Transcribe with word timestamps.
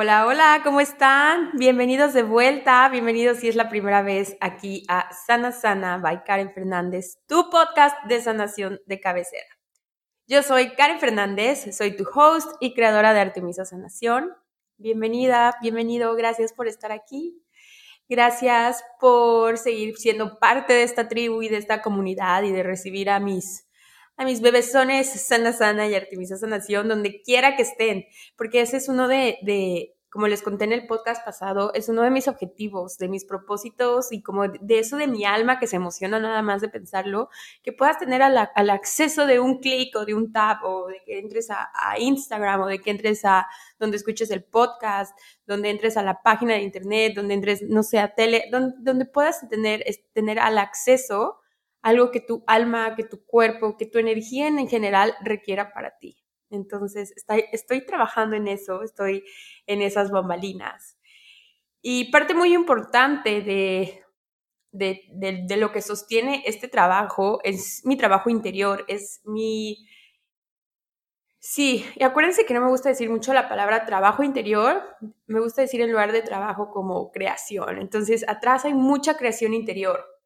Hola, 0.00 0.26
hola, 0.26 0.60
¿cómo 0.62 0.80
están? 0.80 1.50
Bienvenidos 1.54 2.12
de 2.12 2.22
vuelta, 2.22 2.88
bienvenidos 2.88 3.38
si 3.38 3.48
es 3.48 3.56
la 3.56 3.68
primera 3.68 4.00
vez 4.00 4.36
aquí 4.40 4.84
a 4.86 5.12
Sana 5.26 5.50
Sana 5.50 5.98
by 5.98 6.22
Karen 6.22 6.52
Fernández, 6.52 7.18
tu 7.26 7.50
podcast 7.50 7.96
de 8.04 8.22
sanación 8.22 8.80
de 8.86 9.00
cabecera. 9.00 9.48
Yo 10.28 10.44
soy 10.44 10.76
Karen 10.76 11.00
Fernández, 11.00 11.76
soy 11.76 11.96
tu 11.96 12.04
host 12.14 12.48
y 12.60 12.74
creadora 12.74 13.12
de 13.12 13.18
Artemisa 13.18 13.64
Sanación. 13.64 14.32
Bienvenida, 14.76 15.56
bienvenido, 15.60 16.14
gracias 16.14 16.52
por 16.52 16.68
estar 16.68 16.92
aquí. 16.92 17.42
Gracias 18.08 18.84
por 19.00 19.58
seguir 19.58 19.96
siendo 19.96 20.38
parte 20.38 20.74
de 20.74 20.84
esta 20.84 21.08
tribu 21.08 21.42
y 21.42 21.48
de 21.48 21.56
esta 21.56 21.82
comunidad 21.82 22.44
y 22.44 22.52
de 22.52 22.62
recibir 22.62 23.10
a 23.10 23.18
mis 23.18 23.67
a 24.18 24.24
mis 24.24 24.40
bebesones 24.40 25.08
Sana 25.08 25.52
Sana 25.52 25.86
y 25.86 25.94
Artemisa 25.94 26.36
Sanación, 26.36 26.88
donde 26.88 27.22
quiera 27.22 27.56
que 27.56 27.62
estén, 27.62 28.04
porque 28.36 28.60
ese 28.60 28.76
es 28.76 28.88
uno 28.88 29.06
de, 29.06 29.38
de, 29.42 29.94
como 30.10 30.26
les 30.26 30.42
conté 30.42 30.64
en 30.64 30.72
el 30.72 30.88
podcast 30.88 31.24
pasado, 31.24 31.72
es 31.72 31.88
uno 31.88 32.02
de 32.02 32.10
mis 32.10 32.26
objetivos, 32.26 32.98
de 32.98 33.08
mis 33.08 33.24
propósitos 33.24 34.10
y 34.10 34.20
como 34.20 34.48
de 34.48 34.78
eso 34.80 34.96
de 34.96 35.06
mi 35.06 35.24
alma 35.24 35.60
que 35.60 35.68
se 35.68 35.76
emociona 35.76 36.18
nada 36.18 36.42
más 36.42 36.60
de 36.60 36.68
pensarlo, 36.68 37.28
que 37.62 37.72
puedas 37.72 37.98
tener 37.98 38.20
al, 38.20 38.70
acceso 38.70 39.24
de 39.24 39.38
un 39.38 39.60
clic 39.60 39.94
o 39.94 40.04
de 40.04 40.14
un 40.14 40.32
tap 40.32 40.64
o 40.64 40.88
de 40.88 41.00
que 41.06 41.20
entres 41.20 41.48
a, 41.50 41.70
Instagram 41.98 42.62
o 42.62 42.66
de 42.66 42.80
que 42.80 42.90
entres 42.90 43.24
a 43.24 43.46
donde 43.78 43.98
escuches 43.98 44.32
el 44.32 44.42
podcast, 44.42 45.16
donde 45.46 45.70
entres 45.70 45.96
a 45.96 46.02
la 46.02 46.22
página 46.22 46.54
de 46.54 46.62
internet, 46.62 47.12
donde 47.14 47.34
entres, 47.34 47.62
no 47.62 47.84
sé, 47.84 48.00
a 48.00 48.16
tele, 48.16 48.46
donde, 48.50 48.74
donde 48.80 49.04
puedas 49.04 49.48
tener, 49.48 49.84
tener 50.12 50.40
al 50.40 50.58
acceso 50.58 51.38
algo 51.88 52.10
que 52.10 52.20
tu 52.20 52.44
alma, 52.46 52.94
que 52.94 53.04
tu 53.04 53.24
cuerpo, 53.24 53.76
que 53.78 53.86
tu 53.86 53.98
energía 53.98 54.46
en, 54.46 54.68
general 54.68 55.14
requiera 55.22 55.72
para 55.72 55.98
ti. 55.98 56.18
Entonces, 56.50 57.14
estoy, 57.52 57.86
trabajando 57.86 58.36
en 58.36 58.46
eso, 58.46 58.82
estoy 58.82 59.24
en 59.66 59.80
esas 59.80 60.10
bambalinas. 60.10 60.98
Y 61.80 62.10
parte 62.10 62.34
muy 62.34 62.54
importante 62.54 63.40
de, 63.40 64.04
de, 64.70 65.00
de, 65.46 65.56
lo 65.56 65.72
que 65.72 65.80
sostiene 65.80 66.42
este 66.44 66.68
trabajo 66.68 67.40
es 67.42 67.82
mi 67.84 67.96
trabajo 67.96 68.28
interior, 68.28 68.84
es 68.88 69.22
mi... 69.24 69.86
Sí, 71.40 71.86
y 71.94 72.02
acuérdense 72.02 72.44
que 72.44 72.52
no 72.52 72.60
me 72.60 72.68
gusta 72.68 72.90
decir 72.90 73.08
mucho 73.08 73.32
la 73.32 73.48
palabra 73.48 73.86
trabajo 73.86 74.22
interior, 74.22 74.82
me 75.26 75.40
gusta 75.40 75.62
decir 75.62 75.80
en 75.80 75.90
lugar 75.90 76.12
de 76.12 76.20
trabajo 76.20 76.70
como 76.70 77.10
creación. 77.12 77.78
Entonces, 77.78 78.28
atrás 78.28 78.66
hay 78.66 78.74
mucha 78.74 79.16
creación 79.16 79.54
interior 79.54 80.17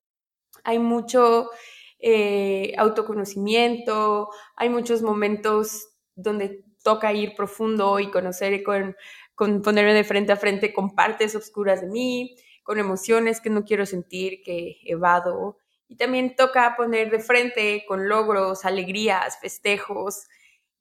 hay 0.65 0.79
mucho 0.79 1.51
eh, 1.99 2.75
autoconocimiento, 2.79 4.29
hay 4.57 4.69
muchos 4.69 5.03
momentos 5.03 5.89
donde 6.15 6.65
toca 6.83 7.13
ir 7.13 7.35
profundo 7.37 8.01
y 8.01 8.11
conocer 8.11 8.63
con, 8.63 8.97
con 9.35 9.63
ponerme 9.63 9.95
de 9.95 10.05
frente 10.05 10.33
a 10.33 10.37
frente 10.37 10.73
con 10.73 10.95
partes 10.95 11.35
oscuras 11.35 11.81
de 11.81 11.89
mí, 11.89 12.37
con 12.63 12.79
emociones 12.79 13.41
que 13.41 13.51
no 13.51 13.65
quiero 13.65 13.87
sentir, 13.87 14.43
que 14.45 14.79
evado. 14.85 15.59
Y 15.89 15.97
también 15.97 16.37
toca 16.37 16.75
poner 16.77 17.11
de 17.11 17.21
frente 17.21 17.85
con 17.87 18.09
logros, 18.09 18.65
alegrías, 18.65 19.39
festejos. 19.41 20.27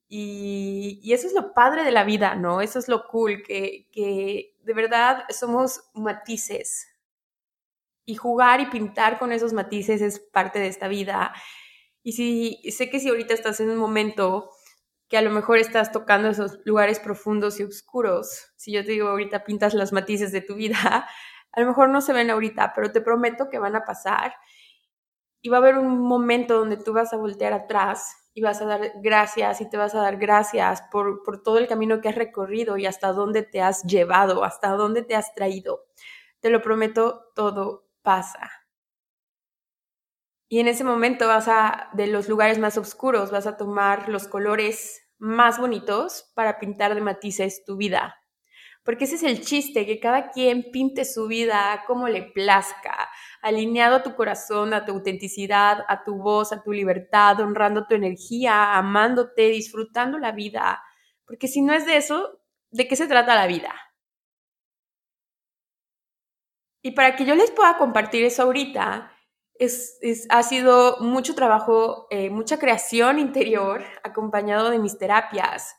Y, 0.07 1.01
eso 1.13 1.27
es 1.27 1.33
lo 1.33 1.53
padre 1.53 1.83
de 1.83 1.91
la 1.91 2.03
vida, 2.03 2.35
¿no? 2.35 2.61
Eso 2.61 2.79
es 2.79 2.87
lo 2.87 3.07
cool, 3.07 3.43
que 3.43 3.87
de 4.63 4.73
verdad 4.73 5.23
somos 5.29 5.81
matices, 5.93 6.90
y 8.05 8.15
jugar 8.15 8.61
y 8.61 8.67
pintar 8.67 9.19
con 9.19 9.31
esos 9.31 9.53
matices 9.53 10.01
es 10.01 10.19
parte 10.19 10.59
de 10.59 10.67
esta 10.67 10.87
vida. 10.87 11.33
Y 12.03 12.13
si 12.13 12.71
sé 12.71 12.89
que 12.89 12.99
si 12.99 13.09
ahorita 13.09 13.33
estás 13.33 13.59
en 13.59 13.69
un 13.69 13.77
momento 13.77 14.49
que 15.07 15.17
a 15.17 15.21
lo 15.21 15.31
mejor 15.31 15.57
estás 15.57 15.91
tocando 15.91 16.29
esos 16.29 16.59
lugares 16.65 16.99
profundos 16.99 17.59
y 17.59 17.63
oscuros, 17.63 18.53
si 18.55 18.71
yo 18.71 18.83
te 18.83 18.91
digo 18.91 19.09
ahorita 19.09 19.43
pintas 19.43 19.73
los 19.73 19.91
matices 19.91 20.31
de 20.31 20.41
tu 20.41 20.55
vida, 20.55 21.07
a 21.51 21.59
lo 21.59 21.67
mejor 21.67 21.89
no 21.89 22.01
se 22.01 22.13
ven 22.13 22.29
ahorita, 22.29 22.71
pero 22.73 22.91
te 22.91 23.01
prometo 23.01 23.49
que 23.49 23.59
van 23.59 23.75
a 23.75 23.83
pasar 23.83 24.33
y 25.41 25.49
va 25.49 25.57
a 25.57 25.59
haber 25.59 25.77
un 25.77 25.99
momento 25.99 26.57
donde 26.57 26.77
tú 26.77 26.93
vas 26.93 27.13
a 27.13 27.17
voltear 27.17 27.53
atrás 27.53 28.15
y 28.33 28.41
vas 28.41 28.61
a 28.61 28.65
dar 28.65 28.91
gracias 29.01 29.59
y 29.59 29.69
te 29.69 29.75
vas 29.75 29.93
a 29.95 30.01
dar 30.01 30.17
gracias 30.17 30.81
por, 30.91 31.23
por 31.23 31.43
todo 31.43 31.57
el 31.57 31.67
camino 31.67 31.99
que 31.99 32.09
has 32.09 32.15
recorrido 32.15 32.77
y 32.77 32.85
hasta 32.85 33.11
dónde 33.11 33.43
te 33.43 33.61
has 33.61 33.83
llevado, 33.83 34.43
hasta 34.43 34.69
dónde 34.69 35.03
te 35.03 35.15
has 35.15 35.35
traído. 35.35 35.87
Te 36.39 36.49
lo 36.49 36.61
prometo 36.61 37.31
todo 37.35 37.90
pasa. 38.01 38.49
Y 40.49 40.59
en 40.59 40.67
ese 40.67 40.83
momento 40.83 41.27
vas 41.27 41.47
a, 41.47 41.89
de 41.93 42.07
los 42.07 42.27
lugares 42.27 42.59
más 42.59 42.77
oscuros, 42.77 43.31
vas 43.31 43.47
a 43.47 43.55
tomar 43.55 44.09
los 44.09 44.27
colores 44.27 45.01
más 45.17 45.59
bonitos 45.59 46.31
para 46.35 46.59
pintar 46.59 46.93
de 46.93 47.01
matices 47.01 47.63
tu 47.65 47.77
vida. 47.77 48.17
Porque 48.83 49.05
ese 49.05 49.15
es 49.15 49.23
el 49.23 49.41
chiste, 49.41 49.85
que 49.85 49.99
cada 49.99 50.31
quien 50.31 50.71
pinte 50.71 51.05
su 51.05 51.27
vida 51.27 51.83
como 51.85 52.07
le 52.07 52.23
plazca, 52.23 53.09
alineado 53.41 53.97
a 53.97 54.03
tu 54.03 54.15
corazón, 54.15 54.73
a 54.73 54.85
tu 54.85 54.93
autenticidad, 54.93 55.85
a 55.87 56.03
tu 56.03 56.15
voz, 56.17 56.51
a 56.51 56.63
tu 56.63 56.71
libertad, 56.71 57.39
honrando 57.39 57.85
tu 57.87 57.93
energía, 57.95 58.75
amándote, 58.75 59.49
disfrutando 59.49 60.17
la 60.17 60.31
vida. 60.31 60.81
Porque 61.25 61.47
si 61.47 61.61
no 61.61 61.73
es 61.73 61.85
de 61.85 61.97
eso, 61.97 62.41
¿de 62.71 62.87
qué 62.87 62.95
se 62.95 63.07
trata 63.07 63.35
la 63.35 63.47
vida? 63.47 63.73
Y 66.81 66.91
para 66.91 67.15
que 67.15 67.25
yo 67.25 67.35
les 67.35 67.51
pueda 67.51 67.77
compartir 67.77 68.23
eso 68.23 68.43
ahorita, 68.43 69.11
es, 69.61 69.99
ha 70.29 70.41
sido 70.41 70.97
mucho 71.01 71.35
trabajo, 71.35 72.07
eh, 72.09 72.31
mucha 72.31 72.57
creación 72.57 73.19
interior 73.19 73.83
acompañado 74.03 74.71
de 74.71 74.79
mis 74.79 74.97
terapias. 74.97 75.75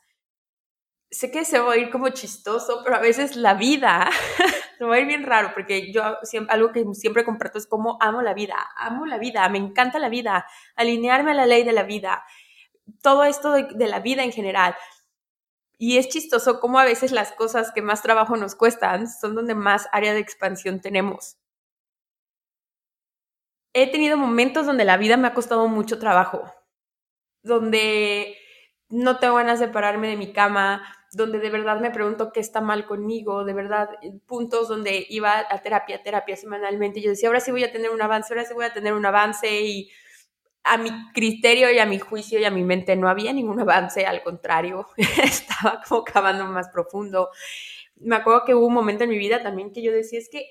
Sé 1.11 1.31
que 1.31 1.43
se 1.43 1.59
va 1.59 1.73
a 1.73 1.77
ir 1.77 1.89
como 1.91 2.09
chistoso, 2.09 2.81
pero 2.83 2.95
a 2.95 2.99
veces 2.99 3.35
la 3.35 3.53
vida 3.55 4.09
se 4.77 4.85
va 4.85 4.95
a 4.95 4.99
ir 4.99 5.05
bien 5.05 5.23
raro, 5.23 5.51
porque 5.53 5.91
yo 5.91 6.15
siempre, 6.23 6.53
algo 6.53 6.71
que 6.71 6.85
siempre 6.93 7.25
comparto 7.25 7.57
es 7.57 7.67
cómo 7.67 7.97
amo 7.99 8.21
la 8.21 8.33
vida, 8.33 8.55
amo 8.77 9.05
la 9.05 9.17
vida, 9.17 9.47
me 9.49 9.57
encanta 9.57 9.99
la 9.99 10.09
vida, 10.09 10.47
alinearme 10.75 11.31
a 11.31 11.35
la 11.35 11.45
ley 11.45 11.63
de 11.63 11.73
la 11.73 11.83
vida, 11.83 12.23
todo 13.01 13.25
esto 13.25 13.51
de 13.51 13.87
la 13.87 13.99
vida 13.99 14.23
en 14.23 14.31
general. 14.31 14.75
Y 15.85 15.97
es 15.97 16.07
chistoso 16.07 16.61
cómo 16.61 16.79
a 16.79 16.85
veces 16.85 17.11
las 17.11 17.33
cosas 17.33 17.73
que 17.73 17.81
más 17.81 18.01
trabajo 18.01 18.37
nos 18.37 18.55
cuestan 18.55 19.09
son 19.09 19.35
donde 19.35 19.53
más 19.53 19.89
área 19.91 20.13
de 20.13 20.19
expansión 20.21 20.79
tenemos. 20.79 21.35
He 23.73 23.91
tenido 23.91 24.15
momentos 24.15 24.65
donde 24.65 24.85
la 24.85 24.95
vida 24.95 25.17
me 25.17 25.27
ha 25.27 25.33
costado 25.33 25.67
mucho 25.67 25.99
trabajo, 25.99 26.49
donde 27.43 28.37
no 28.87 29.19
tengo 29.19 29.35
ganas 29.35 29.59
de 29.59 29.65
separarme 29.65 30.07
de 30.07 30.15
mi 30.15 30.31
cama, 30.31 30.83
donde 31.11 31.39
de 31.39 31.49
verdad 31.49 31.81
me 31.81 31.91
pregunto 31.91 32.31
qué 32.31 32.39
está 32.39 32.61
mal 32.61 32.85
conmigo, 32.85 33.43
de 33.43 33.53
verdad, 33.53 33.89
puntos 34.25 34.69
donde 34.69 35.05
iba 35.09 35.37
a 35.37 35.61
terapia, 35.61 36.01
terapia 36.01 36.37
semanalmente, 36.37 37.01
y 37.01 37.03
yo 37.03 37.09
decía, 37.09 37.27
ahora 37.27 37.41
sí 37.41 37.51
voy 37.51 37.65
a 37.65 37.73
tener 37.73 37.91
un 37.91 38.01
avance, 38.01 38.33
ahora 38.33 38.45
sí 38.45 38.53
voy 38.53 38.63
a 38.63 38.73
tener 38.73 38.93
un 38.93 39.05
avance, 39.05 39.51
y 39.63 39.91
a 40.63 40.77
mi 40.77 40.89
criterio 41.13 41.71
y 41.71 41.79
a 41.79 41.85
mi 41.85 41.99
juicio 41.99 42.39
y 42.39 42.45
a 42.45 42.51
mi 42.51 42.63
mente 42.63 42.95
no 42.95 43.09
había 43.09 43.33
ningún 43.33 43.59
avance, 43.59 44.05
al 44.05 44.23
contrario, 44.23 44.87
estaba 45.23 45.81
como 45.87 46.03
cavando 46.03 46.45
más 46.45 46.69
profundo. 46.69 47.29
Me 47.97 48.15
acuerdo 48.15 48.45
que 48.45 48.55
hubo 48.55 48.67
un 48.67 48.73
momento 48.73 49.03
en 49.03 49.09
mi 49.09 49.17
vida 49.17 49.43
también 49.43 49.71
que 49.71 49.83
yo 49.83 49.91
decía, 49.91 50.19
es 50.19 50.29
que, 50.29 50.45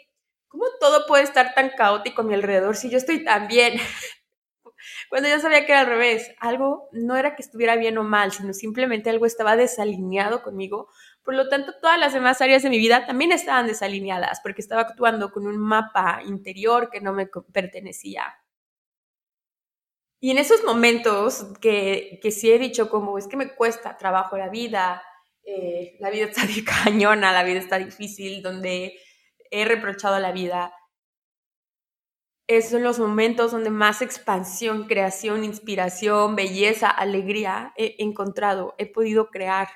¿cómo 0.48 0.64
todo 0.80 1.06
puede 1.06 1.24
estar 1.24 1.54
tan 1.54 1.70
caótico 1.70 2.22
a 2.22 2.24
mi 2.24 2.34
alrededor 2.34 2.76
si 2.76 2.90
yo 2.90 2.98
estoy 2.98 3.24
tan 3.24 3.48
bien? 3.48 3.74
Cuando 5.08 5.28
yo 5.28 5.38
sabía 5.38 5.64
que 5.64 5.72
era 5.72 5.82
al 5.82 5.86
revés, 5.86 6.34
algo 6.40 6.88
no 6.92 7.16
era 7.16 7.36
que 7.36 7.42
estuviera 7.42 7.76
bien 7.76 7.98
o 7.98 8.04
mal, 8.04 8.32
sino 8.32 8.52
simplemente 8.52 9.10
algo 9.10 9.26
estaba 9.26 9.56
desalineado 9.56 10.42
conmigo. 10.42 10.88
Por 11.22 11.34
lo 11.34 11.48
tanto, 11.48 11.72
todas 11.80 11.98
las 11.98 12.12
demás 12.12 12.40
áreas 12.40 12.62
de 12.62 12.70
mi 12.70 12.78
vida 12.78 13.06
también 13.06 13.32
estaban 13.32 13.66
desalineadas 13.66 14.40
porque 14.42 14.60
estaba 14.60 14.82
actuando 14.82 15.30
con 15.30 15.46
un 15.46 15.58
mapa 15.58 16.20
interior 16.26 16.90
que 16.90 17.00
no 17.00 17.12
me 17.12 17.28
pertenecía. 17.52 18.41
Y 20.22 20.30
en 20.30 20.38
esos 20.38 20.62
momentos 20.62 21.46
que, 21.60 22.20
que 22.22 22.30
sí 22.30 22.52
he 22.52 22.58
dicho 22.60 22.88
como 22.88 23.18
es 23.18 23.26
que 23.26 23.36
me 23.36 23.56
cuesta 23.56 23.96
trabajo 23.96 24.38
la 24.38 24.48
vida, 24.48 25.02
eh, 25.44 25.96
la 25.98 26.10
vida 26.10 26.26
está 26.26 26.42
cañona, 26.84 27.32
la 27.32 27.42
vida 27.42 27.58
está 27.58 27.78
difícil, 27.78 28.40
donde 28.40 28.94
he 29.50 29.64
reprochado 29.64 30.20
la 30.20 30.30
vida, 30.30 30.72
esos 32.46 32.70
son 32.70 32.84
los 32.84 33.00
momentos 33.00 33.50
donde 33.50 33.70
más 33.70 34.00
expansión, 34.00 34.86
creación, 34.86 35.42
inspiración, 35.42 36.36
belleza, 36.36 36.88
alegría 36.88 37.72
he 37.76 37.96
encontrado, 37.98 38.74
he 38.78 38.86
podido 38.86 39.28
crear. 39.28 39.68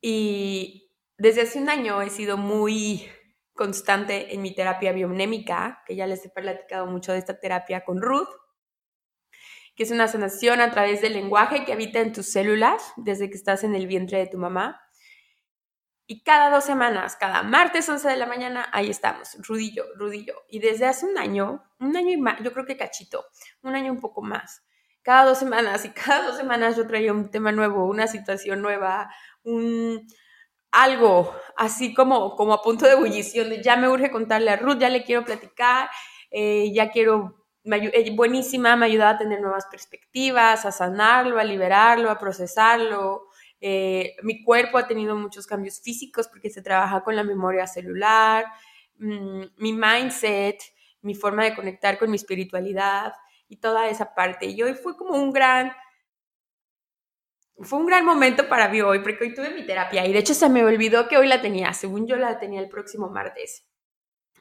Y 0.00 0.92
desde 1.18 1.42
hace 1.42 1.58
un 1.58 1.68
año 1.68 2.00
he 2.00 2.08
sido 2.08 2.36
muy 2.38 3.10
constante 3.54 4.34
en 4.34 4.42
mi 4.42 4.54
terapia 4.54 4.92
biomnémica, 4.92 5.82
que 5.86 5.96
ya 5.96 6.06
les 6.06 6.24
he 6.26 6.28
platicado 6.28 6.86
mucho 6.86 7.12
de 7.12 7.18
esta 7.18 7.38
terapia 7.38 7.84
con 7.84 8.02
Ruth, 8.02 8.28
que 9.74 9.84
es 9.84 9.90
una 9.90 10.08
sanación 10.08 10.60
a 10.60 10.70
través 10.70 11.00
del 11.00 11.14
lenguaje 11.14 11.64
que 11.64 11.72
habita 11.72 12.00
en 12.00 12.12
tus 12.12 12.30
células 12.30 12.92
desde 12.96 13.28
que 13.28 13.36
estás 13.36 13.64
en 13.64 13.74
el 13.74 13.86
vientre 13.86 14.18
de 14.18 14.26
tu 14.26 14.38
mamá. 14.38 14.80
Y 16.06 16.22
cada 16.22 16.50
dos 16.50 16.64
semanas, 16.64 17.16
cada 17.16 17.42
martes 17.42 17.88
11 17.88 18.08
de 18.08 18.16
la 18.16 18.26
mañana, 18.26 18.68
ahí 18.72 18.90
estamos, 18.90 19.36
Rudillo, 19.38 19.86
Rudillo. 19.96 20.34
Y 20.48 20.58
desde 20.58 20.86
hace 20.86 21.06
un 21.06 21.16
año, 21.16 21.64
un 21.80 21.96
año 21.96 22.10
y 22.10 22.18
más, 22.18 22.42
yo 22.42 22.52
creo 22.52 22.66
que 22.66 22.76
cachito, 22.76 23.24
un 23.62 23.74
año 23.74 23.90
un 23.90 24.00
poco 24.00 24.20
más, 24.20 24.62
cada 25.02 25.24
dos 25.24 25.38
semanas 25.38 25.84
y 25.84 25.90
cada 25.90 26.26
dos 26.26 26.36
semanas 26.36 26.76
yo 26.76 26.86
traía 26.86 27.12
un 27.12 27.30
tema 27.30 27.52
nuevo, 27.52 27.86
una 27.86 28.06
situación 28.06 28.62
nueva, 28.62 29.10
un 29.42 30.06
algo 30.74 31.32
así 31.56 31.94
como, 31.94 32.34
como 32.36 32.52
a 32.52 32.62
punto 32.62 32.84
de 32.84 32.92
ebullición, 32.92 33.48
de 33.48 33.62
ya 33.62 33.76
me 33.76 33.88
urge 33.88 34.10
contarle 34.10 34.50
a 34.50 34.56
Ruth, 34.56 34.78
ya 34.78 34.90
le 34.90 35.04
quiero 35.04 35.24
platicar, 35.24 35.88
eh, 36.30 36.72
ya 36.74 36.90
quiero, 36.90 37.46
eh, 37.64 38.10
buenísima, 38.14 38.74
me 38.76 38.86
ayuda 38.86 39.10
a 39.10 39.18
tener 39.18 39.40
nuevas 39.40 39.66
perspectivas, 39.70 40.64
a 40.66 40.72
sanarlo, 40.72 41.38
a 41.38 41.44
liberarlo, 41.44 42.10
a 42.10 42.18
procesarlo. 42.18 43.28
Eh, 43.60 44.16
mi 44.22 44.42
cuerpo 44.42 44.76
ha 44.78 44.86
tenido 44.88 45.14
muchos 45.14 45.46
cambios 45.46 45.80
físicos 45.80 46.28
porque 46.28 46.50
se 46.50 46.60
trabaja 46.60 47.02
con 47.04 47.14
la 47.14 47.22
memoria 47.22 47.66
celular, 47.68 48.44
mm, 48.98 49.42
mi 49.56 49.72
mindset, 49.72 50.58
mi 51.02 51.14
forma 51.14 51.44
de 51.44 51.54
conectar 51.54 51.98
con 51.98 52.10
mi 52.10 52.16
espiritualidad 52.16 53.12
y 53.48 53.58
toda 53.58 53.88
esa 53.88 54.14
parte. 54.14 54.46
Y 54.46 54.60
hoy 54.62 54.74
fue 54.74 54.96
como 54.96 55.14
un 55.14 55.32
gran 55.32 55.72
fue 57.58 57.78
un 57.78 57.86
gran 57.86 58.04
momento 58.04 58.48
para 58.48 58.68
mí 58.68 58.80
hoy, 58.80 58.98
porque 59.00 59.24
hoy 59.24 59.34
tuve 59.34 59.50
mi 59.50 59.64
terapia 59.64 60.06
y 60.06 60.12
de 60.12 60.18
hecho 60.18 60.34
se 60.34 60.48
me 60.48 60.64
olvidó 60.64 61.08
que 61.08 61.16
hoy 61.16 61.28
la 61.28 61.40
tenía, 61.40 61.72
según 61.72 62.06
yo 62.06 62.16
la 62.16 62.38
tenía 62.38 62.60
el 62.60 62.68
próximo 62.68 63.08
martes. 63.10 63.66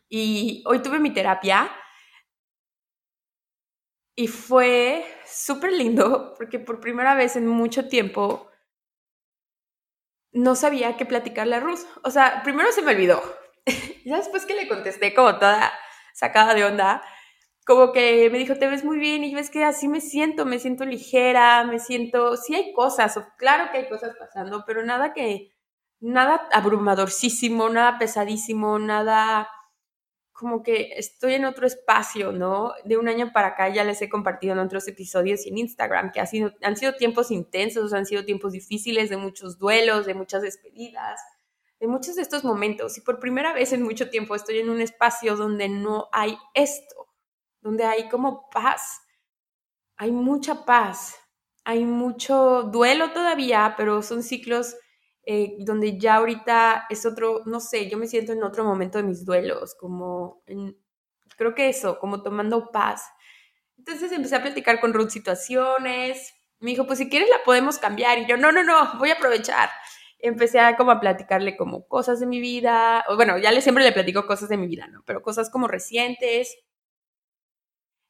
Y 0.09 0.63
hoy 0.67 0.81
tuve 0.81 0.99
mi 0.99 1.11
terapia 1.11 1.71
y 4.15 4.27
fue 4.27 5.05
súper 5.25 5.73
lindo 5.73 6.33
porque 6.37 6.59
por 6.59 6.79
primera 6.79 7.15
vez 7.15 7.35
en 7.35 7.47
mucho 7.47 7.87
tiempo 7.87 8.49
no 10.31 10.55
sabía 10.55 10.97
qué 10.97 11.05
platicarle 11.05 11.55
a 11.55 11.59
Ruth. 11.59 11.85
O 12.03 12.11
sea, 12.11 12.41
primero 12.43 12.71
se 12.71 12.81
me 12.81 12.91
olvidó. 12.91 13.21
ya 14.05 14.17
después 14.17 14.45
que 14.45 14.55
le 14.55 14.67
contesté 14.67 15.13
como 15.13 15.37
toda 15.37 15.71
sacada 16.13 16.53
de 16.53 16.65
onda, 16.65 17.03
como 17.65 17.91
que 17.93 18.29
me 18.29 18.37
dijo, 18.39 18.55
te 18.55 18.67
ves 18.67 18.83
muy 18.83 18.99
bien, 18.99 19.23
y 19.23 19.31
yo 19.31 19.39
es 19.39 19.49
que 19.49 19.63
así 19.63 19.87
me 19.87 20.01
siento, 20.01 20.45
me 20.45 20.59
siento 20.59 20.85
ligera, 20.85 21.63
me 21.63 21.79
siento, 21.79 22.35
sí 22.37 22.55
hay 22.55 22.73
cosas, 22.73 23.17
claro 23.37 23.71
que 23.71 23.79
hay 23.79 23.89
cosas 23.89 24.15
pasando, 24.17 24.63
pero 24.67 24.83
nada 24.83 25.13
que, 25.13 25.51
nada 25.99 26.47
abrumadorcísimo, 26.51 27.69
nada 27.69 27.97
pesadísimo, 27.97 28.79
nada 28.79 29.49
como 30.33 30.63
que 30.63 30.93
estoy 30.97 31.35
en 31.35 31.45
otro 31.45 31.65
espacio, 31.65 32.31
¿no? 32.31 32.73
De 32.83 32.97
un 32.97 33.07
año 33.07 33.31
para 33.31 33.49
acá 33.49 33.69
ya 33.69 33.83
les 33.83 34.01
he 34.01 34.09
compartido 34.09 34.53
en 34.53 34.59
otros 34.59 34.87
episodios 34.87 35.45
y 35.45 35.49
en 35.49 35.59
Instagram 35.59 36.11
que 36.11 36.19
ha 36.19 36.25
sido, 36.25 36.51
han 36.63 36.75
sido 36.75 36.95
tiempos 36.95 37.31
intensos, 37.31 37.93
han 37.93 38.05
sido 38.05 38.25
tiempos 38.25 38.51
difíciles, 38.51 39.09
de 39.09 39.17
muchos 39.17 39.57
duelos, 39.59 40.05
de 40.05 40.15
muchas 40.15 40.41
despedidas, 40.41 41.21
de 41.79 41.87
muchos 41.87 42.15
de 42.15 42.23
estos 42.23 42.43
momentos. 42.43 42.97
Y 42.97 43.01
por 43.01 43.19
primera 43.19 43.53
vez 43.53 43.73
en 43.73 43.83
mucho 43.83 44.09
tiempo 44.09 44.35
estoy 44.35 44.57
en 44.57 44.69
un 44.69 44.81
espacio 44.81 45.37
donde 45.37 45.69
no 45.69 46.09
hay 46.11 46.37
esto 46.55 47.02
donde 47.63 47.85
hay 47.85 48.09
como 48.09 48.49
paz, 48.49 49.01
hay 49.95 50.11
mucha 50.11 50.65
paz, 50.65 51.15
hay 51.63 51.85
mucho 51.85 52.63
duelo 52.63 53.11
todavía, 53.11 53.73
pero 53.77 54.01
son 54.01 54.21
ciclos 54.21 54.75
eh, 55.25 55.55
donde 55.59 55.97
ya 55.97 56.15
ahorita 56.15 56.85
es 56.89 57.05
otro, 57.05 57.41
no 57.45 57.61
sé, 57.61 57.89
yo 57.89 57.97
me 57.97 58.07
siento 58.07 58.33
en 58.33 58.43
otro 58.43 58.65
momento 58.65 58.97
de 58.97 59.05
mis 59.05 59.25
duelos, 59.25 59.73
como 59.79 60.43
creo 61.37 61.55
que 61.55 61.69
eso, 61.69 61.97
como 61.99 62.21
tomando 62.21 62.69
paz. 62.71 63.05
Entonces 63.77 64.11
empecé 64.11 64.35
a 64.35 64.41
platicar 64.41 64.81
con 64.81 64.93
Ruth 64.93 65.09
situaciones, 65.09 66.33
me 66.59 66.71
dijo, 66.71 66.85
pues 66.85 66.99
si 66.99 67.09
quieres 67.09 67.29
la 67.29 67.43
podemos 67.45 67.77
cambiar, 67.77 68.19
y 68.19 68.27
yo, 68.27 68.37
no, 68.37 68.51
no, 68.51 68.63
no, 68.63 68.97
voy 68.99 69.11
a 69.11 69.15
aprovechar. 69.15 69.69
Empecé 70.19 70.59
a 70.59 70.77
como 70.77 70.91
a 70.91 70.99
platicarle 70.99 71.57
como 71.57 71.87
cosas 71.87 72.19
de 72.19 72.25
mi 72.25 72.39
vida, 72.39 73.03
o 73.09 73.15
bueno, 73.15 73.37
ya 73.37 73.51
le 73.51 73.61
siempre 73.61 73.83
le 73.83 73.91
platico 73.91 74.25
cosas 74.25 74.49
de 74.49 74.57
mi 74.57 74.67
vida, 74.67 74.87
¿no? 74.87 75.03
Pero 75.05 75.21
cosas 75.21 75.49
como 75.49 75.67
recientes, 75.67 76.57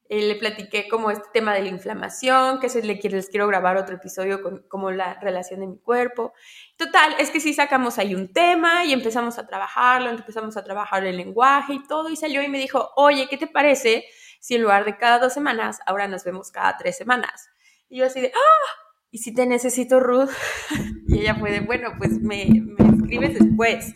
eh, 0.09 0.27
le 0.27 0.35
platiqué 0.35 0.87
como 0.89 1.11
este 1.11 1.27
tema 1.33 1.53
de 1.53 1.61
la 1.61 1.69
inflamación, 1.69 2.59
que 2.59 2.67
les 3.09 3.29
quiero 3.29 3.47
grabar 3.47 3.77
otro 3.77 3.95
episodio 3.95 4.41
con 4.41 4.63
como 4.67 4.91
la 4.91 5.19
relación 5.21 5.61
de 5.61 5.67
mi 5.67 5.79
cuerpo. 5.79 6.33
Total, 6.75 7.15
es 7.19 7.31
que 7.31 7.39
sí 7.39 7.53
sacamos 7.53 7.97
ahí 7.97 8.13
un 8.13 8.33
tema 8.33 8.85
y 8.85 8.93
empezamos 8.93 9.39
a 9.39 9.47
trabajarlo, 9.47 10.09
empezamos 10.09 10.57
a 10.57 10.63
trabajar 10.63 11.05
el 11.05 11.17
lenguaje 11.17 11.73
y 11.73 11.83
todo, 11.83 12.09
y 12.09 12.15
salió 12.15 12.43
y 12.43 12.49
me 12.49 12.59
dijo, 12.59 12.89
oye, 12.95 13.27
¿qué 13.29 13.37
te 13.37 13.47
parece 13.47 14.05
si 14.39 14.55
en 14.55 14.61
lugar 14.61 14.83
de 14.83 14.97
cada 14.97 15.19
dos 15.19 15.33
semanas, 15.33 15.79
ahora 15.85 16.07
nos 16.07 16.23
vemos 16.25 16.51
cada 16.51 16.77
tres 16.77 16.97
semanas? 16.97 17.49
Y 17.87 17.99
yo 17.99 18.05
así 18.05 18.19
de, 18.19 18.31
¡ah! 18.35 18.83
¿Y 19.09 19.19
si 19.19 19.33
te 19.33 19.45
necesito, 19.45 19.99
Ruth? 19.99 20.31
y 21.07 21.19
ella 21.19 21.35
fue 21.35 21.51
de, 21.51 21.59
bueno, 21.61 21.91
pues 21.97 22.19
me, 22.19 22.45
me 22.77 22.97
escribes 22.97 23.39
después. 23.39 23.93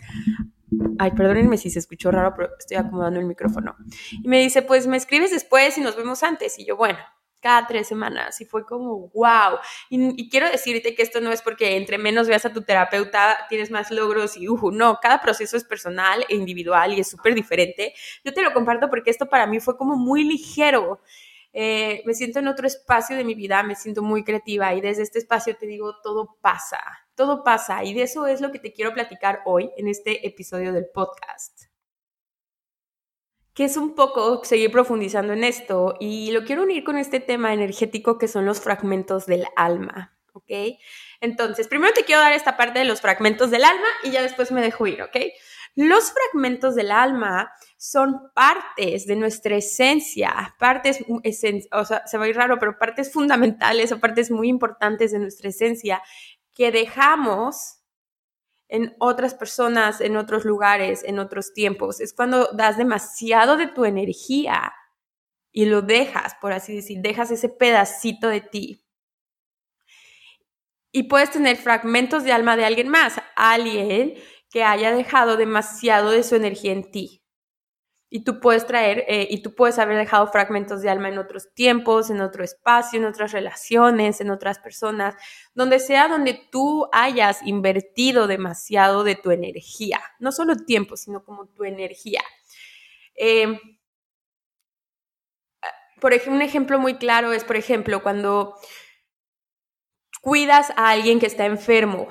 Ay, 1.00 1.12
perdónenme 1.12 1.58
si 1.58 1.69
se 1.69 1.80
escuchó 1.80 2.12
raro, 2.12 2.34
pero 2.36 2.50
estoy 2.60 2.78
acomodando 2.78 3.19
el 3.19 3.25
micrófono. 3.25 3.75
Y 4.12 4.28
me 4.28 4.40
dice, 4.40 4.62
pues 4.62 4.88
me 4.88 4.98
escribes 4.98 5.31
después 5.31 5.78
y 5.78 5.81
nos 5.81 5.96
vemos 5.96 6.24
antes. 6.24 6.60
Y 6.60 6.66
yo, 6.66 6.75
bueno, 6.75 7.00
cada 7.40 7.68
tres 7.68 7.88
semanas. 7.88 8.42
Y 8.42 8.46
fue 8.46 8.66
como, 8.66 9.10
wow. 9.10 9.60
Y, 9.90 10.30
quiero 10.30 10.50
decirte 10.50 10.96
que 10.96 11.04
esto 11.04 11.22
no 11.22 11.31
es 11.31 11.42
porque 11.42 11.78
entre 11.78 11.98
menos 11.98 12.28
veas 12.28 12.46
a 12.46 12.54
tu 12.54 12.64
terapeuta 12.64 13.38
tienes 13.50 13.72
más 13.72 13.92
logros 13.92 14.36
y, 14.38 14.50
uh, 14.50 14.72
no, 14.72 15.00
cada 15.02 15.22
proceso 15.22 15.56
es 15.56 15.64
personal 15.64 16.25
e 16.28 16.36
individual 16.36 16.94
y 16.94 17.00
es 17.00 17.10
súper 17.10 17.34
diferente. 17.34 17.94
Yo 18.25 18.34
te 18.34 18.42
lo 18.42 18.54
comparto 18.54 18.90
porque 18.90 19.12
esto 19.12 19.28
para 19.28 19.48
mí 19.48 19.60
fue 19.60 19.78
como 19.78 19.96
muy 19.96 20.24
ligero. 20.24 21.02
Eh, 21.54 22.04
me 22.06 22.14
siento 22.14 22.40
en 22.40 22.48
otro 22.50 22.68
espacio 22.68 23.16
de 23.16 23.24
mi 23.24 23.34
vida, 23.34 23.64
me 23.64 23.75
siento 23.75 24.04
muy 24.04 24.24
creativa 24.24 24.74
y 24.75 24.81
desde 24.81 25.04
este 25.04 25.19
espacio 25.19 25.56
te 25.56 25.66
digo, 25.66 25.96
todo 26.04 26.38
pasa 26.42 27.06
todo 27.18 27.44
pasa 27.44 27.84
y 27.84 27.94
de 27.94 28.04
eso 28.04 28.28
es 28.28 28.40
lo 28.40 28.52
que 28.52 28.60
te 28.60 28.72
quiero 28.72 28.94
platicar 28.94 29.42
hoy 29.46 29.72
en 29.75 29.90
este 29.90 30.25
episodio 30.25 30.72
del 30.72 30.86
podcast. 30.86 31.64
Que 33.54 33.66
es 33.66 33.75
un 33.75 33.96
poco 33.96 34.46
seguir 34.46 34.72
profundizando 34.72 35.34
en 35.34 35.44
esto 35.44 35.96
y 36.00 36.31
lo 36.31 36.46
quiero 36.46 36.64
unir 36.64 36.84
con 36.84 36.96
este 36.96 37.19
tema 37.19 37.54
energético 37.54 38.19
que 38.19 38.28
son 38.28 38.46
los 38.46 38.62
fragmentos 38.62 39.25
del 39.25 39.48
alma, 39.56 40.16
¿ok? 40.33 40.78
Entonces, 41.19 41.68
primero 41.68 41.92
te 41.94 42.06
quiero 42.06 42.21
dar 42.21 42.33
esta 42.33 42.56
parte 42.56 42.80
de 42.80 42.86
los 42.86 43.02
fragmentos 43.02 43.50
del 43.50 43.66
alma 43.66 43.88
y 44.04 44.12
ya 44.12 44.21
después 44.21 44.52
me 44.52 44.62
dejo 44.62 44.86
ir, 44.86 45.02
¿ok? 45.02 45.18
Los 45.74 46.12
fragmentos 46.12 46.76
del 46.76 46.92
alma 46.92 47.52
son 47.78 48.31
partes 48.33 49.06
de 49.06 49.16
nuestra 49.16 49.57
esencia, 49.57 50.56
partes, 50.57 51.04
o 51.71 51.86
sea, 51.86 52.06
se 52.07 52.18
va 52.18 52.26
a 52.26 52.28
ir 52.28 52.36
raro, 52.36 52.57
pero 52.59 52.80
partes 52.80 53.12
fundamentales 53.12 53.92
o 53.92 54.00
partes 54.00 54.31
muy 54.31 54.50
importantes 54.50 55.12
de 55.12 55.19
nuestra 55.19 55.50
esencia 55.50 56.02
que 56.57 56.71
dejamos 56.71 57.83
en 58.68 58.95
otras 58.99 59.35
personas, 59.35 60.02
en 60.02 60.18
otros 60.18 60.44
lugares, 60.44 61.04
en 61.04 61.19
otros 61.19 61.54
tiempos. 61.54 62.02
Es 62.02 62.14
cuando 62.14 62.49
das 62.52 62.78
demasiado 62.78 63.57
de 63.57 63.68
tu 63.68 63.85
energía 63.85 64.73
y 65.52 65.66
lo 65.66 65.83
dejas, 65.83 66.33
por 66.42 66.54
así 66.54 66.76
decir, 66.76 66.99
dejas 67.02 67.30
ese 67.30 67.47
pedacito 67.47 68.28
de 68.28 68.42
ti. 68.42 68.83
Y 70.92 71.04
puedes 71.04 71.30
tener 71.30 71.57
fragmentos 71.57 72.23
de 72.23 72.31
alma 72.31 72.57
de 72.57 72.66
alguien 72.66 72.90
más, 72.90 73.21
alguien 73.35 74.16
que 74.49 74.64
haya 74.64 74.92
dejado 74.92 75.37
demasiado 75.37 76.09
de 76.09 76.23
su 76.23 76.35
energía 76.35 76.71
en 76.71 76.90
ti. 76.90 77.23
Y 78.09 78.23
tú 78.23 78.40
puedes 78.40 78.66
traer, 78.66 79.04
eh, 79.07 79.28
y 79.30 79.42
tú 79.42 79.54
puedes 79.54 79.80
haber 79.80 79.97
dejado 79.97 80.28
fragmentos 80.28 80.81
de 80.81 80.90
alma 80.90 81.09
en 81.09 81.18
otros 81.18 81.54
tiempos, 81.54 82.09
en 82.09 82.21
otro 82.21 82.44
espacio, 82.44 82.99
en 82.99 83.06
otras 83.06 83.33
relaciones, 83.33 84.21
en 84.21 84.30
otras 84.30 84.59
personas, 84.59 85.16
donde 85.54 85.80
sea 85.80 86.07
donde 86.07 86.40
tú 86.52 86.87
hayas 86.94 87.42
invertido 87.44 88.28
demasiado 88.28 89.04
de 89.04 89.16
tu 89.16 89.31
energía, 89.31 89.99
no 90.19 90.31
solo 90.31 90.56
tiempo, 90.56 90.95
sino 90.95 91.23
como 91.26 91.47
tu 91.47 91.66
energía. 91.66 92.21
Em, 93.16 93.59
por 95.99 96.14
ejemplo, 96.14 96.35
un 96.35 96.42
ejemplo 96.42 96.80
muy 96.80 96.95
claro 96.97 97.33
es, 97.33 97.44
por 97.44 97.56
ejemplo, 97.56 98.04
cuando 98.04 98.56
cuidas 100.21 100.71
a 100.76 100.92
alguien 100.92 101.19
que 101.19 101.26
está 101.26 101.45
enfermo, 101.45 102.07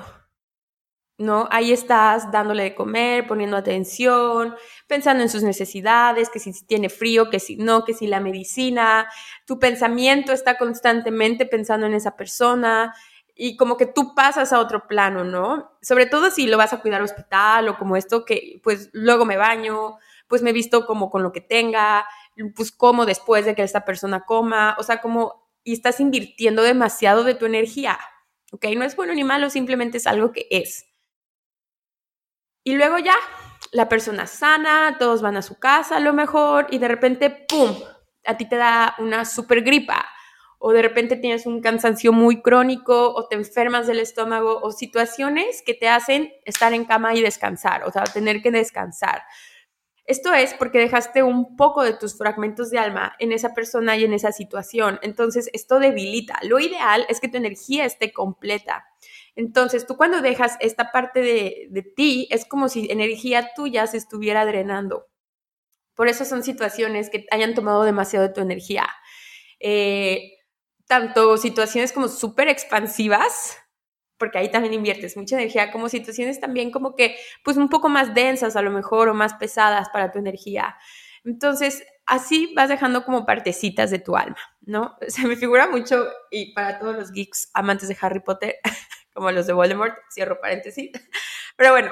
¿no? 1.18 1.48
Ahí 1.50 1.72
estás 1.72 2.30
dándole 2.30 2.64
de 2.64 2.74
comer, 2.74 3.26
poniendo 3.26 3.56
atención, 3.56 4.54
pensando 4.86 5.22
en 5.22 5.30
sus 5.30 5.42
necesidades, 5.42 6.28
que 6.28 6.38
si 6.38 6.52
tiene 6.66 6.88
frío, 6.88 7.30
que 7.30 7.40
si 7.40 7.56
no, 7.56 7.84
que 7.84 7.94
si 7.94 8.06
la 8.06 8.20
medicina, 8.20 9.08
tu 9.46 9.58
pensamiento 9.58 10.32
está 10.32 10.58
constantemente 10.58 11.46
pensando 11.46 11.86
en 11.86 11.94
esa 11.94 12.16
persona 12.16 12.94
y 13.34 13.56
como 13.56 13.76
que 13.76 13.86
tú 13.86 14.14
pasas 14.14 14.52
a 14.52 14.60
otro 14.60 14.86
plano, 14.88 15.24
¿no? 15.24 15.78
Sobre 15.82 16.06
todo 16.06 16.30
si 16.30 16.46
lo 16.46 16.56
vas 16.58 16.72
a 16.72 16.80
cuidar 16.80 17.00
al 17.00 17.06
hospital 17.06 17.68
o 17.68 17.78
como 17.78 17.96
esto 17.96 18.24
que 18.24 18.60
pues 18.62 18.90
luego 18.92 19.24
me 19.24 19.36
baño, 19.36 19.98
pues 20.28 20.42
me 20.42 20.52
visto 20.52 20.86
como 20.86 21.10
con 21.10 21.22
lo 21.22 21.32
que 21.32 21.40
tenga, 21.40 22.06
pues 22.54 22.72
como 22.72 23.06
después 23.06 23.44
de 23.44 23.54
que 23.54 23.62
esta 23.62 23.84
persona 23.84 24.24
coma, 24.24 24.76
o 24.78 24.82
sea, 24.82 25.00
como 25.00 25.46
y 25.64 25.72
estás 25.72 25.98
invirtiendo 26.00 26.62
demasiado 26.62 27.24
de 27.24 27.34
tu 27.34 27.44
energía, 27.46 27.98
¿ok? 28.52 28.66
No 28.76 28.84
es 28.84 28.96
bueno 28.96 29.14
ni 29.14 29.24
malo, 29.24 29.50
simplemente 29.50 29.98
es 29.98 30.06
algo 30.06 30.32
que 30.32 30.46
es. 30.50 30.86
Y 32.66 32.74
luego 32.74 32.98
ya, 32.98 33.14
la 33.70 33.88
persona 33.88 34.26
sana, 34.26 34.96
todos 34.98 35.22
van 35.22 35.36
a 35.36 35.42
su 35.42 35.56
casa 35.56 35.98
a 35.98 36.00
lo 36.00 36.12
mejor 36.12 36.66
y 36.68 36.78
de 36.78 36.88
repente, 36.88 37.30
¡pum!, 37.30 37.76
a 38.24 38.36
ti 38.36 38.48
te 38.48 38.56
da 38.56 38.96
una 38.98 39.24
super 39.24 39.62
gripa 39.62 40.04
o 40.58 40.72
de 40.72 40.82
repente 40.82 41.14
tienes 41.14 41.46
un 41.46 41.60
cansancio 41.60 42.12
muy 42.12 42.42
crónico 42.42 43.14
o 43.14 43.28
te 43.28 43.36
enfermas 43.36 43.86
del 43.86 44.00
estómago 44.00 44.58
o 44.60 44.72
situaciones 44.72 45.62
que 45.64 45.74
te 45.74 45.88
hacen 45.88 46.32
estar 46.44 46.72
en 46.72 46.86
cama 46.86 47.14
y 47.14 47.22
descansar, 47.22 47.84
o 47.84 47.92
sea, 47.92 48.02
tener 48.02 48.42
que 48.42 48.50
descansar. 48.50 49.22
Esto 50.04 50.34
es 50.34 50.52
porque 50.54 50.80
dejaste 50.80 51.22
un 51.22 51.56
poco 51.56 51.84
de 51.84 51.92
tus 51.92 52.18
fragmentos 52.18 52.70
de 52.70 52.80
alma 52.80 53.14
en 53.20 53.30
esa 53.30 53.54
persona 53.54 53.96
y 53.96 54.02
en 54.02 54.12
esa 54.12 54.32
situación. 54.32 54.98
Entonces, 55.02 55.50
esto 55.52 55.78
debilita. 55.78 56.40
Lo 56.42 56.58
ideal 56.58 57.06
es 57.08 57.20
que 57.20 57.28
tu 57.28 57.36
energía 57.36 57.84
esté 57.84 58.12
completa. 58.12 58.84
Entonces, 59.36 59.86
tú 59.86 59.96
cuando 59.96 60.22
dejas 60.22 60.56
esta 60.60 60.90
parte 60.92 61.20
de, 61.20 61.68
de 61.70 61.82
ti, 61.82 62.26
es 62.30 62.46
como 62.46 62.68
si 62.68 62.90
energía 62.90 63.50
tuya 63.54 63.86
se 63.86 63.98
estuviera 63.98 64.44
drenando. 64.44 65.06
Por 65.94 66.08
eso 66.08 66.24
son 66.24 66.42
situaciones 66.42 67.10
que 67.10 67.26
hayan 67.30 67.54
tomado 67.54 67.84
demasiado 67.84 68.28
de 68.28 68.34
tu 68.34 68.40
energía. 68.42 68.86
Eh, 69.60 70.32
tanto 70.86 71.36
situaciones 71.36 71.92
como 71.92 72.08
súper 72.08 72.48
expansivas, 72.48 73.56
porque 74.18 74.38
ahí 74.38 74.50
también 74.50 74.74
inviertes 74.74 75.16
mucha 75.16 75.36
energía, 75.36 75.72
como 75.72 75.88
situaciones 75.88 76.40
también 76.40 76.70
como 76.70 76.94
que, 76.94 77.16
pues 77.44 77.56
un 77.56 77.68
poco 77.68 77.88
más 77.88 78.14
densas 78.14 78.56
a 78.56 78.62
lo 78.62 78.70
mejor 78.70 79.08
o 79.08 79.14
más 79.14 79.34
pesadas 79.34 79.88
para 79.90 80.12
tu 80.12 80.18
energía. 80.18 80.76
Entonces, 81.24 81.82
así 82.06 82.52
vas 82.54 82.68
dejando 82.68 83.04
como 83.04 83.26
partecitas 83.26 83.90
de 83.90 83.98
tu 83.98 84.16
alma, 84.16 84.38
¿no? 84.60 84.96
Se 85.08 85.26
me 85.26 85.36
figura 85.36 85.68
mucho, 85.68 86.06
y 86.30 86.52
para 86.54 86.78
todos 86.78 86.96
los 86.96 87.12
geeks 87.12 87.50
amantes 87.54 87.88
de 87.88 87.96
Harry 88.00 88.20
Potter, 88.20 88.56
como 89.16 89.32
los 89.32 89.48
de 89.48 89.54
Voldemort, 89.54 89.96
cierro 90.12 90.40
paréntesis, 90.40 90.92
pero 91.56 91.72
bueno, 91.72 91.90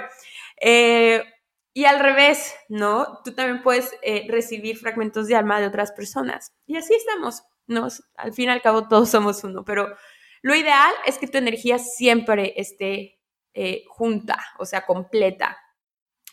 eh, 0.61 1.25
y 1.73 1.87
al 1.87 1.99
revés, 1.99 2.55
¿no? 2.69 3.21
Tú 3.25 3.35
también 3.35 3.63
puedes 3.63 3.93
eh, 4.03 4.27
recibir 4.29 4.79
fragmentos 4.79 5.27
de 5.27 5.35
alma 5.35 5.61
de 5.61 5.67
otras 5.67 5.91
personas. 5.91 6.55
Y 6.67 6.77
así 6.77 6.95
estamos, 6.95 7.43
¿no? 7.67 7.89
Al 8.17 8.33
fin 8.33 8.49
y 8.49 8.53
al 8.53 8.63
cabo 8.63 8.87
todos 8.87 9.11
somos 9.11 9.43
uno, 9.43 9.65
pero 9.65 9.97
lo 10.43 10.55
ideal 10.55 10.93
es 11.05 11.19
que 11.19 11.27
tu 11.27 11.39
energía 11.39 11.79
siempre 11.79 12.53
esté 12.57 13.19
eh, 13.55 13.85
junta, 13.89 14.39
o 14.59 14.67
sea, 14.67 14.87
completa. 14.87 15.59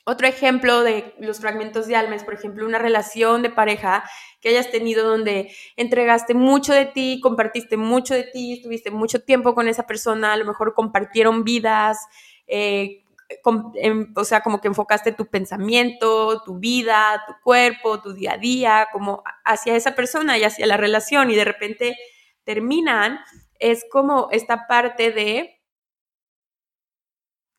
Otro 0.05 0.27
ejemplo 0.27 0.83
de 0.83 1.13
los 1.19 1.39
fragmentos 1.39 1.87
de 1.87 1.95
alma 1.95 2.15
es, 2.15 2.23
por 2.23 2.33
ejemplo, 2.33 2.65
una 2.65 2.79
relación 2.79 3.41
de 3.41 3.49
pareja 3.49 4.03
que 4.39 4.49
hayas 4.49 4.71
tenido 4.71 5.07
donde 5.07 5.51
entregaste 5.75 6.33
mucho 6.33 6.73
de 6.73 6.85
ti, 6.85 7.19
compartiste 7.21 7.77
mucho 7.77 8.13
de 8.13 8.23
ti, 8.23 8.53
estuviste 8.53 8.91
mucho 8.91 9.21
tiempo 9.21 9.53
con 9.53 9.67
esa 9.67 9.85
persona, 9.85 10.33
a 10.33 10.37
lo 10.37 10.45
mejor 10.45 10.73
compartieron 10.73 11.43
vidas, 11.43 11.99
eh, 12.47 13.03
Em, 13.75 14.13
o 14.15 14.23
sea, 14.23 14.41
como 14.41 14.59
que 14.61 14.67
enfocaste 14.67 15.11
tu 15.13 15.25
pensamiento, 15.27 16.41
tu 16.43 16.59
vida, 16.59 17.23
tu 17.27 17.33
cuerpo, 17.43 18.01
tu 18.01 18.13
día 18.13 18.33
a 18.33 18.37
día, 18.37 18.87
como 18.91 19.23
hacia 19.45 19.75
esa 19.75 19.95
persona 19.95 20.37
y 20.37 20.43
hacia 20.43 20.67
la 20.67 20.77
relación 20.77 21.31
y 21.31 21.35
de 21.35 21.45
repente 21.45 21.97
terminan, 22.43 23.19
es 23.59 23.85
como 23.91 24.27
esta 24.31 24.67
parte 24.67 25.11
de, 25.11 25.61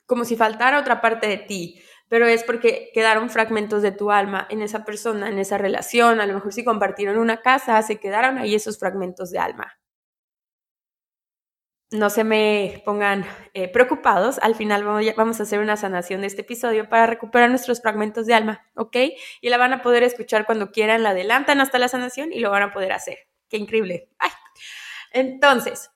como 0.07 0.25
si 0.25 0.37
faltara 0.37 0.81
otra 0.81 1.01
parte 1.01 1.27
de 1.27 1.39
ti, 1.39 1.83
pero 2.13 2.27
es 2.27 2.45
porque 2.45 2.91
quedaron 2.93 3.31
fragmentos 3.31 3.81
de 3.81 3.91
tu 3.91 4.11
alma 4.11 4.47
en 4.51 4.61
esa 4.61 4.85
persona, 4.85 5.31
en 5.31 5.39
esa 5.39 5.57
relación, 5.57 6.21
a 6.21 6.27
lo 6.27 6.35
mejor 6.35 6.53
si 6.53 6.63
compartieron 6.63 7.17
una 7.17 7.41
casa, 7.41 7.81
se 7.81 7.99
quedaron 7.99 8.37
ahí 8.37 8.55
esos 8.55 8.79
fragmentos 8.79 9.31
de 9.31 9.39
alma 9.39 9.79
no 11.91 12.11
se 12.11 12.25
me 12.25 12.83
pongan 12.85 13.25
eh, 13.55 13.69
preocupados, 13.69 14.39
al 14.41 14.55
final 14.55 14.85
vamos 15.17 15.41
a 15.41 15.43
hacer 15.43 15.59
una 15.59 15.79
sanación 15.79 16.21
de 16.21 16.27
este 16.27 16.43
episodio 16.43 16.89
para 16.89 17.07
recuperar 17.07 17.49
nuestros 17.49 17.81
fragmentos 17.81 18.27
de 18.27 18.35
alma, 18.35 18.67
¿ok? 18.75 18.97
Y 19.41 19.49
la 19.49 19.57
van 19.57 19.73
a 19.73 19.83
poder 19.83 20.03
escuchar 20.03 20.45
cuando 20.45 20.71
quieran, 20.71 21.03
la 21.03 21.11
adelantan 21.11 21.61
hasta 21.61 21.79
la 21.79 21.89
sanación 21.89 22.33
y 22.33 22.41
lo 22.41 22.51
van 22.51 22.63
a 22.63 22.73
poder 22.73 22.93
hacer. 22.93 23.19
Qué 23.49 23.57
increíble. 23.57 24.11
Entonces, 25.13 25.91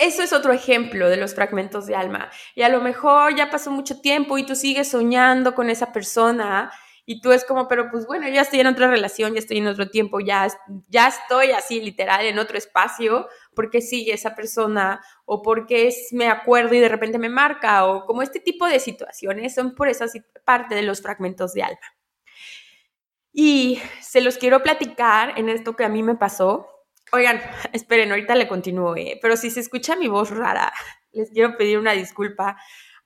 eso 0.00 0.22
es 0.22 0.32
otro 0.32 0.52
ejemplo 0.52 1.10
de 1.10 1.18
los 1.18 1.34
fragmentos 1.34 1.86
de 1.86 1.94
alma. 1.94 2.30
Y 2.54 2.62
a 2.62 2.70
lo 2.70 2.80
mejor 2.80 3.36
ya 3.36 3.50
pasó 3.50 3.70
mucho 3.70 4.00
tiempo 4.00 4.38
y 4.38 4.46
tú 4.46 4.56
sigues 4.56 4.88
soñando 4.88 5.54
con 5.54 5.68
esa 5.68 5.92
persona 5.92 6.72
y 7.04 7.20
tú 7.20 7.32
es 7.32 7.44
como, 7.44 7.68
pero 7.68 7.90
pues 7.90 8.06
bueno, 8.06 8.26
ya 8.28 8.40
estoy 8.40 8.60
en 8.60 8.68
otra 8.68 8.88
relación, 8.88 9.34
ya 9.34 9.40
estoy 9.40 9.58
en 9.58 9.66
otro 9.66 9.90
tiempo, 9.90 10.20
ya, 10.20 10.48
ya 10.88 11.08
estoy 11.08 11.50
así 11.50 11.80
literal 11.80 12.24
en 12.24 12.38
otro 12.38 12.56
espacio, 12.56 13.28
porque 13.54 13.82
sigue 13.82 14.14
esa 14.14 14.34
persona 14.34 15.02
o 15.26 15.42
porque 15.42 15.88
es, 15.88 16.08
me 16.12 16.28
acuerdo 16.28 16.74
y 16.74 16.78
de 16.78 16.88
repente 16.88 17.18
me 17.18 17.28
marca 17.28 17.84
o 17.84 18.06
como 18.06 18.22
este 18.22 18.40
tipo 18.40 18.66
de 18.66 18.80
situaciones 18.80 19.54
son 19.54 19.74
por 19.74 19.88
esa 19.88 20.06
parte 20.44 20.74
de 20.74 20.82
los 20.82 21.02
fragmentos 21.02 21.52
de 21.52 21.64
alma. 21.64 21.80
Y 23.32 23.80
se 24.00 24.22
los 24.22 24.38
quiero 24.38 24.62
platicar 24.62 25.38
en 25.38 25.50
esto 25.50 25.76
que 25.76 25.84
a 25.84 25.88
mí 25.88 26.02
me 26.02 26.16
pasó. 26.16 26.79
Oigan, 27.12 27.40
esperen, 27.72 28.10
ahorita 28.10 28.34
le 28.34 28.48
continúo, 28.48 28.96
¿eh? 28.96 29.18
pero 29.20 29.36
si 29.36 29.50
se 29.50 29.60
escucha 29.60 29.96
mi 29.96 30.08
voz 30.08 30.30
rara, 30.30 30.72
les 31.12 31.30
quiero 31.30 31.56
pedir 31.56 31.78
una 31.78 31.92
disculpa. 31.92 32.56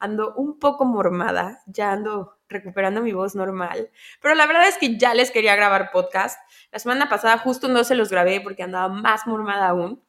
Ando 0.00 0.34
un 0.34 0.58
poco 0.58 0.84
mormada, 0.84 1.62
ya 1.66 1.92
ando 1.92 2.38
recuperando 2.48 3.00
mi 3.00 3.12
voz 3.12 3.34
normal. 3.34 3.90
Pero 4.20 4.34
la 4.34 4.44
verdad 4.46 4.68
es 4.68 4.76
que 4.76 4.98
ya 4.98 5.14
les 5.14 5.30
quería 5.30 5.56
grabar 5.56 5.92
podcast. 5.92 6.38
La 6.72 6.78
semana 6.78 7.08
pasada 7.08 7.38
justo 7.38 7.68
no 7.68 7.84
se 7.84 7.94
los 7.94 8.10
grabé 8.10 8.40
porque 8.40 8.64
andaba 8.64 8.88
más 8.88 9.26
mormada 9.26 9.68
aún. 9.68 10.04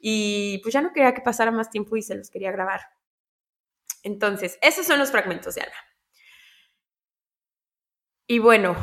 Y 0.00 0.58
pues 0.62 0.72
ya 0.72 0.80
no 0.80 0.92
quería 0.92 1.14
que 1.14 1.20
pasara 1.20 1.52
más 1.52 1.70
tiempo 1.70 1.96
y 1.96 2.02
se 2.02 2.16
los 2.16 2.30
quería 2.30 2.50
grabar. 2.50 2.80
Entonces, 4.02 4.58
esos 4.62 4.86
son 4.86 4.98
los 4.98 5.10
fragmentos 5.10 5.54
de 5.54 5.60
alma. 5.60 5.76
Y 8.26 8.38
bueno, 8.38 8.76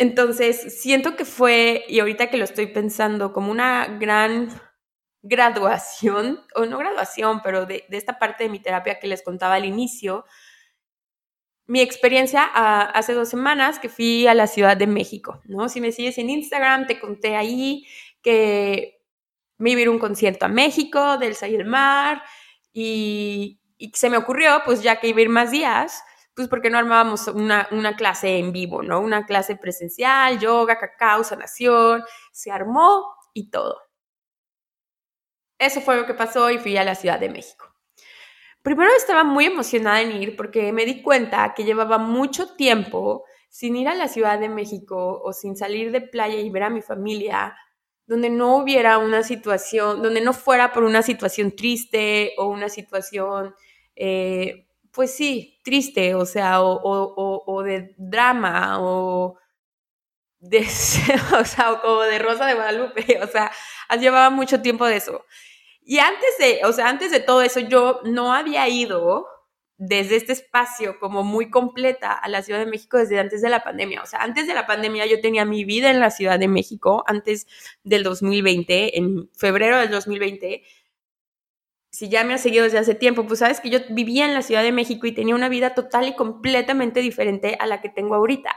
entonces 0.00 0.80
siento 0.80 1.14
que 1.14 1.26
fue, 1.26 1.84
y 1.86 2.00
ahorita 2.00 2.30
que 2.30 2.38
lo 2.38 2.44
estoy 2.44 2.68
pensando, 2.68 3.34
como 3.34 3.50
una 3.50 3.98
gran 4.00 4.48
graduación, 5.20 6.40
o 6.54 6.64
no 6.64 6.78
graduación, 6.78 7.42
pero 7.42 7.66
de, 7.66 7.84
esta 7.90 8.18
parte 8.18 8.44
de 8.44 8.50
mi 8.50 8.60
terapia 8.60 8.98
que 8.98 9.06
les 9.06 9.22
contaba 9.22 9.56
al 9.56 9.66
inicio, 9.66 10.24
mi 11.66 11.82
experiencia 11.82 12.44
hace 12.44 13.12
dos 13.12 13.28
semanas 13.28 13.78
que 13.78 13.90
fui 13.90 14.26
a 14.26 14.32
la 14.32 14.46
Ciudad 14.46 14.74
de 14.74 14.86
México, 14.86 15.42
¿no? 15.44 15.68
Si 15.68 15.82
me 15.82 15.92
sigues 15.92 16.16
en 16.16 16.30
Instagram, 16.30 16.86
te 16.86 16.98
conté 16.98 17.36
ahí 17.36 17.86
que 18.22 19.02
me 19.58 19.72
iba 19.72 19.80
a 19.80 19.82
ir 19.82 19.90
un 19.90 19.98
concierto 19.98 20.46
a 20.46 20.48
México, 20.48 21.18
del 21.18 21.36
y 21.42 21.54
el 21.54 21.66
Mar, 21.66 22.22
y, 22.72 23.60
se 23.92 24.08
me 24.08 24.16
ocurrió, 24.16 24.62
pues 24.64 24.82
ya 24.82 24.98
que 24.98 25.08
iba 25.08 25.18
a 25.18 25.22
ir 25.22 25.28
más 25.28 25.50
días, 25.50 26.02
pues 26.40 26.48
porque 26.48 26.70
no 26.70 26.78
armábamos 26.78 27.28
una, 27.28 27.68
una, 27.70 27.96
clase 27.96 28.38
en 28.38 28.52
vivo, 28.52 28.82
¿no? 28.82 29.00
Una 29.00 29.26
clase 29.26 29.56
presencial, 29.56 30.38
yoga, 30.38 30.78
cacao, 30.78 31.22
sanación, 31.22 32.02
se 32.32 32.50
armó 32.50 33.04
y 33.34 33.50
todo. 33.50 33.78
Eso 35.58 35.82
fue 35.82 35.96
lo 35.96 36.06
que 36.06 36.14
pasó 36.14 36.50
y 36.50 36.58
fui 36.58 36.76
a 36.78 36.84
la 36.84 36.94
Ciudad 36.94 37.20
de 37.20 37.28
México. 37.28 37.66
Primero 38.62 38.90
estaba 38.96 39.22
muy 39.22 39.44
emocionada 39.44 40.00
en 40.00 40.12
ir 40.12 40.36
porque 40.36 40.72
me 40.72 40.86
di 40.86 41.02
cuenta 41.02 41.52
que 41.54 41.64
llevaba 41.64 41.98
mucho 41.98 42.54
tiempo 42.56 43.24
sin 43.50 43.76
ir 43.76 43.88
a 43.88 43.94
la 43.94 44.08
Ciudad 44.08 44.38
de 44.38 44.48
México 44.48 45.20
o 45.22 45.34
sin 45.34 45.56
salir 45.56 45.92
de 45.92 46.00
playa 46.00 46.40
y 46.40 46.48
ver 46.48 46.62
a 46.62 46.70
mi 46.70 46.80
familia, 46.80 47.54
donde 48.06 48.30
no 48.30 48.56
hubiera 48.56 48.96
una 48.96 49.22
situación, 49.22 50.02
donde 50.02 50.22
no 50.22 50.32
fuera 50.32 50.72
por 50.72 50.84
una 50.84 51.02
situación 51.02 51.54
triste 51.54 52.32
o 52.38 52.46
una 52.46 52.70
situación, 52.70 53.54
eh, 53.96 54.66
pues 54.92 55.14
sí, 55.14 55.60
triste, 55.64 56.14
o 56.14 56.26
sea, 56.26 56.62
o, 56.62 57.62
de 57.62 57.94
drama 57.96 58.78
o 58.80 59.38
de, 60.38 60.60
o 61.40 61.44
sea, 61.44 61.72
o 61.84 62.02
de 62.02 62.18
Rosa 62.18 62.46
de 62.46 62.54
Guadalupe, 62.54 63.20
o 63.22 63.26
sea, 63.26 63.50
llevaba 63.98 64.30
mucho 64.30 64.62
tiempo 64.62 64.86
de 64.86 64.96
eso. 64.96 65.24
Y 65.82 65.98
antes 65.98 66.38
de, 66.38 66.60
o 66.64 66.72
sea, 66.72 66.88
antes 66.88 67.10
de 67.10 67.20
todo 67.20 67.42
eso, 67.42 67.60
yo 67.60 68.00
no 68.04 68.32
había 68.34 68.68
ido 68.68 69.26
desde 69.82 70.16
este 70.16 70.34
espacio 70.34 70.98
como 71.00 71.24
muy 71.24 71.48
completa 71.48 72.12
a 72.12 72.28
la 72.28 72.42
Ciudad 72.42 72.60
de 72.60 72.66
México 72.66 72.98
desde 72.98 73.18
antes 73.18 73.40
de 73.40 73.48
la 73.48 73.64
pandemia. 73.64 74.02
O 74.02 74.06
sea, 74.06 74.20
antes 74.20 74.46
de 74.46 74.52
la 74.52 74.66
pandemia 74.66 75.06
yo 75.06 75.22
tenía 75.22 75.46
mi 75.46 75.64
vida 75.64 75.90
en 75.90 76.00
la 76.00 76.10
Ciudad 76.10 76.38
de 76.38 76.48
México, 76.48 77.02
antes 77.06 77.46
del 77.82 78.02
2020, 78.02 78.98
en 78.98 79.30
febrero 79.32 79.78
del 79.78 79.90
2020. 79.90 80.62
Si 81.90 82.08
ya 82.08 82.24
me 82.24 82.34
has 82.34 82.40
seguido 82.40 82.64
desde 82.64 82.78
hace 82.78 82.94
tiempo, 82.94 83.26
pues 83.26 83.40
sabes 83.40 83.60
que 83.60 83.70
yo 83.70 83.80
vivía 83.90 84.24
en 84.26 84.34
la 84.34 84.42
Ciudad 84.42 84.62
de 84.62 84.72
México 84.72 85.06
y 85.06 85.12
tenía 85.12 85.34
una 85.34 85.48
vida 85.48 85.74
total 85.74 86.08
y 86.08 86.14
completamente 86.14 87.00
diferente 87.00 87.56
a 87.58 87.66
la 87.66 87.80
que 87.80 87.88
tengo 87.88 88.14
ahorita. 88.14 88.54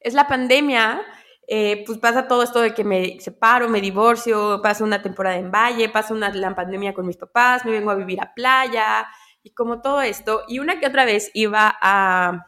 Es 0.00 0.14
la 0.14 0.26
pandemia 0.26 1.02
eh, 1.48 1.82
pues 1.84 1.98
pasa 1.98 2.28
todo 2.28 2.42
esto 2.42 2.60
de 2.60 2.72
que 2.72 2.84
me 2.84 3.18
separo, 3.20 3.68
me 3.68 3.80
divorcio, 3.80 4.60
pasa 4.62 4.84
una 4.84 5.02
temporada 5.02 5.36
en 5.36 5.50
Valle, 5.50 5.88
pasa 5.88 6.14
una, 6.14 6.32
la 6.32 6.54
pandemia 6.54 6.94
con 6.94 7.06
mis 7.06 7.16
papás, 7.16 7.64
me 7.64 7.72
vengo 7.72 7.90
a 7.90 7.94
vivir 7.94 8.20
a 8.20 8.32
playa 8.32 9.08
y 9.42 9.52
como 9.52 9.82
todo 9.82 10.02
esto. 10.02 10.44
Y 10.48 10.60
una 10.60 10.78
que 10.78 10.86
otra 10.86 11.04
vez 11.04 11.30
iba 11.34 11.76
a, 11.80 12.46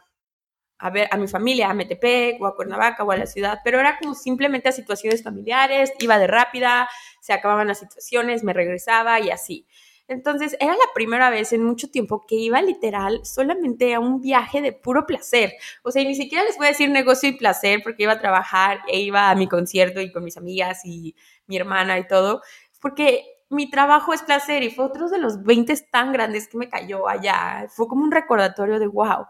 a 0.77 0.89
ver 0.89 1.07
a 1.11 1.17
mi 1.17 1.27
familia, 1.27 1.69
a 1.69 1.73
Metepec 1.73 2.41
o 2.41 2.47
a 2.47 2.55
Cuernavaca 2.55 3.03
o 3.03 3.11
a 3.11 3.17
la 3.17 3.25
ciudad, 3.25 3.59
pero 3.63 3.79
era 3.79 3.97
como 3.97 4.13
simplemente 4.13 4.69
a 4.69 4.71
situaciones 4.71 5.23
familiares, 5.23 5.91
iba 5.99 6.19
de 6.19 6.27
rápida, 6.27 6.89
se 7.21 7.33
acababan 7.33 7.67
las 7.67 7.79
situaciones, 7.79 8.43
me 8.43 8.53
regresaba 8.53 9.19
y 9.19 9.29
así. 9.31 9.65
Entonces, 10.07 10.55
era 10.59 10.73
la 10.73 10.93
primera 10.93 11.31
vez 11.31 11.51
en 11.51 11.63
mucho 11.63 11.89
tiempo 11.89 12.25
que 12.27 12.35
iba 12.35 12.61
literal 12.61 13.21
solamente 13.25 13.95
a 13.95 13.99
un 13.99 14.21
viaje 14.21 14.61
de 14.61 14.71
puro 14.71 15.07
placer. 15.07 15.53
O 15.83 15.91
sea, 15.91 16.03
ni 16.03 16.13
siquiera 16.15 16.43
les 16.43 16.57
voy 16.57 16.67
a 16.67 16.69
decir 16.69 16.89
negocio 16.89 17.27
y 17.29 17.37
placer 17.37 17.81
porque 17.83 18.03
iba 18.03 18.13
a 18.13 18.19
trabajar 18.19 18.81
e 18.87 18.99
iba 18.99 19.31
a 19.31 19.35
mi 19.35 19.47
concierto 19.47 20.01
y 20.01 20.11
con 20.11 20.23
mis 20.23 20.37
amigas 20.37 20.85
y 20.85 21.15
mi 21.47 21.57
hermana 21.57 21.97
y 21.97 22.07
todo, 22.07 22.41
porque 22.81 23.25
mi 23.49 23.69
trabajo 23.69 24.13
es 24.13 24.21
placer 24.21 24.63
y 24.63 24.69
fue 24.69 24.85
otro 24.85 25.09
de 25.09 25.17
los 25.17 25.43
20 25.43 25.75
tan 25.91 26.11
grandes 26.11 26.47
que 26.47 26.57
me 26.57 26.69
cayó 26.69 27.07
allá. 27.07 27.65
Fue 27.69 27.87
como 27.87 28.03
un 28.03 28.11
recordatorio 28.11 28.79
de 28.79 28.87
wow. 28.87 29.25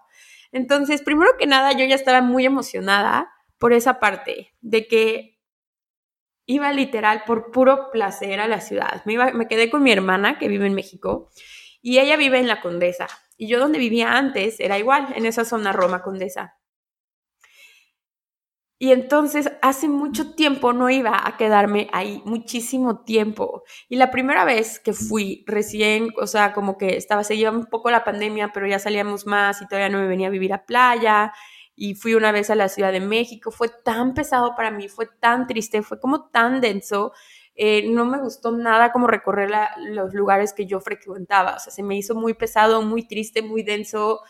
Entonces, 0.56 1.02
primero 1.02 1.32
que 1.38 1.48
nada, 1.48 1.74
yo 1.74 1.84
ya 1.84 1.96
estaba 1.96 2.22
muy 2.22 2.46
emocionada 2.46 3.30
por 3.58 3.74
esa 3.74 4.00
parte 4.00 4.54
de 4.62 4.88
que 4.88 5.38
iba 6.46 6.72
literal 6.72 7.24
por 7.28 7.52
puro 7.52 7.92
placer 7.92 8.40
a 8.40 8.48
la 8.48 8.62
ciudad. 8.62 9.04
Me, 9.04 9.50
quedé 9.50 9.70
con 9.70 9.84
mi 9.84 9.92
hermana 9.92 10.40
que 10.40 10.48
vive 10.48 10.66
en 10.66 10.74
México 10.74 11.30
y 11.82 12.00
ella 12.00 12.16
vive 12.16 12.40
en 12.40 12.48
la 12.48 12.62
Condesa. 12.62 13.08
Y 13.36 13.50
yo 13.50 13.60
donde 13.60 13.80
vivía 13.80 14.14
antes 14.18 14.62
era 14.62 14.80
igual, 14.80 15.10
en 15.18 15.26
esa 15.26 15.44
zona 15.44 15.74
Roma 15.74 16.02
Condesa. 16.02 16.56
Y 18.78 18.92
entonces 18.92 19.50
hace 19.62 19.88
mucho 19.88 20.34
tiempo 20.36 20.74
no 20.74 20.90
iba 20.90 21.26
a 21.26 21.38
quedarme 21.38 21.88
ahí, 21.94 22.22
muchísimo 22.26 23.04
tiempo. 23.06 23.64
Y 23.88 23.96
la 23.96 24.12
primera 24.12 24.44
vez 24.44 24.80
que 24.80 24.92
fui 24.92 25.46
recién, 25.48 26.10
o 26.22 26.28
sea, 26.28 26.52
como 26.54 26.78
que 26.78 26.98
estaba, 26.98 27.24
seguía 27.24 27.52
un 27.52 27.68
poco 27.68 27.90
la 27.90 28.04
pandemia, 28.04 28.52
pero 28.54 28.68
ya 28.68 28.78
salíamos 28.80 29.26
más 29.26 29.62
y 29.62 29.68
todavía 29.68 29.90
no 29.90 30.00
me 30.00 30.08
venía 30.08 30.28
a 30.28 30.32
vivir 30.32 30.52
a 30.54 30.66
playa. 30.66 31.32
Y 31.74 31.96
fui 31.96 32.16
una 32.16 32.32
vez 32.34 32.50
a 32.50 32.56
la 32.56 32.68
Ciudad 32.70 32.92
de 32.92 33.00
México, 33.02 33.50
fue 33.52 33.70
tan 33.70 34.14
pesado 34.14 34.56
para 34.56 34.72
mí, 34.72 34.90
fue 34.90 35.08
tan 35.20 35.48
triste, 35.48 35.82
fue 35.82 36.00
como 36.00 36.30
tan 36.30 36.60
denso. 36.62 37.14
Eh, 37.56 37.90
no 37.90 38.06
me 38.06 38.20
gustó 38.20 38.52
nada 38.52 38.92
como 38.92 39.08
recorrer 39.08 39.52
los 39.90 40.14
lugares 40.14 40.52
que 40.54 40.66
yo 40.66 40.82
frecuentaba. 40.82 41.56
O 41.56 41.60
sea, 41.60 41.72
se 41.72 41.84
me 41.84 41.96
hizo 41.98 42.14
muy 42.16 42.34
pesado, 42.34 42.82
muy 42.82 43.08
triste, 43.08 43.42
muy 43.42 43.64
denso, 43.64 44.22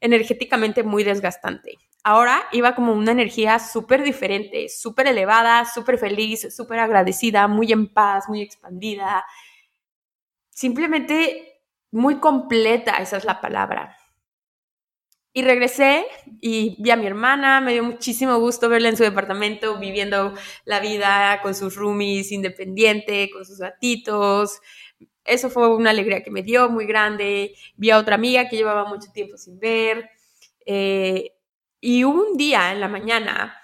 energéticamente 0.00 0.82
muy 0.82 1.04
desgastante. 1.04 1.78
Ahora 2.04 2.42
iba 2.52 2.74
como 2.74 2.92
una 2.92 3.12
energía 3.12 3.58
súper 3.60 4.02
diferente, 4.02 4.68
súper 4.68 5.06
elevada, 5.06 5.64
súper 5.66 5.98
feliz, 5.98 6.54
súper 6.54 6.80
agradecida, 6.80 7.46
muy 7.46 7.70
en 7.72 7.86
paz, 7.92 8.28
muy 8.28 8.42
expandida. 8.42 9.24
Simplemente 10.50 11.60
muy 11.92 12.18
completa, 12.18 12.96
esa 12.98 13.16
es 13.18 13.24
la 13.24 13.40
palabra. 13.40 13.96
Y 15.34 15.42
regresé 15.42 16.04
y 16.42 16.76
vi 16.82 16.90
a 16.90 16.96
mi 16.96 17.06
hermana, 17.06 17.60
me 17.62 17.72
dio 17.72 17.82
muchísimo 17.84 18.38
gusto 18.38 18.68
verla 18.68 18.90
en 18.90 18.98
su 18.98 19.02
departamento, 19.02 19.78
viviendo 19.78 20.34
la 20.66 20.78
vida 20.80 21.40
con 21.42 21.54
sus 21.54 21.74
roomies, 21.76 22.32
independiente, 22.32 23.30
con 23.30 23.46
sus 23.46 23.58
gatitos. 23.58 24.60
Eso 25.24 25.48
fue 25.48 25.74
una 25.74 25.90
alegría 25.90 26.22
que 26.22 26.30
me 26.30 26.42
dio 26.42 26.68
muy 26.68 26.84
grande. 26.86 27.54
Vi 27.76 27.90
a 27.90 27.98
otra 27.98 28.16
amiga 28.16 28.48
que 28.48 28.56
llevaba 28.56 28.84
mucho 28.86 29.10
tiempo 29.12 29.38
sin 29.38 29.58
ver. 29.58 30.10
Eh, 30.66 31.32
y 31.82 32.04
hubo 32.04 32.22
un 32.22 32.36
día 32.36 32.70
en 32.72 32.80
la 32.80 32.86
mañana 32.86 33.60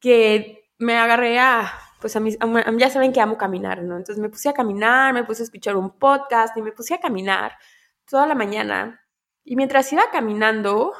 que 0.00 0.70
me 0.78 0.98
agarré 0.98 1.38
a, 1.40 1.72
pues 1.98 2.14
a, 2.14 2.20
mis, 2.20 2.38
ya 2.76 2.90
saben 2.90 3.10
que 3.10 3.22
amo 3.22 3.38
caminar, 3.38 3.82
¿no? 3.82 3.96
Entonces 3.96 4.18
me 4.18 4.28
puse 4.28 4.50
a 4.50 4.52
caminar, 4.52 5.14
me 5.14 5.24
puse 5.24 5.42
a 5.42 5.44
escuchar 5.44 5.74
un 5.74 5.98
podcast 5.98 6.54
y 6.58 6.62
me 6.62 6.72
puse 6.72 6.92
a 6.92 7.00
caminar 7.00 7.56
toda 8.04 8.26
la 8.26 8.34
mañana. 8.34 9.00
Y 9.44 9.56
mientras 9.56 9.90
iba 9.94 10.02
caminando, 10.12 10.92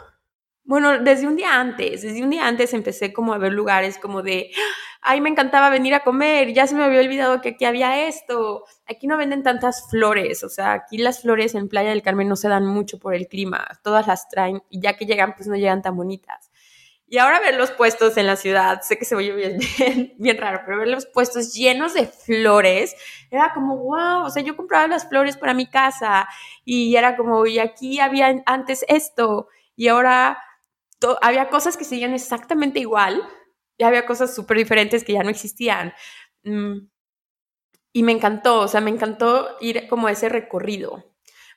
bueno, 0.69 0.99
desde 0.99 1.27
un 1.27 1.35
día 1.35 1.59
antes, 1.59 2.03
desde 2.03 2.23
un 2.23 2.29
día 2.29 2.47
antes 2.47 2.75
empecé 2.75 3.15
como 3.15 3.33
a 3.33 3.39
ver 3.39 3.55
lugares 3.55 3.97
como 3.97 4.21
de, 4.21 4.51
ay, 5.01 5.23
me 5.23 5.31
encantaba 5.31 5.71
venir 5.71 5.95
a 5.95 6.05
comer, 6.05 6.53
ya 6.53 6.67
se 6.67 6.75
me 6.75 6.85
había 6.85 7.01
olvidado 7.01 7.41
que 7.41 7.49
aquí 7.49 7.65
había 7.65 8.07
esto, 8.07 8.67
aquí 8.87 9.07
no 9.07 9.17
venden 9.17 9.43
tantas 9.43 9.89
flores, 9.89 10.45
o 10.45 10.51
sea, 10.51 10.75
aquí 10.75 10.99
las 10.99 11.23
flores 11.23 11.55
en 11.55 11.71
Playa 11.71 11.89
del 11.89 12.03
Carmen 12.03 12.29
no 12.29 12.37
se 12.37 12.51
dan 12.51 12.67
mucho 12.67 12.99
por 12.99 13.15
el 13.15 13.29
clima, 13.29 13.67
todas 13.83 14.07
las 14.07 14.29
traen 14.29 14.63
y 14.69 14.83
ya 14.83 14.95
que 14.95 15.07
llegan, 15.07 15.35
pues 15.37 15.49
no 15.49 15.57
llegan 15.57 15.81
tan 15.81 15.97
bonitas. 15.97 16.51
Y 17.07 17.17
ahora 17.17 17.41
ver 17.41 17.55
los 17.55 17.71
puestos 17.71 18.19
en 18.19 18.27
la 18.27 18.37
ciudad, 18.37 18.83
sé 18.83 18.99
que 18.99 19.07
se 19.07 19.15
oye 19.17 19.33
bien, 19.33 19.59
bien, 19.79 20.13
bien 20.19 20.37
raro, 20.37 20.61
pero 20.67 20.81
ver 20.81 20.89
los 20.89 21.07
puestos 21.07 21.55
llenos 21.55 21.95
de 21.95 22.07
flores, 22.07 22.95
era 23.31 23.55
como, 23.55 23.79
wow, 23.79 24.27
o 24.27 24.29
sea, 24.29 24.43
yo 24.43 24.55
compraba 24.55 24.87
las 24.87 25.09
flores 25.09 25.39
para 25.39 25.55
mi 25.55 25.67
casa 25.67 26.29
y 26.67 26.95
era 26.95 27.17
como, 27.17 27.47
y 27.47 27.59
aquí 27.59 28.01
había 28.01 28.43
antes 28.45 28.85
esto 28.87 29.49
y 29.75 29.89
ahora 29.89 30.37
había 31.23 31.49
cosas 31.49 31.77
que 31.77 31.85
seguían 31.85 32.15
exactamente 32.15 32.81
igual 32.81 33.23
y 33.77 33.85
había 33.85 34.07
cosas 34.07 34.35
súper 34.35 34.59
diferentes 34.59 35.05
que 35.05 35.13
ya 35.13 35.23
no 35.23 35.31
existían. 35.31 35.95
Mm, 36.45 36.89
y 37.93 38.03
me 38.03 38.13
encantó, 38.13 38.61
o 38.61 38.69
sea, 38.69 38.81
me 38.81 38.91
encantó 38.91 39.57
ir 39.61 39.89
como 39.89 40.09
ese 40.09 40.29
recorrido. 40.29 41.05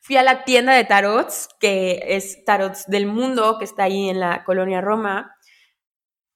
Fui 0.02 0.18
a 0.18 0.24
la 0.24 0.44
tienda 0.44 0.74
de 0.74 0.84
tarots, 0.84 1.50
que 1.60 2.04
es 2.08 2.44
Tarots 2.46 2.88
del 2.88 3.06
Mundo, 3.06 3.58
que 3.60 3.66
está 3.66 3.84
ahí 3.84 4.10
en 4.10 4.20
la 4.20 4.44
colonia 4.44 4.82
Roma. 4.82 5.36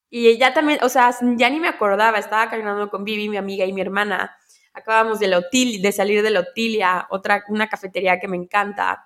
Y 0.09 0.37
ya 0.37 0.53
también, 0.53 0.79
o 0.83 0.89
sea, 0.89 1.11
ya 1.37 1.49
ni 1.49 1.59
me 1.59 1.67
acordaba, 1.67 2.19
estaba 2.19 2.49
caminando 2.49 2.89
con 2.89 3.03
Vivi, 3.03 3.27
mi 3.29 3.37
amiga 3.37 3.65
y 3.65 3.73
mi 3.73 3.81
hermana. 3.81 4.37
Acabamos 4.73 5.19
de, 5.19 5.27
la 5.27 5.41
de 5.41 5.91
salir 5.91 6.21
de 6.21 6.29
la 6.29 6.41
Otilia, 6.41 7.07
otra, 7.09 7.43
una 7.47 7.67
cafetería 7.67 8.19
que 8.19 8.27
me 8.27 8.37
encanta. 8.37 9.05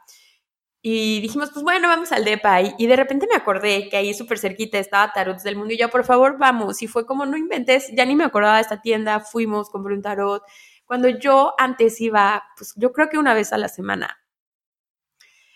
Y 0.82 1.20
dijimos, 1.20 1.52
pues 1.52 1.64
bueno, 1.64 1.90
vamos 1.90 2.12
al 2.12 2.24
DEPA. 2.24 2.62
Y, 2.78 2.88
de 2.88 2.96
repente 2.96 3.28
me 3.28 3.36
acordé 3.36 3.90
que 3.90 3.98
ahí 3.98 4.14
súper 4.14 4.40
cerquita 4.40 4.80
estaba 4.80 5.12
Tarot 5.12 5.42
del 5.42 5.58
Mundo. 5.58 5.74
Y 5.74 5.78
yo, 5.78 5.90
por 5.90 6.06
favor, 6.06 6.38
vamos. 6.38 6.82
Y 6.82 6.88
fue 6.88 7.06
como, 7.06 7.26
no 7.26 7.36
inventes, 7.36 7.90
ya 7.94 8.06
ni 8.06 8.16
me 8.16 8.24
acordaba 8.24 8.56
de 8.56 8.62
esta 8.62 8.82
tienda. 8.82 9.20
Fuimos, 9.20 9.70
compré 9.70 9.94
un 9.94 10.02
tarot. 10.02 10.42
Cuando 10.86 11.10
yo 11.10 11.54
antes 11.58 12.00
iba, 12.00 12.44
pues 12.58 12.74
yo 12.78 12.94
creo 12.94 13.10
que 13.10 13.18
una 13.18 13.34
vez 13.34 13.52
a 13.52 13.58
la 13.58 13.68
semana. 13.68 14.20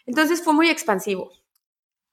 Entonces 0.06 0.44
fue 0.44 0.54
muy 0.54 0.70
expansivo. 0.70 1.32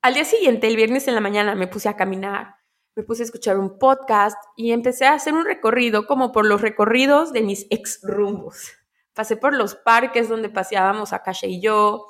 Al 0.02 0.14
día 0.14 0.24
siguiente, 0.24 0.68
el 0.68 0.76
viernes 0.76 1.08
en 1.08 1.14
la 1.14 1.20
mañana, 1.20 1.54
me 1.54 1.66
puse 1.66 1.88
a 1.88 1.96
caminar, 1.96 2.54
me 2.94 3.02
puse 3.02 3.22
a 3.22 3.26
escuchar 3.26 3.58
un 3.58 3.78
podcast 3.78 4.38
y 4.56 4.72
empecé 4.72 5.04
a 5.04 5.14
hacer 5.14 5.34
un 5.34 5.44
recorrido 5.44 6.06
como 6.06 6.32
por 6.32 6.46
los 6.46 6.62
recorridos 6.62 7.32
de 7.32 7.42
mis 7.42 7.66
ex 7.70 8.00
rumbos. 8.02 8.72
Pasé 9.12 9.36
por 9.36 9.52
los 9.52 9.74
parques 9.74 10.28
donde 10.28 10.48
paseábamos 10.48 11.12
Akasha 11.12 11.46
y 11.46 11.60
yo, 11.60 12.06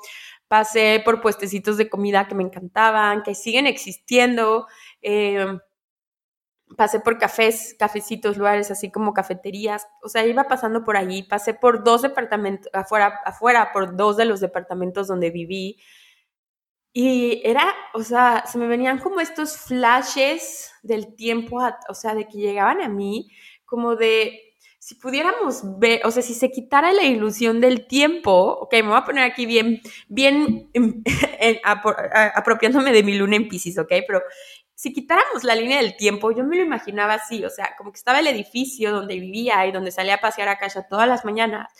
pasé 0.51 1.01
por 1.05 1.21
puestecitos 1.21 1.77
de 1.77 1.87
comida 1.89 2.27
que 2.27 2.35
me 2.35 2.43
encantaban, 2.43 3.23
que 3.23 3.35
siguen 3.35 3.67
existiendo, 3.67 4.67
em, 5.01 5.59
pasé 6.75 6.99
por 6.99 7.17
cafés, 7.17 7.73
cafecitos, 7.79 8.35
lugares 8.35 8.69
así 8.69 8.91
como 8.91 9.13
cafeterías, 9.13 9.87
o 10.03 10.09
sea, 10.09 10.25
iba 10.27 10.43
pasando 10.49 10.83
por 10.83 10.97
allí, 10.97 11.23
pasé 11.23 11.53
por 11.53 11.85
dos 11.85 12.01
departamentos, 12.01 12.69
afuera, 12.73 13.21
afuera, 13.23 13.71
por 13.71 13.95
dos 13.95 14.17
de 14.17 14.25
los 14.25 14.41
departamentos 14.41 15.07
donde 15.07 15.31
viví, 15.31 15.79
y 16.91 17.41
era, 17.45 17.73
o 17.93 18.03
sea, 18.03 18.43
se 18.45 18.57
me 18.57 18.67
venían 18.67 18.99
como 18.99 19.21
estos 19.21 19.55
flashes 19.55 20.73
del 20.83 21.15
tiempo, 21.15 21.61
o 21.87 21.93
sea, 21.93 22.13
de 22.13 22.27
que 22.27 22.39
llegaban 22.39 22.81
a 22.81 22.89
mí, 22.89 23.29
como 23.63 23.95
de 23.95 24.50
si 24.81 24.95
pudiéramos 24.95 25.61
ver, 25.77 26.01
o 26.05 26.11
sea, 26.11 26.23
si 26.23 26.33
se 26.33 26.49
quitara 26.49 26.91
la 26.91 27.03
ilusión 27.03 27.61
del 27.61 27.85
tiempo, 27.85 28.31
ok, 28.61 28.73
me 28.73 28.87
voy 28.87 28.97
a 28.97 29.05
poner 29.05 29.23
aquí 29.23 29.45
bien, 29.45 29.79
bien 30.07 30.71
apropiándome 32.33 32.91
de 32.91 33.03
mi 33.03 33.15
luna 33.15 33.35
en 33.35 33.47
Pisces, 33.47 33.77
ok, 33.77 33.93
pero 34.07 34.23
si 34.73 34.91
quitáramos 34.91 35.43
la 35.43 35.53
línea 35.53 35.77
del 35.77 35.95
tiempo, 35.95 36.31
yo 36.31 36.43
me 36.43 36.55
lo 36.55 36.63
imaginaba 36.63 37.13
así, 37.13 37.45
o 37.45 37.49
sea, 37.51 37.75
como 37.77 37.91
que 37.91 37.97
estaba 37.97 38.21
el 38.21 38.27
edificio 38.27 38.91
donde 38.91 39.19
vivía 39.19 39.67
y 39.67 39.71
donde 39.71 39.91
salía 39.91 40.15
a 40.15 40.21
pasear 40.21 40.49
a 40.49 40.57
casa 40.57 40.87
todas 40.89 41.07
las 41.07 41.25
mañanas. 41.25 41.71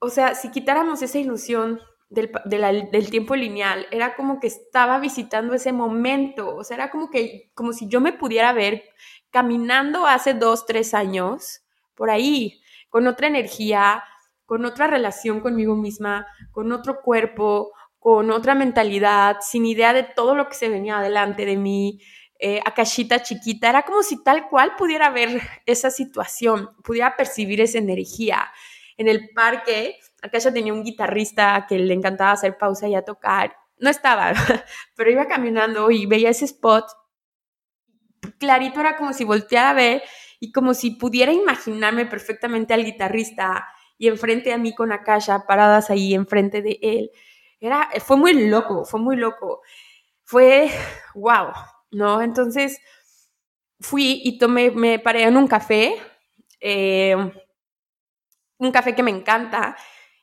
O 0.00 0.10
sea, 0.10 0.34
si 0.34 0.50
quitáramos 0.50 1.00
esa 1.00 1.18
ilusión 1.18 1.80
del, 2.10 2.30
del, 2.44 3.10
tiempo 3.10 3.34
lineal, 3.34 3.86
era 3.90 4.14
como 4.14 4.40
que 4.40 4.46
estaba 4.46 4.98
visitando 4.98 5.54
ese 5.54 5.72
momento, 5.72 6.54
o 6.54 6.64
sea, 6.64 6.76
era 6.76 6.90
como 6.90 7.10
que, 7.10 7.50
como 7.54 7.72
si 7.72 7.88
yo 7.88 8.02
me 8.02 8.12
pudiera 8.12 8.52
ver 8.52 8.84
caminando 9.30 10.06
hace 10.06 10.34
dos, 10.34 10.66
tres 10.66 10.94
años, 10.94 11.62
por 11.94 12.10
ahí, 12.10 12.60
con 12.88 13.06
otra 13.06 13.26
energía, 13.26 14.02
con 14.46 14.64
otra 14.64 14.86
relación 14.86 15.40
conmigo 15.40 15.76
misma, 15.76 16.26
con 16.52 16.72
otro 16.72 17.02
cuerpo, 17.02 17.72
con 17.98 18.30
otra 18.30 18.54
mentalidad, 18.54 19.38
sin 19.40 19.66
idea 19.66 19.92
de 19.92 20.04
todo 20.04 20.34
lo 20.34 20.48
que 20.48 20.54
se 20.54 20.68
venía 20.68 20.98
adelante 20.98 21.44
de 21.44 21.56
mí, 21.56 22.00
eh, 22.38 22.60
cachita 22.74 23.20
chiquita, 23.22 23.68
era 23.68 23.82
como 23.82 24.02
si 24.02 24.22
tal 24.22 24.48
cual 24.48 24.76
pudiera 24.76 25.10
ver 25.10 25.40
esa 25.66 25.90
situación, 25.90 26.70
pudiera 26.84 27.16
percibir 27.16 27.60
esa 27.60 27.78
energía. 27.78 28.48
En 28.96 29.08
el 29.08 29.30
parque, 29.34 29.98
Akasha 30.22 30.52
tenía 30.52 30.72
un 30.72 30.84
guitarrista 30.84 31.66
que 31.68 31.78
le 31.78 31.94
encantaba 31.94 32.32
hacer 32.32 32.56
pausa 32.56 32.88
y 32.88 32.94
a 32.94 33.04
tocar. 33.04 33.56
No 33.78 33.90
estaba, 33.90 34.32
pero 34.96 35.10
iba 35.10 35.26
caminando 35.26 35.90
y 35.90 36.06
veía 36.06 36.30
ese 36.30 36.44
spot 36.44 36.86
clarito 38.38 38.80
era 38.80 38.96
como 38.96 39.12
si 39.12 39.24
volteara 39.24 39.70
a 39.70 39.74
ver 39.74 40.02
y 40.40 40.52
como 40.52 40.74
si 40.74 40.92
pudiera 40.92 41.32
imaginarme 41.32 42.06
perfectamente 42.06 42.74
al 42.74 42.84
guitarrista 42.84 43.68
y 43.98 44.08
enfrente 44.08 44.52
a 44.52 44.58
mí 44.58 44.74
con 44.74 44.92
Akasha 44.92 45.46
paradas 45.46 45.90
ahí 45.90 46.14
enfrente 46.14 46.62
de 46.62 46.78
él. 46.82 47.10
Era, 47.60 47.88
fue 48.04 48.16
muy 48.16 48.48
loco, 48.48 48.84
fue 48.84 49.00
muy 49.00 49.16
loco. 49.16 49.62
Fue, 50.24 50.70
wow, 51.14 51.48
¿no? 51.92 52.22
Entonces 52.22 52.78
fui 53.80 54.20
y 54.24 54.38
tomé, 54.38 54.70
me 54.70 54.98
paré 54.98 55.24
en 55.24 55.36
un 55.36 55.46
café, 55.48 55.96
eh, 56.60 57.16
un 58.58 58.72
café 58.72 58.94
que 58.94 59.02
me 59.02 59.10
encanta, 59.10 59.76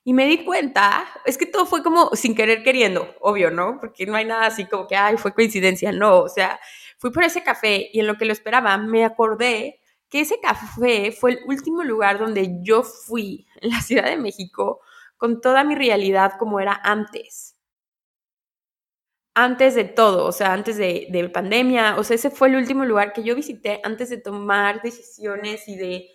Y 0.05 0.13
me 0.13 0.27
di 0.27 0.45
cuenta, 0.45 1.05
es 1.25 1.37
que 1.37 1.47
todo 1.47 1.67
fue 1.67 1.83
como 1.83 2.11
sin 2.15 2.35
querer 2.35 2.63
queriendo, 2.63 3.15
obvio, 3.21 3.51
¿no? 3.51 3.79
Porque 3.81 4.07
no 4.07 4.15
hay 4.15 4.25
nada 4.25 4.47
así 4.47 4.65
como 4.65 4.87
que, 4.87 4.95
ay, 4.95 5.17
fue 5.17 5.33
coincidencia, 5.35 5.91
no, 5.91 6.19
o 6.21 6.29
sea, 6.29 6.59
fui 6.97 7.11
por 7.11 7.23
ese 7.23 7.43
café 7.43 7.89
y 7.91 7.99
en 7.99 8.07
lo 8.07 8.15
que 8.17 8.25
lo 8.25 8.33
esperaba 8.33 8.77
me 8.77 9.05
acordé 9.05 9.79
que 10.09 10.21
ese 10.21 10.39
café 10.39 11.11
fue 11.11 11.31
el 11.31 11.39
último 11.47 11.83
lugar 11.83 12.19
donde 12.19 12.59
yo 12.61 12.83
fui 12.83 13.47
en 13.61 13.71
la 13.71 13.81
Ciudad 13.81 14.05
de 14.05 14.17
México 14.17 14.81
con 15.17 15.41
toda 15.41 15.63
mi 15.63 15.75
realidad 15.75 16.33
como 16.37 16.59
era 16.59 16.79
antes. 16.83 17.55
Antes 19.37 19.75
de 19.75 19.83
todo, 19.83 20.25
o 20.25 20.31
sea, 20.31 20.53
antes 20.53 20.77
de, 20.77 21.07
de 21.09 21.27
pandemia, 21.27 21.97
o 21.97 22.03
sea, 22.05 22.15
ese 22.15 22.29
fue 22.29 22.47
el 22.47 22.55
último 22.55 22.85
lugar 22.85 23.11
que 23.11 23.21
yo 23.23 23.35
visité 23.35 23.81
antes 23.83 24.09
de 24.09 24.17
tomar 24.17 24.81
decisiones 24.81 25.67
y 25.67 25.75
de 25.75 26.09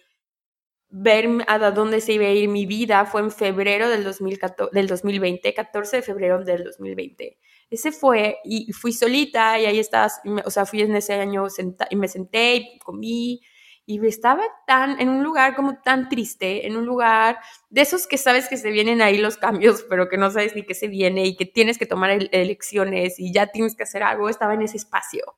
ver 0.91 1.29
a 1.47 1.59
dónde 1.71 2.01
se 2.01 2.15
iba 2.15 2.25
a 2.25 2.31
ir 2.31 2.49
mi 2.49 2.67
vida 2.67 3.07
fue 3.07 3.21
en 3.21 3.31
febrero 3.31 3.89
del, 3.89 4.05
2014, 4.05 4.75
del 4.75 4.89
2020, 4.89 5.55
14 5.55 5.97
de 5.97 6.03
febrero 6.03 6.45
del 6.45 6.65
2020. 6.65 7.39
Ese 7.71 7.93
fue, 7.93 8.39
y 8.45 8.73
fui 8.73 8.93
solita, 8.93 9.59
y 9.59 9.65
ahí 9.67 9.79
estás, 9.79 10.21
o 10.45 10.51
sea, 10.51 10.67
fui 10.67 10.83
en 10.83 10.97
ese 10.97 11.15
año 11.15 11.47
y 11.89 11.97
me 11.97 12.09
senté 12.09 12.57
y 12.57 12.79
comí, 12.81 13.41
y 13.87 14.05
estaba 14.07 14.43
tan, 14.67 15.01
en 15.01 15.09
un 15.09 15.23
lugar 15.23 15.55
como 15.55 15.81
tan 15.81 16.09
triste, 16.09 16.67
en 16.67 16.77
un 16.77 16.85
lugar 16.85 17.39
de 17.69 17.83
esos 17.83 18.07
que 18.09 18.19
sabes 18.19 18.49
que 18.49 18.57
se 18.57 18.71
vienen 18.71 19.03
ahí 19.03 19.19
los 19.19 19.37
cambios, 19.37 19.85
pero 19.89 20.09
que 20.09 20.17
no 20.17 20.31
sabes 20.31 20.57
ni 20.57 20.65
qué 20.65 20.75
se 20.75 20.89
viene, 20.89 21.27
y 21.27 21.37
que 21.37 21.47
tienes 21.47 21.79
que 21.79 21.87
tomar 21.87 22.11
elecciones, 22.33 23.21
y 23.21 23.33
ya 23.33 23.47
tienes 23.49 23.77
que 23.77 23.85
hacer 23.85 24.03
algo, 24.03 24.29
estaba 24.29 24.55
en 24.55 24.63
ese 24.63 24.77
espacio. 24.77 25.37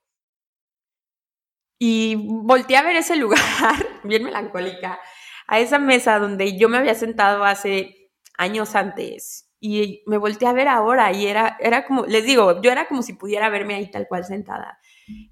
Y 1.78 2.16
volteé 2.16 2.76
a 2.76 2.82
ver 2.82 2.96
ese 2.96 3.16
lugar, 3.16 3.40
bien 4.04 4.24
melancólica, 4.24 5.00
a 5.46 5.60
esa 5.60 5.78
mesa 5.78 6.18
donde 6.18 6.56
yo 6.56 6.68
me 6.70 6.78
había 6.78 6.94
sentado 6.94 7.44
hace 7.44 8.10
años 8.38 8.74
antes 8.74 9.51
y 9.64 10.02
me 10.06 10.18
volteé 10.18 10.48
a 10.48 10.52
ver 10.52 10.66
ahora 10.66 11.12
y 11.12 11.28
era, 11.28 11.56
era 11.60 11.86
como, 11.86 12.04
les 12.04 12.24
digo, 12.24 12.60
yo 12.62 12.72
era 12.72 12.88
como 12.88 13.00
si 13.00 13.12
pudiera 13.12 13.48
verme 13.48 13.76
ahí 13.76 13.88
tal 13.88 14.08
cual 14.08 14.24
sentada. 14.24 14.80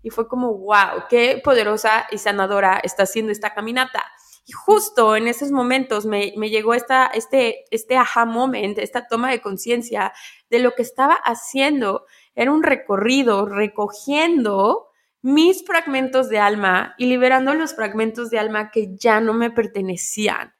Y 0.02 0.10
fue 0.10 0.28
como, 0.28 0.56
wow, 0.56 1.06
qué 1.08 1.40
poderosa 1.42 2.06
y 2.12 2.18
sanadora 2.18 2.80
está 2.80 3.02
haciendo 3.02 3.32
esta 3.32 3.52
caminata. 3.54 4.04
Y 4.46 4.52
justo 4.52 5.16
en 5.16 5.26
esos 5.26 5.50
momentos 5.50 6.06
me, 6.06 6.32
me 6.36 6.48
llegó 6.48 6.74
esta, 6.74 7.06
este, 7.06 7.64
este 7.72 7.96
aha 7.96 8.24
moment, 8.24 8.78
esta 8.78 9.08
toma 9.08 9.32
de 9.32 9.40
conciencia 9.40 10.12
de 10.48 10.60
lo 10.60 10.76
que 10.76 10.82
estaba 10.82 11.14
haciendo. 11.14 12.06
Era 12.36 12.52
un 12.52 12.62
recorrido 12.62 13.46
recogiendo 13.46 14.90
mis 15.22 15.64
fragmentos 15.66 16.28
de 16.28 16.38
alma 16.38 16.94
y 16.98 17.06
liberando 17.06 17.52
los 17.54 17.74
fragmentos 17.74 18.30
de 18.30 18.38
alma 18.38 18.70
que 18.70 18.96
ya 18.96 19.20
no 19.20 19.34
me 19.34 19.50
pertenecían. 19.50 20.54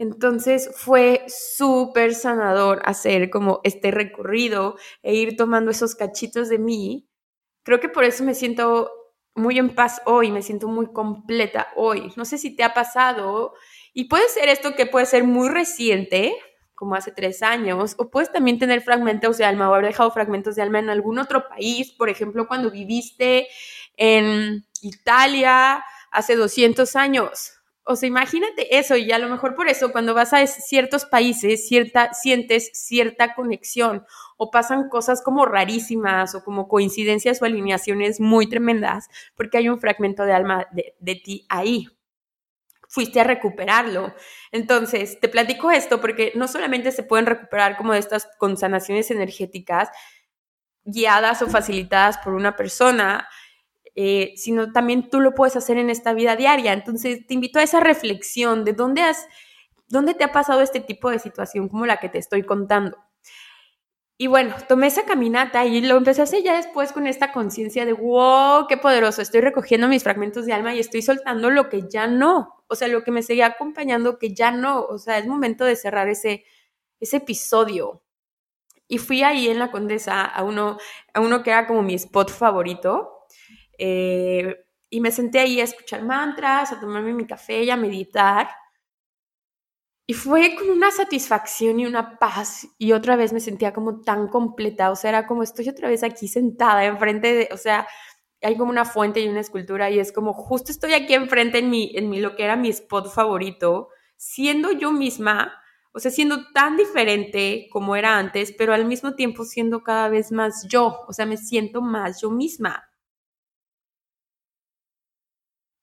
Entonces 0.00 0.70
fue 0.76 1.26
súper 1.28 2.14
sanador 2.14 2.80
hacer 2.86 3.28
como 3.28 3.60
este 3.64 3.90
recorrido 3.90 4.76
e 5.02 5.12
ir 5.14 5.36
tomando 5.36 5.70
esos 5.70 5.94
cachitos 5.94 6.48
de 6.48 6.56
mí. 6.58 7.06
Creo 7.64 7.80
que 7.80 7.90
por 7.90 8.04
eso 8.04 8.24
me 8.24 8.34
siento 8.34 8.90
muy 9.34 9.58
en 9.58 9.74
paz 9.74 10.00
hoy, 10.06 10.30
me 10.30 10.40
siento 10.40 10.68
muy 10.68 10.90
completa 10.90 11.68
hoy. 11.76 12.14
No 12.16 12.24
sé 12.24 12.38
si 12.38 12.56
te 12.56 12.64
ha 12.64 12.72
pasado 12.72 13.52
y 13.92 14.04
puede 14.04 14.26
ser 14.30 14.48
esto 14.48 14.74
que 14.74 14.86
puede 14.86 15.04
ser 15.04 15.24
muy 15.24 15.50
reciente, 15.50 16.34
como 16.74 16.94
hace 16.94 17.12
tres 17.12 17.42
años, 17.42 17.94
o 17.98 18.08
puedes 18.08 18.32
también 18.32 18.58
tener 18.58 18.80
fragmentos 18.80 19.36
de 19.36 19.44
alma 19.44 19.68
o 19.68 19.74
haber 19.74 19.88
dejado 19.88 20.10
fragmentos 20.12 20.56
de 20.56 20.62
alma 20.62 20.78
en 20.78 20.88
algún 20.88 21.18
otro 21.18 21.46
país, 21.46 21.92
por 21.92 22.08
ejemplo, 22.08 22.48
cuando 22.48 22.70
viviste 22.70 23.48
en 23.98 24.64
Italia 24.80 25.84
hace 26.10 26.36
200 26.36 26.96
años. 26.96 27.59
O 27.84 27.96
sea, 27.96 28.06
imagínate 28.06 28.78
eso 28.78 28.96
y 28.96 29.10
a 29.10 29.18
lo 29.18 29.28
mejor 29.28 29.54
por 29.54 29.68
eso 29.68 29.90
cuando 29.90 30.14
vas 30.14 30.32
a 30.32 30.46
ciertos 30.46 31.06
países 31.06 31.66
cierta, 31.66 32.12
sientes 32.12 32.70
cierta 32.74 33.34
conexión 33.34 34.04
o 34.36 34.50
pasan 34.50 34.88
cosas 34.88 35.22
como 35.22 35.46
rarísimas 35.46 36.34
o 36.34 36.44
como 36.44 36.68
coincidencias 36.68 37.40
o 37.40 37.46
alineaciones 37.46 38.20
muy 38.20 38.48
tremendas 38.48 39.08
porque 39.34 39.58
hay 39.58 39.68
un 39.68 39.80
fragmento 39.80 40.24
de 40.24 40.32
alma 40.32 40.66
de, 40.72 40.94
de 41.00 41.14
ti 41.16 41.46
ahí 41.48 41.88
fuiste 42.90 43.20
a 43.20 43.24
recuperarlo. 43.24 44.12
Entonces, 44.50 45.20
te 45.20 45.28
platico 45.28 45.70
esto 45.70 46.00
porque 46.00 46.32
no 46.34 46.48
solamente 46.48 46.90
se 46.90 47.04
pueden 47.04 47.26
recuperar 47.26 47.76
como 47.76 47.92
de 47.92 48.00
estas 48.00 48.28
con 48.36 48.56
sanaciones 48.56 49.10
energéticas 49.12 49.88
guiadas 50.84 51.40
o 51.42 51.46
facilitadas 51.46 52.18
por 52.18 52.34
una 52.34 52.56
persona, 52.56 53.28
eh, 54.02 54.32
sino 54.34 54.72
también 54.72 55.10
tú 55.10 55.20
lo 55.20 55.34
puedes 55.34 55.56
hacer 55.56 55.76
en 55.76 55.90
esta 55.90 56.14
vida 56.14 56.34
diaria. 56.34 56.72
Entonces, 56.72 57.26
te 57.26 57.34
invito 57.34 57.58
a 57.58 57.62
esa 57.62 57.80
reflexión 57.80 58.64
de 58.64 58.72
dónde 58.72 59.02
has, 59.02 59.26
dónde 59.88 60.14
te 60.14 60.24
ha 60.24 60.32
pasado 60.32 60.62
este 60.62 60.80
tipo 60.80 61.10
de 61.10 61.18
situación 61.18 61.68
como 61.68 61.84
la 61.84 61.98
que 61.98 62.08
te 62.08 62.16
estoy 62.16 62.42
contando. 62.42 62.96
Y 64.16 64.26
bueno, 64.26 64.54
tomé 64.68 64.86
esa 64.86 65.04
caminata 65.04 65.66
y 65.66 65.82
lo 65.82 65.98
empecé 65.98 66.22
a 66.22 66.24
ya 66.24 66.56
después 66.56 66.92
con 66.92 67.06
esta 67.06 67.30
conciencia 67.30 67.84
de, 67.84 67.92
wow, 67.92 68.66
qué 68.68 68.78
poderoso, 68.78 69.20
estoy 69.20 69.42
recogiendo 69.42 69.86
mis 69.86 70.02
fragmentos 70.02 70.46
de 70.46 70.54
alma 70.54 70.74
y 70.74 70.78
estoy 70.78 71.02
soltando 71.02 71.50
lo 71.50 71.68
que 71.68 71.88
ya 71.90 72.06
no, 72.06 72.62
o 72.68 72.74
sea, 72.74 72.88
lo 72.88 73.04
que 73.04 73.10
me 73.10 73.22
seguía 73.22 73.46
acompañando 73.46 74.18
que 74.18 74.32
ya 74.32 74.50
no, 74.50 74.80
o 74.82 74.96
sea, 74.98 75.18
es 75.18 75.26
momento 75.26 75.64
de 75.66 75.76
cerrar 75.76 76.08
ese, 76.08 76.44
ese 77.00 77.18
episodio. 77.18 78.02
Y 78.88 78.98
fui 78.98 79.22
ahí 79.22 79.48
en 79.48 79.58
la 79.58 79.70
Condesa 79.70 80.24
a 80.24 80.42
uno, 80.42 80.78
a 81.14 81.20
uno 81.20 81.42
que 81.42 81.50
era 81.50 81.66
como 81.66 81.82
mi 81.82 81.94
spot 81.94 82.30
favorito. 82.30 83.19
Eh, 83.82 84.56
y 84.90 85.00
me 85.00 85.10
senté 85.10 85.38
ahí 85.40 85.60
a 85.60 85.64
escuchar 85.64 86.02
mantras, 86.02 86.70
a 86.70 86.80
tomarme 86.80 87.14
mi 87.14 87.26
café 87.26 87.62
y 87.64 87.70
a 87.70 87.76
meditar. 87.76 88.50
Y 90.06 90.12
fue 90.14 90.54
con 90.56 90.68
una 90.70 90.90
satisfacción 90.90 91.80
y 91.80 91.86
una 91.86 92.18
paz 92.18 92.66
y 92.78 92.92
otra 92.92 93.16
vez 93.16 93.32
me 93.32 93.40
sentía 93.40 93.72
como 93.72 94.00
tan 94.02 94.28
completa, 94.28 94.90
o 94.90 94.96
sea, 94.96 95.10
era 95.10 95.26
como 95.26 95.42
estoy 95.44 95.68
otra 95.68 95.88
vez 95.88 96.02
aquí 96.02 96.26
sentada 96.28 96.84
enfrente 96.84 97.32
de, 97.32 97.48
o 97.52 97.56
sea, 97.56 97.86
hay 98.42 98.56
como 98.56 98.70
una 98.70 98.84
fuente 98.84 99.20
y 99.20 99.28
una 99.28 99.40
escultura 99.40 99.88
y 99.90 100.00
es 100.00 100.12
como 100.12 100.32
justo 100.34 100.72
estoy 100.72 100.94
aquí 100.94 101.14
enfrente 101.14 101.58
en 101.58 101.70
mi, 101.70 101.92
en 101.94 102.10
mi, 102.10 102.20
lo 102.20 102.34
que 102.36 102.44
era 102.44 102.56
mi 102.56 102.70
spot 102.70 103.08
favorito, 103.12 103.88
siendo 104.16 104.72
yo 104.72 104.90
misma, 104.92 105.54
o 105.92 106.00
sea, 106.00 106.10
siendo 106.10 106.50
tan 106.52 106.76
diferente 106.76 107.68
como 107.72 107.94
era 107.96 108.18
antes, 108.18 108.52
pero 108.58 108.74
al 108.74 108.86
mismo 108.86 109.14
tiempo 109.14 109.44
siendo 109.44 109.84
cada 109.84 110.08
vez 110.08 110.32
más 110.32 110.66
yo, 110.68 111.02
o 111.06 111.12
sea, 111.12 111.24
me 111.26 111.36
siento 111.36 111.82
más 111.82 112.20
yo 112.20 112.30
misma. 112.32 112.89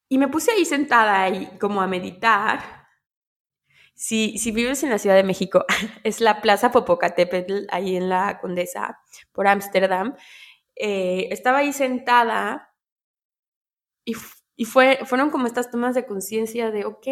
Y 0.10 0.17
me 0.17 0.28
puse 0.28 0.52
ahí 0.52 0.65
sentada 0.65 1.30
y 1.30 1.58
como 1.58 1.82
a 1.82 1.88
meditar 1.88 2.78
si, 3.98 4.38
si 4.38 4.52
vives 4.52 4.84
en 4.84 4.91
la 4.91 5.00
Ciudad 5.00 5.15
de 5.15 5.24
México, 5.24 5.65
es 6.04 6.22
la 6.22 6.39
Plaza 6.41 6.72
Popocatépetl, 6.72 7.65
ahí 7.70 7.96
en 7.98 8.10
la 8.10 8.39
Condesa, 8.39 9.00
por 9.32 9.48
Ámsterdam. 9.48 10.15
Eh, 10.76 11.28
estaba 11.32 11.60
ahí 11.60 11.74
sentada 11.74 12.76
y, 14.06 14.15
y 14.56 14.65
fue, 14.65 15.00
fueron 15.06 15.32
como 15.32 15.48
estas 15.48 15.72
tomas 15.72 15.96
de 15.96 16.06
conciencia 16.06 16.70
de, 16.70 16.86
ok, 16.86 17.08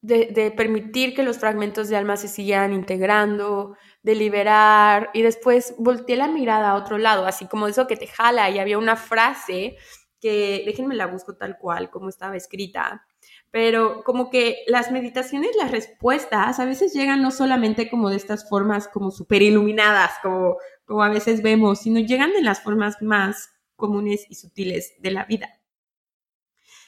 de, 0.00 0.26
de, 0.32 0.50
permitir 0.52 1.14
que 1.14 1.24
los 1.24 1.38
fragmentos 1.38 1.88
de 1.88 1.96
alma 1.96 2.16
se 2.16 2.28
sigan 2.28 2.72
integrando, 2.72 3.76
de 4.02 4.14
liberar, 4.14 5.10
y 5.12 5.22
después 5.22 5.74
volteé 5.76 6.16
la 6.16 6.28
mirada 6.28 6.70
a 6.70 6.74
otro 6.76 6.96
lado, 6.96 7.26
así 7.26 7.46
como 7.48 7.68
eso 7.68 7.86
que 7.86 7.96
te 7.96 8.06
jala, 8.06 8.48
y 8.48 8.58
había 8.58 8.78
una 8.78 8.96
frase 8.96 9.76
que, 10.20 10.62
déjenme 10.66 10.94
la 10.94 11.06
busco 11.06 11.36
tal 11.36 11.58
cual, 11.58 11.90
como 11.90 12.08
estaba 12.08 12.36
escrita, 12.36 13.06
pero 13.50 14.02
como 14.04 14.30
que 14.30 14.58
las 14.66 14.90
meditaciones, 14.90 15.50
las 15.56 15.70
respuestas 15.70 16.58
a 16.60 16.64
veces 16.64 16.92
llegan 16.92 17.22
no 17.22 17.30
solamente 17.30 17.88
como 17.88 18.10
de 18.10 18.16
estas 18.16 18.48
formas 18.48 18.88
como 18.88 19.10
súper 19.10 19.42
iluminadas, 19.42 20.12
como, 20.22 20.56
como 20.84 21.02
a 21.02 21.08
veces 21.08 21.42
vemos, 21.42 21.80
sino 21.80 22.00
llegan 22.00 22.32
de 22.32 22.42
las 22.42 22.62
formas 22.62 23.00
más 23.00 23.50
comunes 23.76 24.26
y 24.28 24.34
sutiles 24.34 24.94
de 24.98 25.10
la 25.10 25.24
vida. 25.24 25.48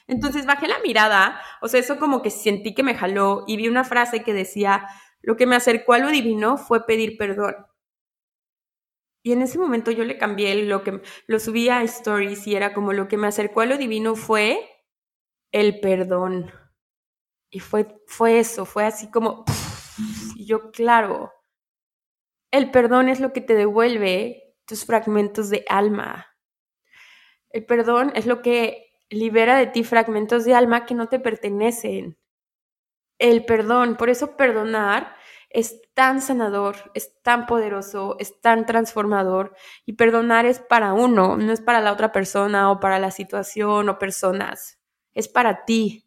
Entonces 0.07 0.45
bajé 0.45 0.67
la 0.67 0.81
mirada, 0.81 1.41
o 1.63 1.69
sea, 1.69 1.79
eso 1.81 1.99
como 1.99 2.21
que 2.21 2.31
sentí 2.31 2.75
que 2.75 2.83
me 2.83 2.97
jaló 2.97 3.45
y 3.47 3.57
vi 3.57 3.69
una 3.69 3.85
frase 3.85 4.25
que 4.25 4.35
decía, 4.35 4.87
lo 5.23 5.37
que 5.37 5.47
me 5.47 5.57
acercó 5.57 5.93
a 5.93 5.99
lo 5.99 6.11
divino 6.11 6.59
fue 6.59 6.85
pedir 6.85 7.17
perdón. 7.17 7.55
Y 9.23 9.33
en 9.33 9.43
ese 9.43 9.59
momento 9.59 9.91
yo 9.91 10.05
le 10.05 10.17
cambié 10.17 10.55
lo 10.65 10.83
que 10.83 11.03
lo 11.27 11.39
subí 11.39 11.69
a 11.69 11.83
stories 11.83 12.47
y 12.47 12.57
era 12.57 12.73
como 12.73 12.93
lo 12.93 13.07
que 13.09 13.19
me 13.19 13.27
acercó 13.27 13.61
a 13.61 13.67
lo 13.67 13.77
divino 13.77 14.17
fue 14.17 14.67
el 15.53 15.81
perdón. 15.81 16.51
Y 17.51 17.61
fue, 17.61 18.01
fue 18.07 18.39
eso, 18.39 18.65
fue 18.65 18.85
así 18.87 19.11
como, 19.11 19.45
y 20.37 20.47
yo, 20.47 20.71
claro, 20.71 21.33
el 22.51 22.71
perdón 22.71 23.09
es 23.09 23.21
lo 23.21 23.33
que 23.33 23.41
te 23.41 23.55
devuelve 23.55 24.57
tus 24.65 24.85
fragmentos 24.85 25.51
de 25.51 25.65
alma. 25.69 26.27
El 27.51 27.67
perdón 27.67 28.13
es 28.15 28.27
lo 28.27 28.43
que 28.43 28.91
libera 29.11 29.57
de 29.57 29.67
ti 29.67 29.85
fragmentos 29.85 30.45
de 30.45 30.55
alma 30.55 30.87
que 30.87 30.95
no 30.95 31.09
te 31.09 31.19
pertenecen. 31.19 32.17
El 33.19 33.45
perdón, 33.45 33.97
por 33.97 34.09
eso 34.09 34.37
perdonar 34.37 35.15
es 35.51 35.81
tan 35.95 36.23
sanador, 36.23 36.77
es 36.95 37.21
tan 37.23 37.47
poderoso, 37.47 38.17
es 38.19 38.41
tan 38.41 38.67
transformador 38.67 39.55
y 39.87 39.95
perdonar 39.95 40.47
es 40.47 40.61
para 40.61 40.95
uno, 40.95 41.37
no 41.37 41.53
es 41.53 41.61
para 41.61 41.81
la 41.81 41.93
otra 41.93 42.13
persona 42.13 42.71
o 42.71 42.81
para 42.81 42.99
la 42.99 43.11
situación 43.11 43.89
o 43.89 43.99
personas 43.99 44.81
es 45.15 45.29
para 45.29 45.65
ti. 45.65 46.05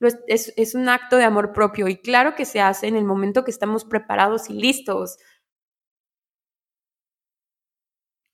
es, 0.00 0.52
es 0.56 0.74
un 0.74 0.88
acto 0.88 1.16
de 1.16 1.24
amor 1.24 1.52
propio 1.52 1.88
y 1.88 1.96
claro 1.98 2.34
que 2.34 2.44
se 2.44 2.60
hace 2.60 2.88
en 2.88 2.96
el 2.96 3.04
momento 3.04 3.44
que 3.44 3.50
estamos 3.50 3.84
preparados 3.84 4.50
y 4.50 4.54
listos. 4.54 5.16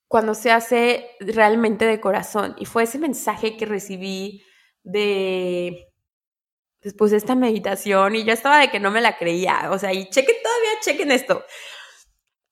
Cuando 0.08 0.34
se 0.34 0.50
hace 0.50 1.10
realmente 1.20 1.84
de 1.84 2.00
corazón. 2.00 2.54
Y 2.58 2.64
fue 2.64 2.84
ese 2.84 2.98
mensaje 2.98 3.56
que 3.58 3.66
recibí 3.66 4.42
de 4.82 5.87
después 6.82 7.10
de 7.10 7.16
esta 7.16 7.34
meditación 7.34 8.16
y 8.16 8.24
yo 8.24 8.32
estaba 8.32 8.58
de 8.60 8.70
que 8.70 8.80
no 8.80 8.90
me 8.90 9.00
la 9.00 9.16
creía. 9.18 9.70
O 9.70 9.78
sea, 9.78 9.92
y 9.92 10.08
chequen 10.08 10.36
todavía, 10.42 10.80
chequen 10.82 11.10
esto. 11.10 11.44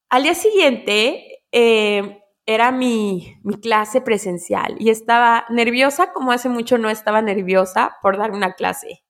Al 0.09 0.23
día 0.23 0.35
siguiente 0.35 1.43
eh, 1.53 2.23
era 2.47 2.71
mi, 2.73 3.37
mi 3.43 3.61
clase 3.61 4.01
presencial 4.01 4.77
y 4.79 4.91
estaba 4.91 5.47
nerviosa 5.51 6.13
como 6.13 6.33
hace 6.33 6.49
mucho 6.49 6.79
no 6.79 6.91
estaba 6.91 7.23
nerviosa 7.23 7.97
por 8.03 8.19
dar 8.19 8.31
una 8.31 8.55
clase. 8.55 9.03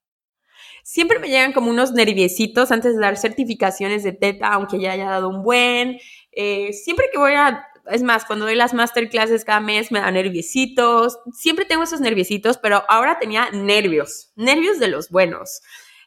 Siempre 0.82 1.18
me 1.18 1.28
llegan 1.28 1.52
como 1.52 1.70
unos 1.70 1.92
nerviecitos 1.92 2.70
antes 2.70 2.94
de 2.94 3.00
dar 3.00 3.16
certificaciones 3.16 4.04
de 4.04 4.12
teta, 4.12 4.48
aunque 4.48 4.78
ya 4.78 4.92
haya 4.92 5.10
dado 5.10 5.28
un 5.28 5.42
buen. 5.42 5.98
Eh, 6.30 6.72
siempre 6.72 7.06
que 7.10 7.18
voy 7.18 7.32
a 7.32 7.66
es 7.90 8.02
más, 8.02 8.24
cuando 8.24 8.46
doy 8.46 8.54
las 8.54 8.74
masterclasses 8.74 9.44
cada 9.44 9.60
mes 9.60 9.92
me 9.92 10.00
da 10.00 10.10
nerviositos. 10.10 11.18
Siempre 11.32 11.64
tengo 11.64 11.82
esos 11.82 12.00
nerviositos, 12.00 12.58
pero 12.58 12.84
ahora 12.88 13.18
tenía 13.18 13.50
nervios, 13.52 14.32
nervios 14.36 14.78
de 14.78 14.88
los 14.88 15.10
buenos. 15.10 15.60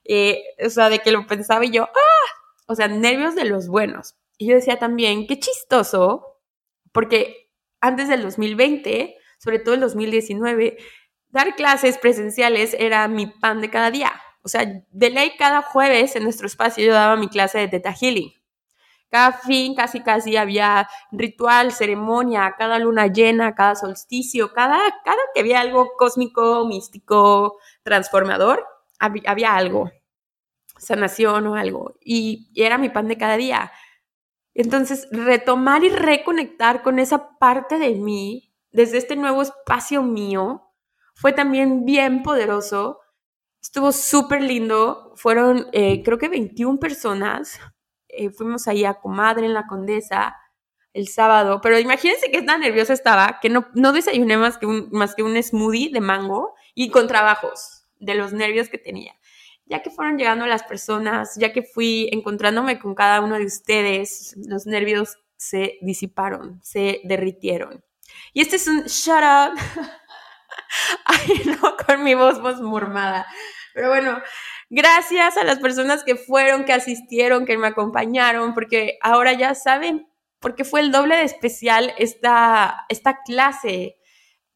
Eh, 0.04 0.42
o 0.65 0.70
sea, 0.70 0.89
de 0.89 1.00
que 1.00 1.12
lo 1.12 1.28
pensaba 1.28 1.65
y 1.65 1.72
yo, 1.72 1.84
¡ah! 1.84 2.30
O 2.68 2.76
sea, 2.76 2.88
nervios 2.88 3.36
de 3.36 3.46
los 3.46 3.68
buenos. 3.68 4.15
Y 4.38 4.48
yo 4.48 4.56
decía 4.56 4.80
también, 4.80 5.28
qué 5.28 5.39
chistoso, 5.39 6.39
porque 6.92 7.52
antes 7.82 8.08
del 8.08 8.22
2020, 8.24 9.15
sobre 9.38 9.60
todo 9.60 9.76
el 9.76 9.82
2019, 9.82 10.78
dar 11.30 11.56
clases 11.56 11.98
presenciales 11.98 12.76
era 12.78 13.08
mi 13.08 13.28
pan 13.28 13.62
de 13.62 13.70
cada 13.70 13.92
día. 13.92 14.13
O 14.42 14.48
sea, 14.48 14.65
de 14.65 15.10
ley 15.10 15.34
cada 15.38 15.62
jueves 15.62 16.15
en 16.15 16.24
nuestro 16.24 16.48
espacio 16.48 16.86
yo 16.86 16.94
daba 16.94 17.15
mi 17.15 17.28
clase 17.28 17.60
de 17.60 17.68
Theta 17.68 17.94
Healing. 17.94 18.38
Cada 19.10 19.34
fin 19.34 19.76
casi 19.76 20.02
casi 20.02 20.38
había 20.38 20.88
ritual, 21.12 21.72
ceremonia, 21.72 22.56
cada 22.58 22.78
luna 22.78 23.08
llena, 23.08 23.56
cada 23.56 23.76
solsticio, 23.76 24.54
cada, 24.54 24.78
cada 25.04 25.17
que 25.34 25.39
había 25.39 25.62
algo 25.62 25.91
cósmico, 25.98 26.65
místico, 26.67 27.58
transformador, 27.84 28.65
había, 29.00 29.56
algo, 29.56 29.89
sanación 30.78 31.48
o 31.48 31.56
algo. 31.56 31.95
Y, 32.02 32.52
y 32.54 32.63
era 32.63 32.78
mi 32.78 32.89
pan 32.89 33.08
de 33.08 33.17
cada 33.17 33.38
día. 33.38 33.72
Entonces, 34.54 35.08
retomar 35.12 35.84
y 35.84 35.89
reconectar 35.89 36.84
con 36.84 37.00
esa 37.00 37.38
parte 37.39 37.80
de 37.80 37.95
mí, 37.95 38.54
desde 38.72 38.98
este 38.98 39.15
nuevo 39.15 39.41
espacio 39.41 40.04
mío, 40.04 40.69
fue 41.15 41.34
también 41.34 41.86
bien 41.86 42.24
poderoso. 42.24 43.00
Estuvo 43.62 43.91
súper 43.91 44.41
lindo. 44.41 45.13
Fueron, 45.15 45.67
eh, 45.74 46.04
creo 46.04 46.17
que 46.17 46.30
21 46.30 46.80
personas 46.80 47.60
eh, 48.10 48.30
fuimos 48.30 48.67
ahí 48.67 48.86
a 48.86 48.95
Comadre 48.95 49.45
en 49.45 49.54
la 49.54 49.67
Condesa 49.67 50.36
el 50.93 51.08
sábado, 51.08 51.62
pero 51.62 51.78
imagínense 51.78 52.32
que 52.32 52.41
tan 52.41 52.62
nerviosa 52.62 52.93
estaba 52.93 53.39
que 53.41 53.50
no, 53.50 53.67
no 53.76 53.93
desayuné 53.93 54.38
más 54.38 54.58
que, 54.58 54.65
un, 54.65 54.89
más 54.91 55.15
que 55.15 55.24
un 55.24 55.41
smoothie 55.41 55.91
de 55.91 56.02
mango 56.02 56.56
y 56.74 56.89
con 56.89 57.08
trabajos 57.08 57.86
de 58.00 58.15
los 58.15 58.34
nervios 58.34 58.69
que 58.69 58.78
tenía. 58.78 59.13
Ya 59.65 59.84
que 59.84 59.91
fueron 59.91 60.17
llegando 60.17 60.48
las 60.48 60.63
personas, 60.63 61.36
ya 61.36 61.54
que 61.54 61.62
fui 61.62 62.10
encontrándome 62.12 62.80
con 62.80 62.95
cada 62.95 63.22
uno 63.22 63.38
de 63.38 63.45
ustedes, 63.45 64.36
los 64.48 64.65
nervios 64.65 65.17
se 65.38 65.78
disiparon, 65.82 66.60
se 66.63 67.02
derritieron. 67.04 67.84
Y 68.34 68.41
este 68.41 68.56
es 68.56 68.67
un 68.67 68.84
shut 68.84 69.24
up. 69.24 69.60
Ay, 71.06 71.41
no, 71.45 71.78
con 71.86 72.04
mi 72.04 72.15
voz, 72.15 72.41
voz 72.41 72.60
mormada. 72.62 73.28
Pero 73.74 73.89
bueno, 73.89 74.22
Gracias 74.70 75.36
a 75.38 75.44
las 75.44 75.60
personas 75.60 76.04
que 76.04 76.16
fueron, 76.16 76.64
que 76.64 76.74
asistieron, 76.74 77.46
que 77.46 77.58
me 77.58 77.68
acompañaron, 77.68 78.54
porque 78.54 79.00
ahora 79.02 79.34
ya 79.34 79.56
saben, 79.56 80.08
porque 80.40 80.64
fue 80.64 80.82
el 80.82 80.92
doble 80.92 81.16
de 81.16 81.24
especial 81.24 81.94
esta, 81.98 82.86
esta 82.90 83.22
clase. 83.24 83.98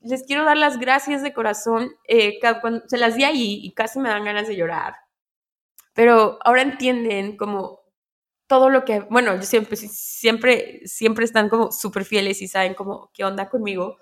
Les 0.02 0.24
quiero 0.24 0.46
dar 0.46 0.58
las 0.58 0.78
gracias 0.78 1.24
de 1.24 1.34
corazón. 1.34 1.90
Eh, 2.08 2.40
cuando, 2.62 2.84
se 2.88 2.98
las 2.98 3.16
di 3.16 3.24
ahí 3.24 3.60
y 3.64 3.74
casi 3.74 4.00
me 4.00 4.10
dan 4.10 4.24
ganas 4.24 4.48
de 4.48 4.56
llorar. 4.56 4.96
Pero 5.94 6.38
ahora 6.44 6.62
entienden 6.62 7.36
como 7.36 7.82
todo 8.48 8.70
lo 8.70 8.86
que, 8.86 9.00
bueno, 9.00 9.36
yo 9.36 9.44
siempre, 9.44 9.76
siempre, 9.78 10.82
siempre 10.86 11.26
están 11.26 11.50
como 11.50 11.72
súper 11.72 12.06
fieles 12.06 12.42
y 12.42 12.48
saben 12.48 12.76
como 12.76 13.10
qué 13.14 13.24
onda 13.24 13.50
conmigo, 13.50 13.98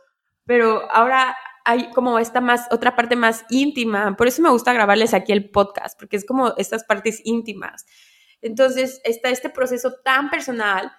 pero 0.46 0.92
ahora 0.92 1.38
hay 1.66 1.92
como 1.92 2.20
esta 2.20 2.42
más, 2.42 2.68
otra 2.72 2.96
parte 2.96 3.16
más 3.16 3.46
íntima. 3.50 4.16
Por 4.16 4.28
eso 4.28 4.42
me 4.42 4.50
gusta 4.50 4.74
grabarles 4.74 5.14
aquí 5.14 5.32
el 5.32 5.50
podcast, 5.50 6.00
porque 6.00 6.18
es 6.18 6.26
como 6.26 6.54
estas 6.58 6.84
partes 6.84 7.22
íntimas. 7.24 7.86
Entonces 8.42 9.02
está 9.04 9.30
este 9.30 9.50
proceso 9.50 9.94
tan 10.04 10.30
personal 10.30 10.92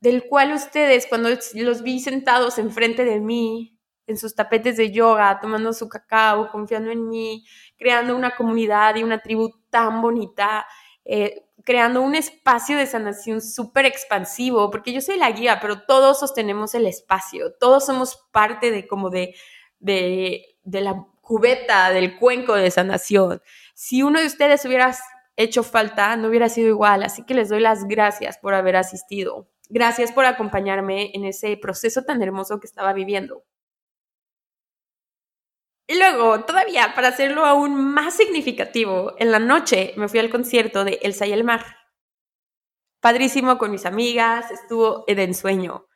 del 0.00 0.26
cual 0.28 0.52
ustedes, 0.52 1.06
cuando 1.06 1.28
los 1.54 1.82
vi 1.82 2.00
sentados 2.00 2.58
enfrente 2.58 3.04
de 3.04 3.20
mí, 3.20 3.78
en 4.08 4.16
sus 4.16 4.34
tapetes 4.34 4.76
de 4.78 4.90
yoga, 4.90 5.38
tomando 5.40 5.72
su 5.72 5.88
cacao, 5.88 6.50
confiando 6.50 6.90
en 6.90 7.08
mí, 7.08 7.44
creando 7.76 8.16
una 8.16 8.34
comunidad 8.34 8.96
y 8.96 9.02
una 9.02 9.20
tribu 9.20 9.50
tan 9.68 10.00
bonita, 10.00 10.66
eh, 11.04 11.44
creando 11.62 12.00
un 12.00 12.14
espacio 12.14 12.78
de 12.78 12.86
sanación 12.86 13.42
súper 13.42 13.84
expansivo, 13.84 14.70
porque 14.70 14.94
yo 14.94 15.02
soy 15.02 15.18
la 15.18 15.30
guía, 15.30 15.58
pero 15.60 15.82
todos 15.82 16.18
sostenemos 16.20 16.74
el 16.74 16.86
espacio, 16.86 17.52
todos 17.60 17.84
somos 17.84 18.28
parte 18.32 18.70
de 18.70 18.88
como 18.88 19.10
de 19.10 19.34
de, 19.78 20.56
la 20.64 21.06
cubeta, 21.20 21.90
del 21.90 22.18
cuenco 22.18 22.54
de 22.54 22.70
sanación. 22.70 23.42
Si 23.74 24.02
uno 24.02 24.20
de 24.20 24.26
ustedes 24.26 24.64
hubiera 24.64 24.94
hecho 25.36 25.62
falta, 25.62 26.16
no 26.16 26.28
hubiera 26.28 26.48
sido 26.48 26.68
igual. 26.68 27.02
Así 27.02 27.24
que 27.24 27.34
les 27.34 27.48
doy 27.48 27.60
las 27.60 27.84
gracias 27.84 28.38
por 28.38 28.54
haber 28.54 28.76
asistido. 28.76 29.48
Gracias 29.68 30.12
por 30.12 30.24
acompañarme 30.24 31.10
en 31.14 31.24
ese 31.24 31.56
proceso 31.56 32.02
tan 32.02 32.22
hermoso 32.22 32.58
que 32.60 32.66
estaba 32.66 32.92
viviendo. 32.92 33.44
Y 35.86 35.96
luego, 35.96 36.44
todavía, 36.44 36.92
para 36.94 37.08
hacerlo 37.08 37.46
aún 37.46 37.74
más 37.74 38.14
significativo, 38.14 39.14
en 39.18 39.30
la 39.30 39.38
noche 39.38 39.94
me 39.96 40.08
fui 40.08 40.20
al 40.20 40.28
concierto 40.28 40.84
de 40.84 40.98
Elsa 41.02 41.26
y 41.26 41.32
el 41.32 41.44
Mar. 41.44 41.64
Padrísimo 43.00 43.56
con 43.56 43.70
mis 43.70 43.86
amigas, 43.86 44.50
estuvo 44.50 45.04
de 45.06 45.22
ensueño. 45.22 45.86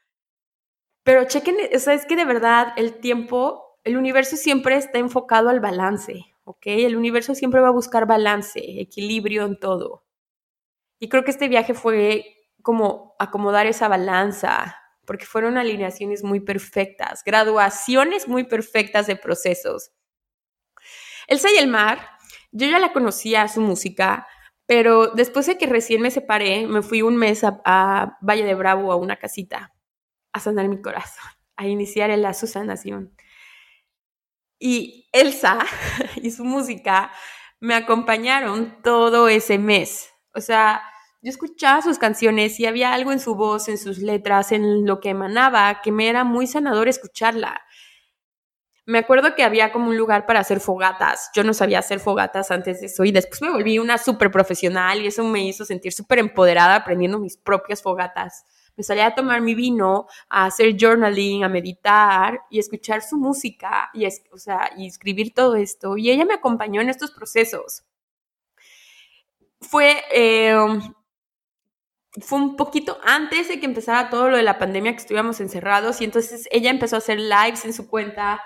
Pero 1.04 1.24
chequen, 1.24 1.56
o 1.74 1.78
sea, 1.78 1.94
es 1.94 2.06
que 2.06 2.16
de 2.16 2.24
verdad 2.24 2.72
el 2.76 3.00
tiempo 3.00 3.71
el 3.84 3.96
universo 3.96 4.36
siempre 4.36 4.76
está 4.76 4.98
enfocado 4.98 5.48
al 5.48 5.60
balance, 5.60 6.26
¿ok? 6.44 6.66
El 6.66 6.96
universo 6.96 7.34
siempre 7.34 7.60
va 7.60 7.68
a 7.68 7.72
buscar 7.72 8.06
balance, 8.06 8.60
equilibrio 8.80 9.44
en 9.44 9.58
todo. 9.58 10.04
Y 10.98 11.08
creo 11.08 11.24
que 11.24 11.32
este 11.32 11.48
viaje 11.48 11.74
fue 11.74 12.36
como 12.62 13.16
acomodar 13.18 13.66
esa 13.66 13.88
balanza, 13.88 14.76
porque 15.04 15.26
fueron 15.26 15.58
alineaciones 15.58 16.22
muy 16.22 16.40
perfectas, 16.40 17.22
graduaciones 17.24 18.28
muy 18.28 18.44
perfectas 18.44 19.06
de 19.08 19.16
procesos. 19.16 19.90
Elsa 21.26 21.48
y 21.52 21.58
el 21.58 21.68
mar, 21.68 22.08
yo 22.52 22.68
ya 22.68 22.78
la 22.78 22.92
conocía 22.92 23.48
su 23.48 23.60
música, 23.60 24.26
pero 24.66 25.08
después 25.08 25.46
de 25.46 25.58
que 25.58 25.66
recién 25.66 26.00
me 26.02 26.10
separé, 26.10 26.66
me 26.66 26.82
fui 26.82 27.02
un 27.02 27.16
mes 27.16 27.42
a, 27.44 28.16
Valle 28.20 28.44
de 28.44 28.54
Bravo 28.54 28.92
a 28.92 28.96
una 28.96 29.16
casita 29.16 29.74
a 30.32 30.40
sanar 30.40 30.68
mi 30.68 30.80
corazón, 30.80 31.24
a 31.56 31.66
iniciar 31.66 32.10
lazo 32.18 32.46
sanación. 32.46 33.12
Y 34.64 35.08
Elsa 35.10 35.58
y 36.22 36.30
su 36.30 36.44
música 36.44 37.10
me 37.58 37.74
acompañaron 37.74 38.80
todo 38.80 39.28
ese 39.28 39.58
mes. 39.58 40.08
O 40.36 40.40
sea, 40.40 40.80
yo 41.20 41.30
escuchaba 41.30 41.82
sus 41.82 41.98
canciones 41.98 42.60
y 42.60 42.66
había 42.66 42.92
algo 42.92 43.10
en 43.10 43.18
su 43.18 43.34
voz, 43.34 43.68
en 43.68 43.76
sus 43.76 43.98
letras, 43.98 44.52
en 44.52 44.86
lo 44.86 45.00
que 45.00 45.10
emanaba, 45.10 45.80
que 45.82 45.90
me 45.90 46.08
era 46.08 46.22
muy 46.22 46.46
sanador 46.46 46.86
escucharla. 46.86 47.60
Me 48.86 48.98
acuerdo 48.98 49.34
que 49.34 49.42
había 49.42 49.72
como 49.72 49.88
un 49.88 49.96
lugar 49.96 50.26
para 50.26 50.38
hacer 50.38 50.60
fogatas. 50.60 51.32
Yo 51.34 51.42
no 51.42 51.54
sabía 51.54 51.80
hacer 51.80 51.98
fogatas 51.98 52.52
antes 52.52 52.80
de 52.80 52.86
eso 52.86 53.04
y 53.04 53.10
después 53.10 53.42
me 53.42 53.50
volví 53.50 53.80
una 53.80 53.98
súper 53.98 54.30
profesional 54.30 55.00
y 55.02 55.08
eso 55.08 55.24
me 55.24 55.44
hizo 55.44 55.64
sentir 55.64 55.92
súper 55.92 56.20
empoderada 56.20 56.76
aprendiendo 56.76 57.18
mis 57.18 57.36
propias 57.36 57.82
fogatas 57.82 58.44
me 58.76 58.84
salía 58.84 59.06
a 59.06 59.14
tomar 59.14 59.40
mi 59.40 59.54
vino, 59.54 60.06
a 60.28 60.46
hacer 60.46 60.76
journaling, 60.78 61.44
a 61.44 61.48
meditar 61.48 62.40
y 62.50 62.58
escuchar 62.58 63.02
su 63.02 63.16
música 63.16 63.90
y, 63.92 64.06
o 64.06 64.38
sea, 64.38 64.70
y 64.76 64.86
escribir 64.86 65.34
todo 65.34 65.56
esto. 65.56 65.96
Y 65.96 66.10
ella 66.10 66.24
me 66.24 66.34
acompañó 66.34 66.80
en 66.80 66.88
estos 66.88 67.10
procesos. 67.10 67.84
Fue, 69.60 70.02
em, 70.10 70.80
fue 72.20 72.38
un 72.38 72.56
poquito 72.56 72.98
antes 73.04 73.48
de 73.48 73.58
que 73.58 73.66
empezara 73.66 74.10
todo 74.10 74.28
lo 74.28 74.36
de 74.36 74.42
la 74.42 74.58
pandemia 74.58 74.92
que 74.92 74.98
estuvimos 74.98 75.40
encerrados 75.40 76.00
y 76.00 76.04
entonces 76.04 76.48
ella 76.50 76.70
empezó 76.70 76.96
a 76.96 76.98
hacer 76.98 77.18
lives 77.18 77.64
en 77.64 77.72
su 77.72 77.88
cuenta 77.88 78.42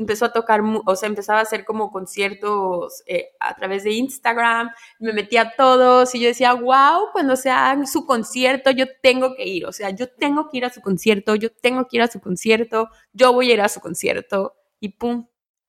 empezó 0.00 0.24
a 0.24 0.32
tocar, 0.32 0.62
o 0.86 0.96
sea, 0.96 1.08
empezaba 1.08 1.40
a 1.40 1.42
hacer 1.42 1.66
como 1.66 1.90
conciertos 1.90 3.02
eh, 3.06 3.28
a 3.38 3.54
través 3.54 3.84
de 3.84 3.92
Instagram, 3.92 4.70
me 4.98 5.12
metía 5.12 5.42
a 5.42 5.52
todos 5.56 6.14
y 6.14 6.20
yo 6.20 6.28
decía, 6.28 6.54
wow, 6.54 7.12
cuando 7.12 7.36
sea 7.36 7.78
su 7.84 8.06
concierto, 8.06 8.70
yo 8.70 8.86
tengo 9.02 9.34
que 9.36 9.46
ir, 9.46 9.66
o 9.66 9.72
sea, 9.72 9.90
yo 9.90 10.08
tengo 10.08 10.48
que 10.48 10.56
ir 10.56 10.64
a 10.64 10.70
su 10.70 10.80
concierto, 10.80 11.34
yo 11.34 11.52
tengo 11.52 11.86
que 11.86 11.98
ir 11.98 12.02
a 12.02 12.08
su 12.08 12.18
concierto, 12.18 12.88
yo 13.12 13.34
voy 13.34 13.50
a 13.50 13.54
ir 13.54 13.60
a 13.60 13.68
su 13.68 13.80
concierto 13.80 14.54
y 14.80 14.88
pum, 14.88 15.28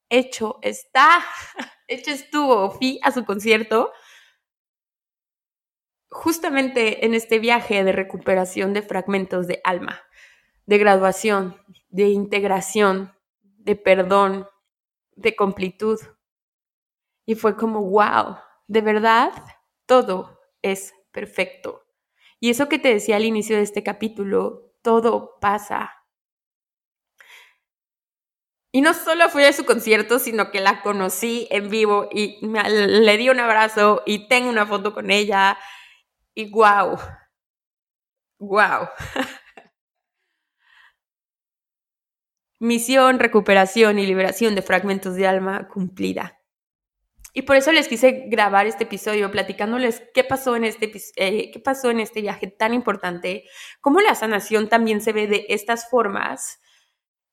hecho 0.09 0.59
está, 0.61 1.19
hecho 1.87 2.11
estuvo, 2.11 2.71
fui 2.71 2.99
a 3.03 3.11
su 3.11 3.25
concierto. 3.25 3.91
Justamente 6.09 7.05
en 7.05 7.13
este 7.13 7.39
viaje 7.39 7.83
de 7.83 7.91
recuperación 7.91 8.73
de 8.73 8.81
fragmentos 8.81 9.47
de 9.47 9.61
alma, 9.63 10.01
de 10.65 10.77
graduación, 10.77 11.55
de 11.89 12.09
integración, 12.09 13.13
de 13.63 13.75
perdón, 13.75 14.47
de 15.15 15.35
completud. 15.35 15.99
Y 17.25 17.35
fue 17.35 17.55
como, 17.55 17.81
wow, 17.89 18.37
de 18.67 18.81
verdad, 18.81 19.31
todo 19.85 20.39
es 20.61 20.93
perfecto. 21.11 21.83
Y 22.39 22.49
eso 22.49 22.67
que 22.67 22.79
te 22.79 22.93
decía 22.93 23.17
al 23.17 23.25
inicio 23.25 23.55
de 23.55 23.63
este 23.63 23.83
capítulo, 23.83 24.73
todo 24.81 25.37
pasa. 25.39 25.91
Y 28.73 28.81
no 28.81 28.93
solo 28.93 29.29
fui 29.29 29.43
a 29.43 29.53
su 29.53 29.65
concierto, 29.65 30.17
sino 30.17 30.49
que 30.49 30.61
la 30.61 30.81
conocí 30.81 31.47
en 31.51 31.69
vivo 31.69 32.07
y 32.11 32.39
le 32.41 33.17
di 33.17 33.29
un 33.29 33.39
abrazo 33.39 34.01
y 34.05 34.27
tengo 34.29 34.49
una 34.49 34.65
foto 34.65 34.93
con 34.93 35.11
ella. 35.11 35.57
Y 36.33 36.49
wow, 36.51 36.97
wow. 38.39 38.87
Misión, 42.61 43.17
recuperación 43.17 43.97
y 43.97 44.05
liberación 44.05 44.53
de 44.53 44.61
fragmentos 44.61 45.15
de 45.15 45.25
alma 45.25 45.67
cumplida. 45.67 46.39
Y 47.33 47.41
por 47.41 47.55
eso 47.55 47.71
les 47.71 47.87
quise 47.87 48.25
grabar 48.27 48.67
este 48.67 48.83
episodio 48.83 49.31
platicándoles 49.31 50.03
qué 50.13 50.23
pasó 50.23 50.55
en 50.55 50.65
este, 50.65 50.91
eh, 51.15 51.49
qué 51.49 51.59
pasó 51.59 51.89
en 51.89 51.99
este 51.99 52.21
viaje 52.21 52.45
tan 52.45 52.75
importante, 52.75 53.45
cómo 53.79 53.99
la 53.99 54.13
sanación 54.13 54.69
también 54.69 55.01
se 55.01 55.11
ve 55.11 55.25
de 55.25 55.47
estas 55.49 55.89
formas, 55.89 56.61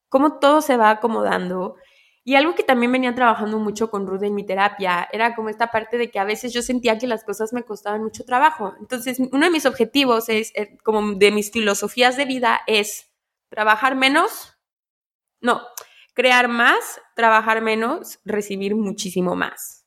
cómo 0.08 0.38
todo 0.38 0.62
se 0.62 0.78
va 0.78 0.88
acomodando. 0.88 1.76
Y 2.24 2.36
algo 2.36 2.54
que 2.54 2.62
también 2.62 2.90
venía 2.90 3.14
trabajando 3.14 3.58
mucho 3.58 3.90
con 3.90 4.06
Ruth 4.06 4.22
en 4.22 4.34
mi 4.34 4.46
terapia 4.46 5.10
era 5.12 5.34
como 5.34 5.50
esta 5.50 5.70
parte 5.70 5.98
de 5.98 6.10
que 6.10 6.18
a 6.18 6.24
veces 6.24 6.54
yo 6.54 6.62
sentía 6.62 6.96
que 6.96 7.06
las 7.06 7.22
cosas 7.22 7.52
me 7.52 7.64
costaban 7.64 8.02
mucho 8.02 8.24
trabajo. 8.24 8.72
Entonces, 8.80 9.18
uno 9.20 9.44
de 9.44 9.50
mis 9.50 9.66
objetivos 9.66 10.30
es, 10.30 10.52
eh, 10.54 10.78
como 10.82 11.16
de 11.16 11.32
mis 11.32 11.50
filosofías 11.50 12.16
de 12.16 12.24
vida 12.24 12.62
es 12.66 13.10
trabajar 13.50 13.94
menos, 13.94 14.57
no, 15.40 15.62
crear 16.14 16.48
más, 16.48 17.00
trabajar 17.14 17.62
menos, 17.62 18.18
recibir 18.24 18.74
muchísimo 18.74 19.36
más. 19.36 19.86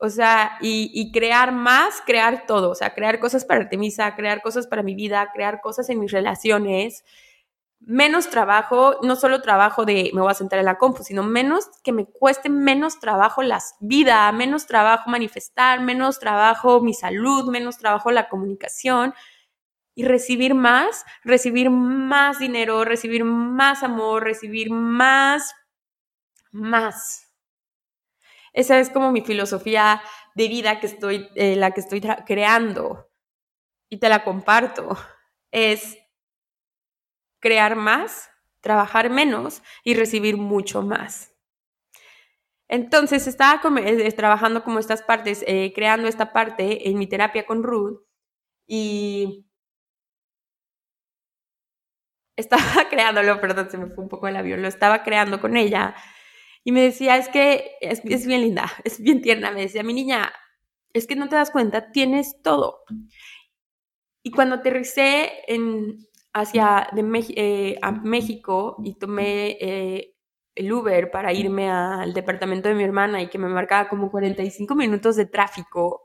O 0.00 0.10
sea, 0.10 0.58
y, 0.60 1.10
crear 1.10 1.52
más, 1.52 2.02
crear 2.06 2.46
todo. 2.46 2.70
O 2.70 2.74
sea, 2.74 2.94
crear 2.94 3.18
cosas 3.18 3.44
para 3.44 3.60
Artemisa, 3.60 4.14
crear 4.14 4.42
cosas 4.42 4.66
para 4.66 4.82
mi 4.82 4.94
vida, 4.94 5.30
crear 5.34 5.60
cosas 5.60 5.88
en 5.88 5.98
mis 5.98 6.12
relaciones. 6.12 7.04
Menos 7.80 8.28
trabajo, 8.30 8.98
no 9.02 9.16
solo 9.16 9.40
trabajo 9.42 9.84
de 9.84 10.10
me 10.14 10.20
voy 10.20 10.30
a 10.30 10.34
sentar 10.34 10.58
en 10.58 10.66
la 10.66 10.78
compu, 10.78 11.02
sino 11.02 11.22
menos 11.22 11.68
que 11.82 11.92
me 11.92 12.06
cueste 12.06 12.48
menos 12.48 13.00
trabajo 13.00 13.42
la 13.42 13.60
vida, 13.80 14.30
menos 14.32 14.66
trabajo 14.66 15.10
manifestar, 15.10 15.80
menos 15.80 16.18
trabajo 16.18 16.80
mi 16.80 16.94
salud, 16.94 17.50
menos 17.50 17.78
trabajo 17.78 18.10
la 18.10 18.28
comunicación 18.28 19.14
y 19.98 20.04
recibir 20.04 20.54
más, 20.54 21.04
recibir 21.24 21.70
más 21.70 22.38
dinero, 22.38 22.84
recibir 22.84 23.24
más 23.24 23.82
amor, 23.82 24.22
recibir 24.22 24.70
más, 24.70 25.52
más. 26.52 27.34
Esa 28.52 28.78
es 28.78 28.90
como 28.90 29.10
mi 29.10 29.22
filosofía 29.22 30.00
de 30.36 30.46
vida 30.46 30.78
que 30.78 30.86
estoy, 30.86 31.28
eh, 31.34 31.56
la 31.56 31.72
que 31.72 31.80
estoy 31.80 32.00
creando 32.00 33.10
y 33.88 33.98
te 33.98 34.08
la 34.08 34.22
comparto. 34.22 34.96
Es 35.50 35.98
crear 37.40 37.74
más, 37.74 38.30
trabajar 38.60 39.10
menos 39.10 39.64
y 39.82 39.94
recibir 39.94 40.36
mucho 40.36 40.80
más. 40.80 41.34
Entonces 42.68 43.26
estaba 43.26 43.60
eh, 43.80 44.12
trabajando 44.12 44.62
como 44.62 44.78
estas 44.78 45.02
partes, 45.02 45.42
eh, 45.48 45.72
creando 45.74 46.06
esta 46.06 46.32
parte 46.32 46.88
en 46.88 46.98
mi 46.98 47.08
terapia 47.08 47.44
con 47.46 47.64
Ruth 47.64 48.04
y 48.64 49.47
estaba 52.38 52.62
creándolo, 52.90 53.40
perdón, 53.40 53.70
se 53.70 53.78
me 53.78 53.86
fue 53.88 54.04
un 54.04 54.08
poco 54.08 54.28
el 54.28 54.36
avión, 54.36 54.62
lo 54.62 54.68
estaba 54.68 55.02
creando 55.02 55.40
con 55.40 55.56
ella 55.56 55.94
y 56.64 56.72
me 56.72 56.82
decía, 56.82 57.16
es 57.16 57.28
que 57.28 57.72
es, 57.80 58.02
bien 58.26 58.42
linda, 58.42 58.70
es 58.84 59.00
bien 59.00 59.20
tierna, 59.20 59.50
me 59.50 59.62
decía, 59.62 59.82
mi 59.82 59.92
niña, 59.92 60.32
es 60.92 61.06
que 61.06 61.16
no 61.16 61.28
te 61.28 61.36
das 61.36 61.50
cuenta, 61.50 61.90
tienes 61.92 62.40
todo. 62.42 62.84
Y 64.22 64.30
cuando 64.30 64.56
aterricé 64.56 65.32
en, 65.48 65.98
hacia 66.32 66.88
de 66.92 67.24
eh, 67.36 67.78
a 67.82 67.92
México 67.92 68.76
y 68.84 68.98
tomé 68.98 69.56
eh, 69.60 70.14
el 70.54 70.72
Uber 70.72 71.10
para 71.10 71.32
irme 71.32 71.70
al 71.70 72.14
departamento 72.14 72.68
de 72.68 72.74
mi 72.74 72.84
hermana 72.84 73.22
y 73.22 73.28
que 73.28 73.38
me 73.38 73.48
marcaba 73.48 73.88
como 73.88 74.10
45 74.10 74.74
minutos 74.74 75.16
de 75.16 75.26
tráfico, 75.26 76.02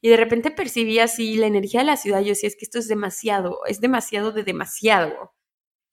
y 0.00 0.08
de 0.08 0.16
repente 0.16 0.50
percibí 0.50 0.98
así 0.98 1.36
la 1.36 1.46
energía 1.46 1.80
de 1.80 1.86
la 1.86 1.96
ciudad, 1.96 2.20
yo 2.20 2.30
decía, 2.30 2.48
es 2.48 2.56
que 2.56 2.64
esto 2.64 2.78
es 2.78 2.88
demasiado, 2.88 3.60
es 3.66 3.80
demasiado 3.80 4.32
de 4.32 4.42
demasiado. 4.42 5.32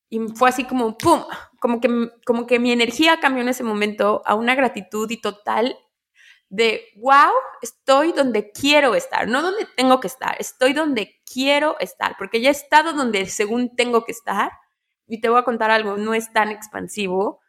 Y 0.10 0.20
fue 0.36 0.50
así 0.50 0.66
como, 0.66 0.98
¡pum! 0.98 1.24
Como 1.60 1.80
que, 1.80 2.12
como 2.26 2.48
que 2.48 2.60
mi 2.60 2.72
energía 2.72 3.20
cambió 3.20 3.42
en 3.42 3.50
ese 3.50 3.64
momento 3.64 4.22
a 4.26 4.36
una 4.36 4.56
gratitud 4.56 5.10
y 5.12 5.22
total 5.22 5.78
de, 6.50 6.86
wow, 6.96 7.32
estoy 7.62 8.12
donde 8.12 8.52
quiero 8.52 8.96
estar, 8.96 9.28
no 9.28 9.42
donde 9.42 9.68
tengo 9.78 10.00
que 10.00 10.08
estar, 10.08 10.36
estoy 10.40 10.74
donde 10.74 11.22
quiero 11.32 11.78
estar, 11.80 12.16
porque 12.18 12.42
ya 12.42 12.50
he 12.50 12.52
estado 12.52 12.94
donde 12.94 13.28
según 13.28 13.76
tengo 13.76 14.04
que 14.04 14.12
estar. 14.12 14.52
Y 15.06 15.22
te 15.22 15.30
voy 15.30 15.40
a 15.40 15.44
contar 15.44 15.72
algo, 15.72 15.98
no 15.98 16.14
es 16.14 16.32
tan 16.34 16.50
expansivo 16.50 17.42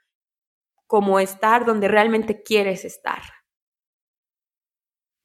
como 0.86 1.20
estar 1.20 1.64
donde 1.64 1.88
realmente 1.88 2.42
quieres 2.42 2.84
estar. 2.84 3.22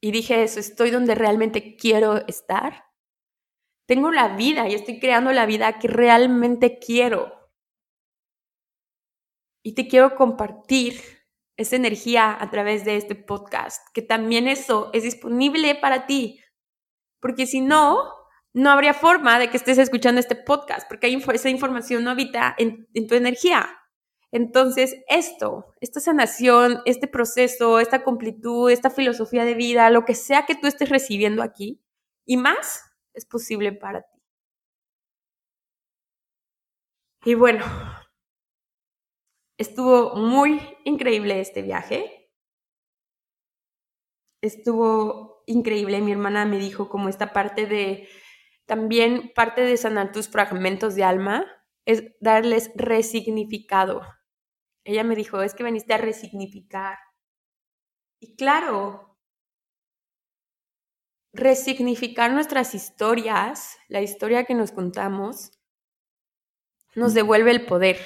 Y 0.01 0.11
dije 0.11 0.43
eso, 0.43 0.59
estoy 0.59 0.91
donde 0.91 1.15
realmente 1.15 1.75
quiero 1.77 2.25
estar 2.27 2.84
tengo 3.87 4.11
la 4.11 4.35
vida 4.35 4.67
y 4.67 4.73
estoy 4.73 4.99
creando 4.99 5.31
la 5.31 5.45
vida 5.45 5.79
que 5.79 5.87
realmente 5.87 6.79
quiero. 6.79 7.33
Y 9.63 9.73
te 9.73 9.87
quiero 9.87 10.15
compartir 10.15 11.01
esa 11.57 11.75
energía 11.75 12.37
a 12.39 12.49
través 12.49 12.85
de 12.85 12.97
este 12.97 13.15
podcast, 13.15 13.81
que 13.93 14.01
también 14.01 14.47
eso 14.47 14.89
es 14.93 15.03
disponible 15.03 15.75
para 15.75 16.05
ti. 16.05 16.41
Porque 17.19 17.47
si 17.47 17.61
no, 17.61 18.03
no 18.53 18.69
habría 18.69 18.93
forma 18.93 19.39
de 19.39 19.49
que 19.49 19.57
estés 19.57 19.77
escuchando 19.77 20.19
este 20.19 20.35
podcast, 20.35 20.87
porque 20.87 21.07
esa 21.33 21.49
información 21.49 22.03
no 22.03 22.11
habita 22.11 22.55
en, 22.57 22.87
en 22.93 23.07
tu 23.07 23.15
energía. 23.15 23.79
Entonces, 24.31 24.97
esto, 25.07 25.73
esta 25.79 25.99
sanación, 25.99 26.81
este 26.85 27.07
proceso, 27.07 27.79
esta 27.79 28.03
completud, 28.03 28.69
esta 28.69 28.89
filosofía 28.89 29.45
de 29.45 29.53
vida, 29.53 29.89
lo 29.89 30.03
que 30.03 30.13
sea 30.13 30.45
que 30.45 30.55
tú 30.55 30.67
estés 30.67 30.89
recibiendo 30.89 31.41
aquí, 31.41 31.81
y 32.25 32.37
más, 32.37 32.81
es 33.15 33.25
posible 33.25 33.71
para 33.71 34.01
ti. 34.01 34.19
Y 37.25 37.33
bueno, 37.33 37.65
estuvo 39.57 40.15
muy 40.15 40.61
increíble 40.83 41.39
este 41.39 41.61
viaje. 41.61 42.29
Estuvo 44.41 45.43
increíble. 45.47 46.01
Mi 46.01 46.11
hermana 46.11 46.45
me 46.45 46.59
dijo 46.59 46.87
como 46.87 47.09
esta 47.09 47.33
parte 47.33 47.65
de, 47.65 48.07
también 48.65 49.31
parte 49.35 49.61
de 49.61 49.77
sanar 49.77 50.11
tus 50.11 50.29
fragmentos 50.29 50.95
de 50.95 51.03
alma 51.03 51.45
es 51.85 52.03
darles 52.19 52.71
resignificado. 52.75 54.01
Ella 54.83 55.03
me 55.03 55.15
dijo, 55.15 55.41
es 55.41 55.55
que 55.55 55.63
veniste 55.63 55.93
a 55.93 55.97
resignificar. 55.97 56.97
Y 58.19 58.35
claro, 58.35 59.14
resignificar 61.35 62.31
nuestras 62.31 62.73
historias, 62.73 63.77
la 63.89 64.01
historia 64.01 64.45
que 64.45 64.55
nos 64.55 64.71
contamos, 64.71 65.51
nos 66.95 67.13
devuelve 67.13 67.51
el 67.51 67.65
poder. 67.65 67.97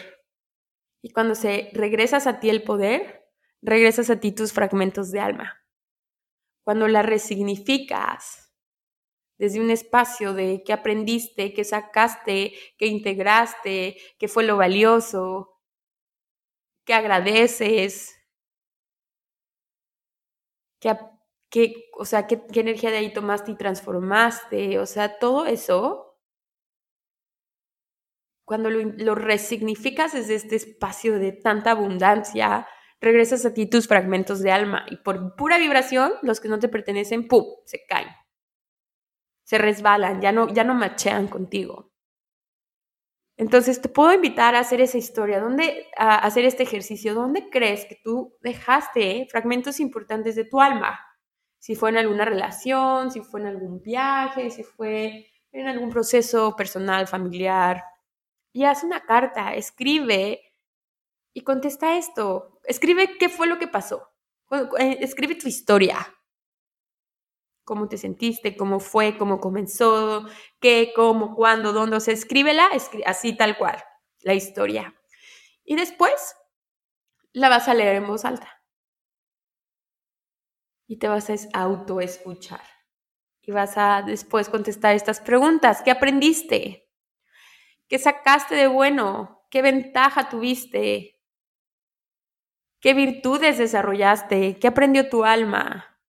Y 1.01 1.11
cuando 1.11 1.35
se 1.35 1.69
regresas 1.73 2.25
a 2.25 2.39
ti 2.39 2.49
el 2.49 2.63
poder, 2.63 3.27
regresas 3.61 4.09
a 4.09 4.19
ti 4.19 4.31
tus 4.31 4.51
fragmentos 4.51 5.11
de 5.11 5.19
alma. 5.19 5.63
Cuando 6.63 6.87
la 6.87 7.03
resignificas 7.03 8.51
desde 9.37 9.61
un 9.61 9.69
espacio 9.69 10.33
de 10.33 10.63
qué 10.65 10.73
aprendiste, 10.73 11.53
qué 11.53 11.63
sacaste, 11.63 12.53
qué 12.77 12.87
integraste, 12.87 13.95
qué 14.17 14.27
fue 14.27 14.43
lo 14.43 14.57
valioso, 14.57 15.55
qué 16.83 16.93
agradeces, 16.93 18.19
qué 20.79 20.89
qué, 21.49 21.89
o 21.97 22.05
sea, 22.05 22.27
qué, 22.27 22.41
energía 22.53 22.91
de 22.91 22.97
ahí 22.97 23.13
tomaste 23.13 23.51
y 23.51 23.57
transformaste, 23.57 24.79
o 24.79 24.85
sea, 24.85 25.19
todo 25.19 25.45
eso, 25.45 26.17
cuando 28.45 28.69
lo, 28.69 29.15
resignificas 29.15 30.13
desde 30.13 30.35
este 30.35 30.55
espacio 30.55 31.19
de 31.19 31.31
tanta 31.33 31.71
abundancia, 31.71 32.67
regresas 33.01 33.45
a 33.45 33.53
ti 33.53 33.65
tus 33.67 33.87
fragmentos 33.87 34.41
de 34.41 34.51
alma 34.51 34.85
y 34.89 34.97
por 34.97 35.35
pura 35.35 35.57
vibración, 35.57 36.13
los 36.21 36.39
que 36.39 36.49
no 36.49 36.59
te 36.59 36.69
pertenecen, 36.69 37.27
¡pum!, 37.27 37.45
se 37.65 37.85
caen, 37.87 38.09
se 39.43 39.57
resbalan, 39.57 40.21
ya 40.21 40.31
no, 40.31 40.53
ya 40.53 40.63
no 40.63 40.73
machean 40.75 41.27
contigo. 41.27 41.91
Entonces 43.37 43.81
te 43.81 43.87
puedo 43.87 44.13
invitar 44.13 44.53
a 44.55 44.59
hacer 44.59 44.81
esa 44.81 44.97
historia, 44.97 45.39
¿dónde, 45.39 45.87
a 45.97 46.17
hacer 46.17 46.43
este 46.43 46.63
ejercicio. 46.63 47.13
¿Dónde 47.13 47.49
crees 47.49 47.85
que 47.85 47.97
tú 48.03 48.35
dejaste 48.41 49.27
fragmentos 49.31 49.79
importantes 49.79 50.35
de 50.35 50.43
tu 50.43 50.59
alma? 50.59 50.99
Si 51.59 51.75
fue 51.75 51.89
en 51.89 51.97
alguna 51.97 52.25
relación, 52.25 53.11
si 53.11 53.21
fue 53.21 53.41
en 53.41 53.47
algún 53.47 53.81
viaje, 53.81 54.49
si 54.49 54.63
fue 54.63 55.27
en 55.51 55.67
algún 55.67 55.89
proceso 55.89 56.55
personal, 56.55 57.07
familiar. 57.07 57.83
Y 58.51 58.63
haz 58.63 58.83
una 58.83 59.01
carta, 59.05 59.53
escribe 59.53 60.53
y 61.33 61.41
contesta 61.41 61.97
esto. 61.97 62.59
Escribe 62.63 63.17
qué 63.17 63.29
fue 63.29 63.47
lo 63.47 63.59
que 63.59 63.67
pasó. 63.67 64.09
Eh, 64.79 64.97
escribe 65.01 65.35
tu 65.35 65.47
historia 65.47 65.97
cómo 67.69 67.87
te 67.87 67.99
sentiste, 67.99 68.57
cómo 68.57 68.79
fue, 68.79 69.15
cómo 69.15 69.39
comenzó, 69.39 70.25
qué, 70.59 70.91
cómo, 70.95 71.35
cuándo, 71.35 71.71
dónde. 71.71 71.97
O 71.97 71.99
sea, 71.99 72.15
escríbela 72.15 72.67
así 73.05 73.37
tal 73.37 73.59
cual, 73.59 73.77
la 74.21 74.33
historia. 74.33 74.95
Y 75.63 75.75
después 75.75 76.35
la 77.31 77.47
vas 77.47 77.67
a 77.67 77.75
leer 77.75 77.97
en 77.97 78.07
voz 78.07 78.25
alta. 78.25 78.58
Y 80.89 80.97
te 80.97 81.07
vas 81.07 81.29
a 81.29 81.61
autoescuchar. 81.61 82.63
Y 83.43 83.51
vas 83.51 83.77
a 83.77 84.01
después 84.01 84.49
contestar 84.49 84.95
estas 84.95 85.19
preguntas. 85.19 85.83
¿Qué 85.83 85.91
aprendiste? 85.91 86.89
¿Qué 87.87 87.99
sacaste 87.99 88.55
de 88.55 88.65
bueno? 88.65 89.45
¿Qué 89.51 89.61
ventaja 89.61 90.29
tuviste? 90.29 91.19
¿Qué 92.81 92.93
virtudes 92.93 93.59
desarrollaste? 93.59 94.57
¿Qué 94.57 94.67
aprendió 94.67 95.09
tu 95.09 95.25
alma? 95.25 95.99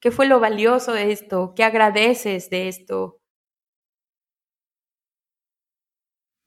¿Qué 0.00 0.10
fue 0.10 0.26
lo 0.26 0.40
valioso 0.40 0.92
de 0.94 1.12
esto? 1.12 1.52
¿Qué 1.56 1.64
agradeces 1.64 2.50
de 2.50 2.68
esto? 2.68 3.20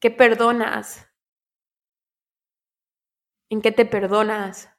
¿Qué 0.01 0.11
perdonas? 0.11 1.07
¿En 3.49 3.61
qué 3.61 3.71
te 3.71 3.85
perdonas? 3.85 4.72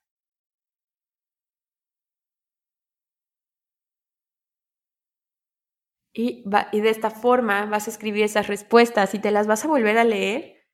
Y, 6.17 6.45
y, 6.73 6.81
de 6.81 6.91
esta 6.91 7.11
forma 7.11 7.67
vas 7.67 7.89
a 7.89 7.91
escribir 7.91 8.23
esas 8.23 8.47
respuestas 8.47 9.15
y 9.15 9.19
te 9.19 9.33
las 9.33 9.49
vas 9.49 9.65
a 9.65 9.69
volver 9.69 9.99
a 9.99 10.05
leer. 10.05 10.65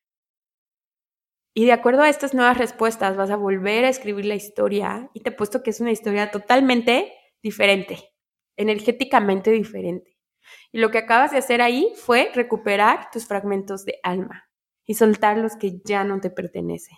Y 1.54 1.64
de 1.64 1.72
acuerdo 1.72 2.02
a 2.02 2.08
estas 2.08 2.34
nuevas 2.34 2.58
respuestas 2.58 3.16
vas 3.16 3.30
a 3.30 3.36
volver 3.36 3.84
a 3.84 3.88
escribir 3.88 4.26
la 4.26 4.34
historia 4.34 5.10
y 5.14 5.20
te 5.20 5.30
he 5.30 5.32
puesto 5.32 5.62
que 5.62 5.70
es 5.70 5.80
una 5.80 5.92
historia 5.92 6.30
totalmente 6.30 7.12
diferente, 7.42 7.98
energéticamente 8.56 9.50
diferente. 9.50 10.18
Y 10.72 10.78
lo 10.78 10.90
que 10.90 10.98
acabas 10.98 11.32
de 11.32 11.38
hacer 11.38 11.62
ahí 11.62 11.92
fue 11.96 12.30
recuperar 12.34 13.10
tus 13.10 13.26
fragmentos 13.26 13.84
de 13.84 13.98
alma 14.02 14.48
y 14.84 14.94
soltar 14.94 15.38
los 15.38 15.56
que 15.56 15.80
ya 15.84 16.04
no 16.04 16.20
te 16.20 16.30
pertenecen. 16.30 16.96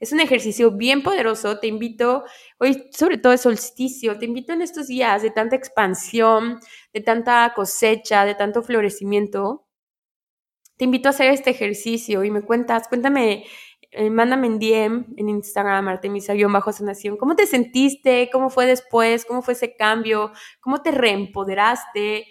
Es 0.00 0.12
un 0.12 0.20
ejercicio 0.20 0.70
bien 0.72 1.02
poderoso, 1.02 1.58
te 1.60 1.66
invito, 1.66 2.24
hoy 2.58 2.88
sobre 2.90 3.18
todo 3.18 3.34
es 3.34 3.42
solsticio, 3.42 4.18
te 4.18 4.24
invito 4.24 4.54
en 4.54 4.62
estos 4.62 4.86
días 4.86 5.22
de 5.22 5.30
tanta 5.30 5.56
expansión, 5.56 6.58
de 6.94 7.02
tanta 7.02 7.52
cosecha, 7.54 8.24
de 8.24 8.34
tanto 8.34 8.62
florecimiento, 8.62 9.66
te 10.78 10.84
invito 10.84 11.08
a 11.08 11.10
hacer 11.10 11.30
este 11.30 11.50
ejercicio 11.50 12.24
y 12.24 12.30
me 12.30 12.40
cuentas, 12.40 12.88
cuéntame 12.88 13.44
eh, 13.90 14.08
mándame 14.08 14.46
en 14.46 14.58
DM 14.58 15.06
en 15.18 15.28
Instagram, 15.28 15.88
Artemisa-Bajo 15.88 16.72
Sanación, 16.72 17.16
¿cómo 17.18 17.36
te 17.36 17.46
sentiste? 17.46 18.30
¿Cómo 18.32 18.48
fue 18.48 18.64
después? 18.66 19.26
¿Cómo 19.26 19.42
fue 19.42 19.54
ese 19.54 19.76
cambio? 19.76 20.32
¿Cómo 20.60 20.80
te 20.80 20.92
reempoderaste? 20.92 22.26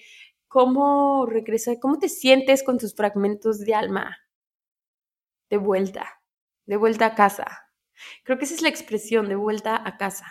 ¿Cómo 0.47 1.28
regresaste? 1.28 1.80
¿Cómo 1.80 1.99
te 1.99 2.09
sientes 2.09 2.63
con 2.63 2.80
tus 2.80 2.95
fragmentos 2.95 3.59
de 3.59 3.76
alma? 3.76 4.17
De 5.49 5.57
vuelta, 5.57 6.18
de 6.70 6.78
vuelta 6.78 7.07
a 7.07 7.15
casa. 7.15 7.45
Creo 8.24 8.38
que 8.38 8.45
esa 8.45 8.55
es 8.55 8.61
la 8.61 8.70
expresión, 8.70 9.28
de 9.28 9.36
vuelta 9.36 9.82
a 9.86 9.97
casa. 9.97 10.26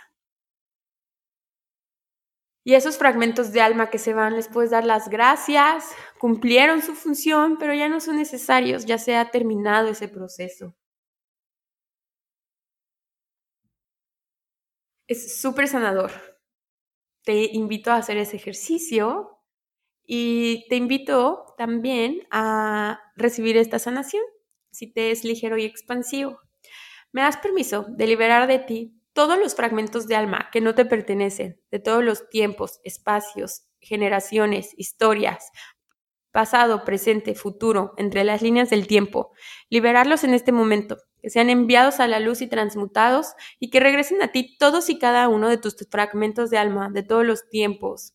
Y 2.65 2.75
esos 2.75 2.99
fragmentos 2.99 3.53
de 3.53 3.61
alma 3.61 3.91
que 3.91 3.99
se 3.99 4.15
van, 4.15 4.35
les 4.37 4.49
puedes 4.49 4.71
dar 4.71 4.85
las 4.85 5.09
gracias, 5.09 5.93
cumplieron 6.19 6.83
su 6.83 6.95
función, 6.95 7.57
pero 7.59 7.75
ya 7.75 7.89
no 7.89 8.01
son 8.01 8.17
necesarios, 8.17 8.87
ya 8.87 8.99
se 8.99 9.17
ha 9.17 9.31
terminado 9.31 9.89
ese 9.89 10.09
proceso. 10.09 10.75
es 15.09 15.41
súper 15.41 15.67
sanador. 15.69 16.13
Te 17.25 17.51
invito 17.53 17.91
a 17.91 17.97
hacer 17.97 18.19
ese 18.19 18.37
ejercicio 18.37 19.41
y 20.07 20.67
te 20.69 20.77
invito 20.77 21.55
también 21.59 22.27
a 22.31 23.01
recibir 23.17 23.57
esta 23.57 23.79
sanación, 23.79 24.23
si 24.71 24.93
te 24.93 25.11
es 25.11 25.25
ligero 25.25 25.59
y 25.59 25.65
expansivo. 25.65 26.39
Me 27.13 27.23
das 27.23 27.39
permiso 27.39 27.87
de 27.89 28.07
liberar 28.07 28.47
de 28.47 28.59
ti 28.59 28.95
todos 29.13 29.39
los 29.39 29.55
fragmentos 29.55 30.07
de 30.07 30.17
alma 30.17 30.49
que 30.53 30.61
no 30.61 30.75
te 30.75 30.85
pertenecen, 30.85 31.61
de 31.71 31.79
todos 31.81 32.05
los 32.05 32.29
tiempos, 32.29 32.81
espacios, 32.85 33.65
generaciones, 33.81 34.75
historias, 34.77 35.51
pasado, 36.31 36.85
presente, 36.85 37.35
futuro, 37.35 37.95
entre 37.97 38.23
las 38.25 38.43
líneas 38.43 38.71
del 38.71 38.87
tiempo, 38.87 39.33
liberarlos 39.71 40.25
en 40.25 40.35
este 40.35 40.53
momento, 40.53 40.99
que 41.21 41.31
sean 41.31 41.51
enviados 41.51 42.01
a 42.01 42.07
la 42.07 42.21
luz 42.21 42.43
y 42.43 42.47
transmutados 42.47 43.33
y 43.59 43.71
que 43.71 43.81
regresen 43.81 44.23
a 44.23 44.29
ti 44.29 44.57
todos 44.59 44.89
y 44.89 44.99
cada 44.99 45.29
uno 45.29 45.49
de 45.49 45.59
tus 45.59 45.77
fragmentos 45.91 46.51
de 46.51 46.59
alma, 46.59 46.91
de 46.91 47.03
todos 47.03 47.25
los 47.25 47.49
tiempos, 47.49 48.15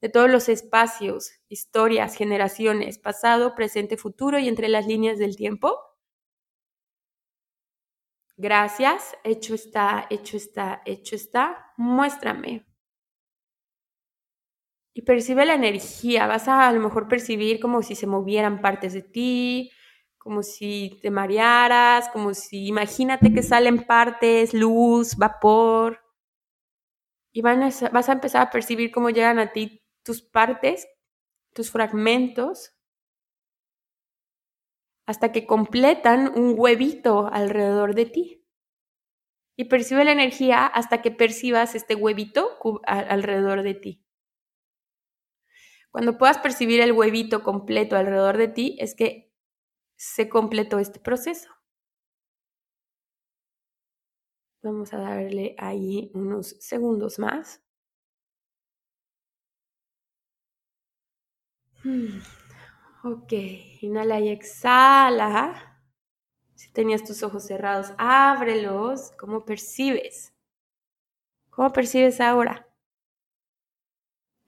de 0.00 0.08
todos 0.08 0.30
los 0.30 0.48
espacios, 0.48 1.32
historias, 1.48 2.16
generaciones, 2.16 2.98
pasado, 2.98 3.54
presente, 3.54 3.96
futuro 3.96 4.38
y 4.38 4.48
entre 4.48 4.68
las 4.68 4.86
líneas 4.86 5.18
del 5.18 5.36
tiempo. 5.36 5.78
Gracias, 8.36 9.16
hecho 9.22 9.54
está, 9.54 10.06
hecho 10.10 10.36
está, 10.36 10.82
hecho 10.84 11.14
está. 11.14 11.72
Muéstrame, 11.76 12.66
y 14.94 15.02
percibe 15.02 15.46
la 15.46 15.54
energía. 15.54 16.26
Vas 16.26 16.48
a 16.48 16.68
a 16.68 16.72
lo 16.72 16.80
mejor 16.80 17.08
percibir 17.08 17.60
como 17.60 17.82
si 17.82 17.94
se 17.94 18.06
movieran 18.06 18.60
partes 18.60 18.92
de 18.92 19.02
ti, 19.02 19.70
como 20.18 20.42
si 20.42 20.98
te 21.02 21.10
marearas, 21.10 22.08
como 22.10 22.34
si 22.34 22.66
imagínate 22.66 23.32
que 23.32 23.42
salen 23.42 23.84
partes, 23.84 24.52
luz, 24.54 25.16
vapor. 25.16 26.00
Y 27.32 27.42
van 27.42 27.60
vas 27.92 28.08
a 28.08 28.12
empezar 28.12 28.42
a 28.42 28.50
percibir 28.50 28.90
cómo 28.90 29.10
llegan 29.10 29.38
a 29.38 29.52
ti 29.52 29.79
tus 30.02 30.22
partes, 30.22 30.88
tus 31.52 31.70
fragmentos, 31.70 32.74
hasta 35.06 35.32
que 35.32 35.46
completan 35.46 36.32
un 36.38 36.54
huevito 36.56 37.26
alrededor 37.32 37.94
de 37.94 38.06
ti. 38.06 38.44
Y 39.56 39.64
percibe 39.64 40.04
la 40.04 40.12
energía 40.12 40.66
hasta 40.66 41.02
que 41.02 41.10
percibas 41.10 41.74
este 41.74 41.94
huevito 41.94 42.58
alrededor 42.84 43.62
de 43.62 43.74
ti. 43.74 44.04
Cuando 45.90 46.16
puedas 46.16 46.38
percibir 46.38 46.80
el 46.80 46.92
huevito 46.92 47.42
completo 47.42 47.96
alrededor 47.96 48.36
de 48.36 48.48
ti, 48.48 48.76
es 48.78 48.94
que 48.94 49.32
se 49.96 50.28
completó 50.28 50.78
este 50.78 51.00
proceso. 51.00 51.50
Vamos 54.62 54.92
a 54.92 54.98
darle 54.98 55.56
ahí 55.58 56.10
unos 56.14 56.56
segundos 56.60 57.18
más. 57.18 57.62
Ok, 63.04 63.32
inhala 63.80 64.20
y 64.20 64.28
exhala. 64.28 65.82
Si 66.54 66.70
tenías 66.72 67.04
tus 67.04 67.22
ojos 67.22 67.46
cerrados, 67.46 67.92
ábrelos. 67.98 69.12
¿Cómo 69.18 69.44
percibes? 69.44 70.32
¿Cómo 71.50 71.72
percibes 71.72 72.20
ahora? 72.20 72.68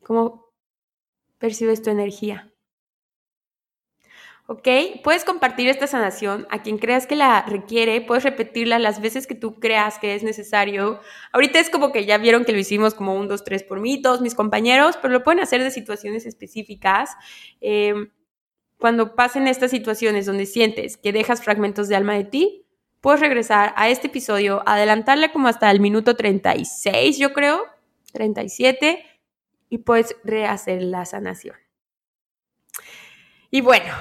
¿Cómo 0.03 0.53
percibes 1.43 1.83
tu 1.83 1.91
energía. 1.91 2.52
¿Ok? 4.53 4.69
Puedes 5.03 5.25
compartir 5.25 5.67
esta 5.69 5.87
sanación 5.87 6.47
a 6.51 6.61
quien 6.61 6.77
creas 6.77 7.07
que 7.07 7.17
la 7.17 7.41
requiere, 7.41 8.03
puedes 8.03 8.23
repetirla 8.23 8.79
las 8.79 9.01
veces 9.01 9.27
que 9.27 9.35
tú 9.35 9.59
creas 9.59 9.99
que 9.99 10.15
es 10.15 10.23
necesario. 10.23 11.01
Ahorita 11.33 11.59
es 11.59 11.71
como 11.71 11.91
que 11.91 12.05
ya 12.05 12.19
vieron 12.19 12.45
que 12.45 12.53
lo 12.53 12.59
hicimos 12.59 12.93
como 12.93 13.15
un, 13.15 13.29
dos, 13.29 13.45
tres 13.45 13.63
por 13.63 13.81
mí, 13.81 14.03
todos 14.03 14.21
mis 14.21 14.35
compañeros, 14.35 14.99
pero 15.01 15.15
lo 15.15 15.25
pueden 15.25 15.41
hacer 15.41 15.63
de 15.63 15.71
situaciones 15.71 16.27
específicas. 16.27 17.13
Em, 17.63 18.11
cuando 18.77 19.15
pasen 19.15 19.49
estas 19.49 19.71
situaciones 19.71 20.27
donde 20.27 20.45
sientes 20.45 20.99
que 20.99 21.15
dejas 21.15 21.43
fragmentos 21.43 21.89
de 21.89 21.97
alma 21.97 22.13
de 22.13 22.25
ti, 22.25 22.67
puedes 23.01 23.21
regresar 23.21 23.73
a 23.79 23.89
este 23.89 24.09
episodio, 24.09 24.63
adelantarle 24.67 25.33
como 25.33 25.49
hasta 25.49 25.71
el 25.71 25.81
minuto 25.81 26.15
36, 26.15 27.17
yo 27.17 27.33
creo, 27.33 27.65
37 28.13 29.03
y 29.71 29.79
puedes 29.79 30.15
rehacer 30.25 30.83
la 30.83 31.07
sanación. 31.07 31.57
Y 33.51 33.63
bueno, 33.63 33.95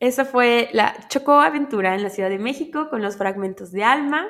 esa 0.00 0.24
fue 0.24 0.68
la 0.72 1.08
Chocó 1.08 1.40
Aventura 1.40 1.94
en 1.94 2.02
la 2.02 2.10
Ciudad 2.10 2.30
de 2.30 2.38
México 2.38 2.88
con 2.88 3.02
los 3.02 3.16
fragmentos 3.16 3.72
de 3.72 3.84
alma. 3.84 4.28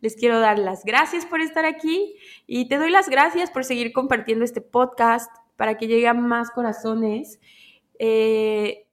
Les 0.00 0.16
quiero 0.16 0.40
dar 0.40 0.58
las 0.58 0.84
gracias 0.84 1.26
por 1.26 1.40
estar 1.40 1.64
aquí 1.64 2.16
y 2.46 2.68
te 2.68 2.76
doy 2.76 2.90
las 2.90 3.08
gracias 3.08 3.50
por 3.50 3.64
seguir 3.64 3.92
compartiendo 3.92 4.44
este 4.44 4.60
podcast 4.60 5.30
para 5.56 5.76
que 5.76 5.86
llegue 5.86 6.08
a 6.08 6.14
más 6.14 6.50
corazones. 6.50 7.38
Eh, 7.98 8.86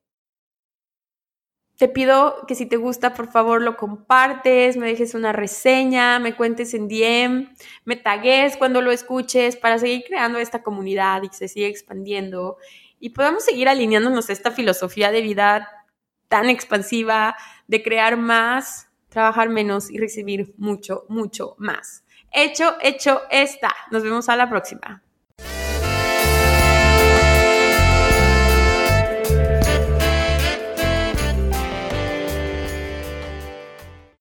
te 1.78 1.88
pido 1.88 2.46
que 2.48 2.56
si 2.56 2.66
te 2.66 2.78
gusta, 2.78 3.14
por 3.14 3.32
favor, 3.32 3.62
lo 3.62 3.78
compartes, 3.78 4.78
me 4.78 4.88
dejes 4.88 5.14
una 5.14 5.32
reseña, 5.32 6.20
me 6.20 6.36
cuentes 6.36 6.74
en 6.74 6.88
DM, 6.88 7.54
me 7.86 7.96
tagues 7.96 8.58
cuando 8.58 8.82
lo 8.82 8.92
escuches 8.92 9.56
para 9.56 9.78
seguir 9.78 10.04
creando 10.08 10.40
esta 10.40 10.64
comunidad 10.64 11.22
y 11.24 11.30
que 11.30 11.36
se 11.36 11.48
siga 11.48 11.68
expandiendo 11.68 12.58
y 13.00 13.12
podamos 13.12 13.46
seguir 13.46 13.70
alineándonos 13.70 14.30
a 14.30 14.34
esta 14.34 14.52
filosofía 14.52 15.12
de 15.12 15.22
vida 15.22 15.77
tan 16.28 16.50
expansiva, 16.50 17.36
de 17.68 17.84
crear 17.84 18.18
más, 18.18 18.90
trabajar 19.10 19.50
menos 19.50 19.90
y 19.90 19.98
recibir 19.98 20.54
mucho, 20.58 21.06
mucho 21.10 21.56
más. 21.58 22.04
Hecho, 22.32 22.76
hecho, 22.82 23.22
está. 23.30 23.74
Nos 23.92 24.04
vemos 24.04 24.30
a 24.30 24.36
la 24.36 24.50
próxima. 24.50 25.02